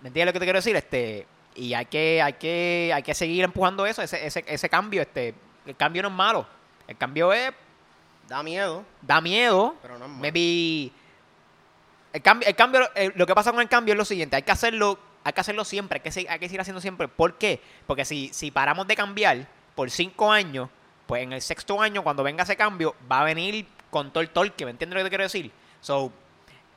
[0.00, 0.76] ¿Me entiendes lo que te quiero decir?
[0.76, 1.26] Este,
[1.56, 5.02] y hay que, hay que, hay que seguir empujando eso, ese, ese, ese cambio.
[5.02, 5.34] Este,
[5.66, 6.46] el cambio no es malo.
[6.86, 7.52] El cambio es
[8.28, 9.74] Da miedo, da miedo.
[9.82, 10.20] pero no es malo.
[10.22, 10.92] Maybe.
[12.12, 14.42] El cambio, el cambio eh, lo que pasa con el cambio es lo siguiente: hay
[14.42, 17.08] que hacerlo, hay que hacerlo siempre, hay que, seguir, hay que seguir haciendo siempre.
[17.08, 17.60] ¿Por qué?
[17.86, 20.68] Porque si, si paramos de cambiar por cinco años,
[21.06, 24.30] pues en el sexto año, cuando venga ese cambio, va a venir con todo el
[24.30, 24.64] torque.
[24.64, 25.50] ¿Me entiendes lo que te quiero decir?
[25.80, 26.12] So,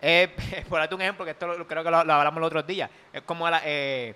[0.01, 0.33] eh,
[0.69, 2.89] por darte un ejemplo, que esto lo- creo que lo, lo hablamos los otros días,
[3.11, 4.15] es como la- eh,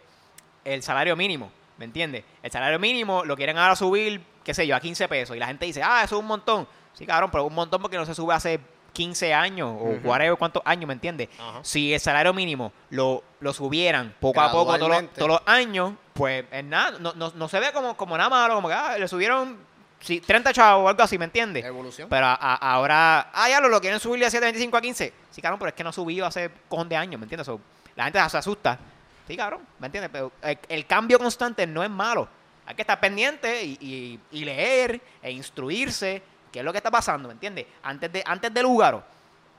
[0.64, 2.24] el salario mínimo, ¿me entiendes?
[2.44, 5.36] El salario mínimo lo quieren ahora subir, qué sé yo, a 15 pesos.
[5.36, 6.68] Y la gente dice, ah, eso es un montón.
[6.96, 8.60] Sí, cabrón, pero un montón porque no se sube hace
[8.94, 10.08] 15 años o Ujú.
[10.08, 11.28] whatever cuántos años, ¿me entiendes?
[11.62, 15.94] Si el salario mínimo lo, lo subieran poco a poco todos los, todos los años,
[16.14, 18.98] pues es nada, no, no, no se ve como, como nada malo, como que ah,
[18.98, 19.58] le subieron
[20.00, 21.66] sí, 30 chavos o algo así, ¿me entiendes?
[21.66, 22.08] Evolución.
[22.10, 25.14] Pero a- a- ahora, ah, ya lo, lo quieren subir de 7.25 a 15.
[25.30, 27.46] Sí, cabrón, pero es que no ha subido hace cojón de años, ¿me entiendes?
[27.48, 27.60] So,
[27.98, 28.80] la gente se asusta.
[29.28, 30.10] Sí, cabrón, ¿me entiendes?
[30.14, 32.30] Pero el, el cambio constante no es malo.
[32.66, 36.24] Hay que estar pendiente y, y- y leer e instruirse
[36.56, 37.66] qué es lo que está pasando, ¿me entiendes?
[37.84, 39.04] Antes, de, antes del Lugaro,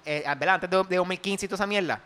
[0.03, 0.55] eh, ¿verdad?
[0.55, 2.01] Antes de, de 2015 y toda esa mierda,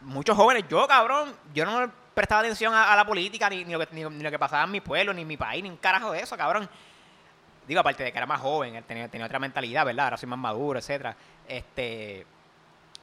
[0.00, 4.64] muchos jóvenes, yo, cabrón, yo no prestaba atención a, la política, ni, lo que, pasaba
[4.64, 6.68] en mi pueblo, ni en mi país, ni un carajo de eso, cabrón.
[7.68, 10.06] Digo, aparte de que era más joven, tenía, tenía otra mentalidad, ¿verdad?
[10.06, 11.16] Ahora soy más maduro, etcétera.
[11.46, 12.26] Este,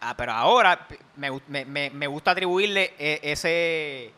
[0.01, 4.13] ah, pero ahora me, gu- me, me- me gusta atribuirle e- ese,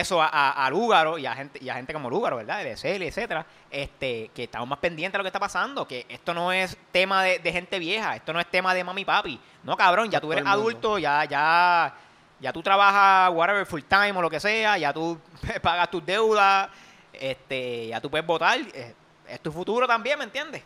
[0.00, 2.62] eso a, a, a Lúgaro y a gente y a gente como Lúgaro, ¿verdad?
[2.62, 6.34] El SL, etcétera, este, que estamos más pendientes de lo que está pasando, que esto
[6.34, 9.40] no es tema de, de gente vieja, esto no es tema de mami y papi.
[9.62, 11.94] No, cabrón, ya tú eres adulto, ya, ya,
[12.40, 15.18] ya tú trabajas whatever full time o lo que sea, ya tú
[15.62, 16.68] pagas tus deudas,
[17.12, 18.94] este, ya tú puedes votar, eh,
[19.28, 20.62] es tu futuro también, ¿me entiendes?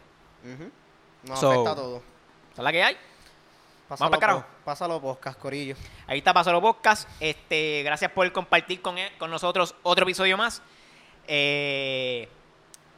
[1.25, 1.97] Nos So- afecta a todo.
[2.53, 2.97] Esa es la que hay.
[3.89, 4.41] Pásalo, pa'l carajo.
[4.41, 5.75] po- Pásalo podcast, corillo.
[6.07, 7.09] Ahí está Pasolo Podcast.
[7.21, 10.61] Este, gracias por compartir con, él- con nosotros otro episodio más.
[11.27, 12.29] Eh,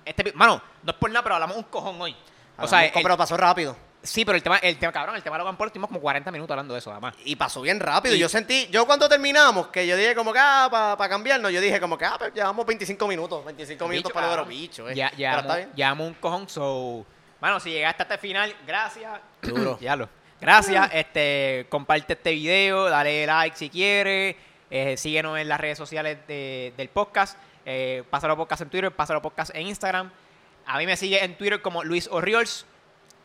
[0.05, 2.17] este, mano, no es por nada, pero hablamos un cojón hoy.
[2.59, 3.77] O sea, el- pero pasó rápido.
[4.03, 6.31] sí, pero el tema, el tema, cabrón, el tema de Logan Paul, estuvimos como 40
[6.33, 7.15] minutos hablando de eso, nada más.
[7.25, 8.15] Y pasó bien rápido.
[8.15, 11.61] Y- Yo sentí, yo cuando terminamos, que yo dije como que, ah, para cambiarnos, yo
[11.61, 14.45] dije como que, ah, pues llevamos 25 minutos, 25 minutos Bicho, para lo de los
[14.47, 14.61] cabrón.
[14.61, 14.95] bichos, eh.
[14.97, 15.73] Ya, Pero llevamos, está bien.
[15.77, 17.07] llevamos un cojón, so...
[17.41, 19.19] Mano, si llegaste hasta el final, gracias.
[19.43, 19.79] Duro.
[19.81, 20.09] ya lo.
[20.41, 20.91] Gracias.
[20.93, 24.37] Este, comparte este video, dale like si quieres.
[24.73, 27.37] eh, síguenos en las redes sociales de- del podcast.
[27.67, 30.11] Eh, pásalo podcast en Twitter, pásalo podcast en Instagram.
[30.67, 32.65] A mí me sigue en Twitter como Luis Orriols.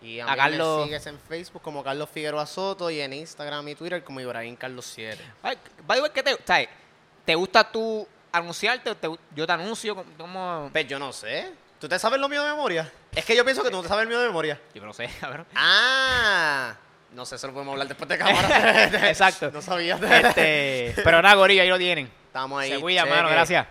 [0.01, 3.13] Y a, A mí Carlos- me sigues en Facebook como Carlos Figueroa Soto y en
[3.13, 5.23] Instagram y Twitter como Ibrahim Carlos 7.
[5.43, 6.67] Ay, by the way, ¿qué te, sabes,
[7.23, 8.89] ¿te gusta tú anunciarte?
[8.89, 10.69] o te- yo te anuncio como...
[10.71, 11.51] Pues yo no sé.
[11.79, 12.91] ¿Tú te sabes lo mío de memoria?
[13.15, 14.59] Es que yo pienso que tú no te sabes el mío de memoria.
[14.73, 15.45] Yo no sé, cabrón.
[15.55, 16.75] Ah,
[17.15, 19.09] no sé, eso lo podemos hablar después de cámara.
[19.09, 19.49] Exacto.
[19.53, 19.95] No sabía.
[19.95, 22.09] Este, pero nada, Gorilla, ahí lo tienen.
[22.27, 22.71] Estamos ahí.
[22.71, 23.65] Se cuida, mano, gracias.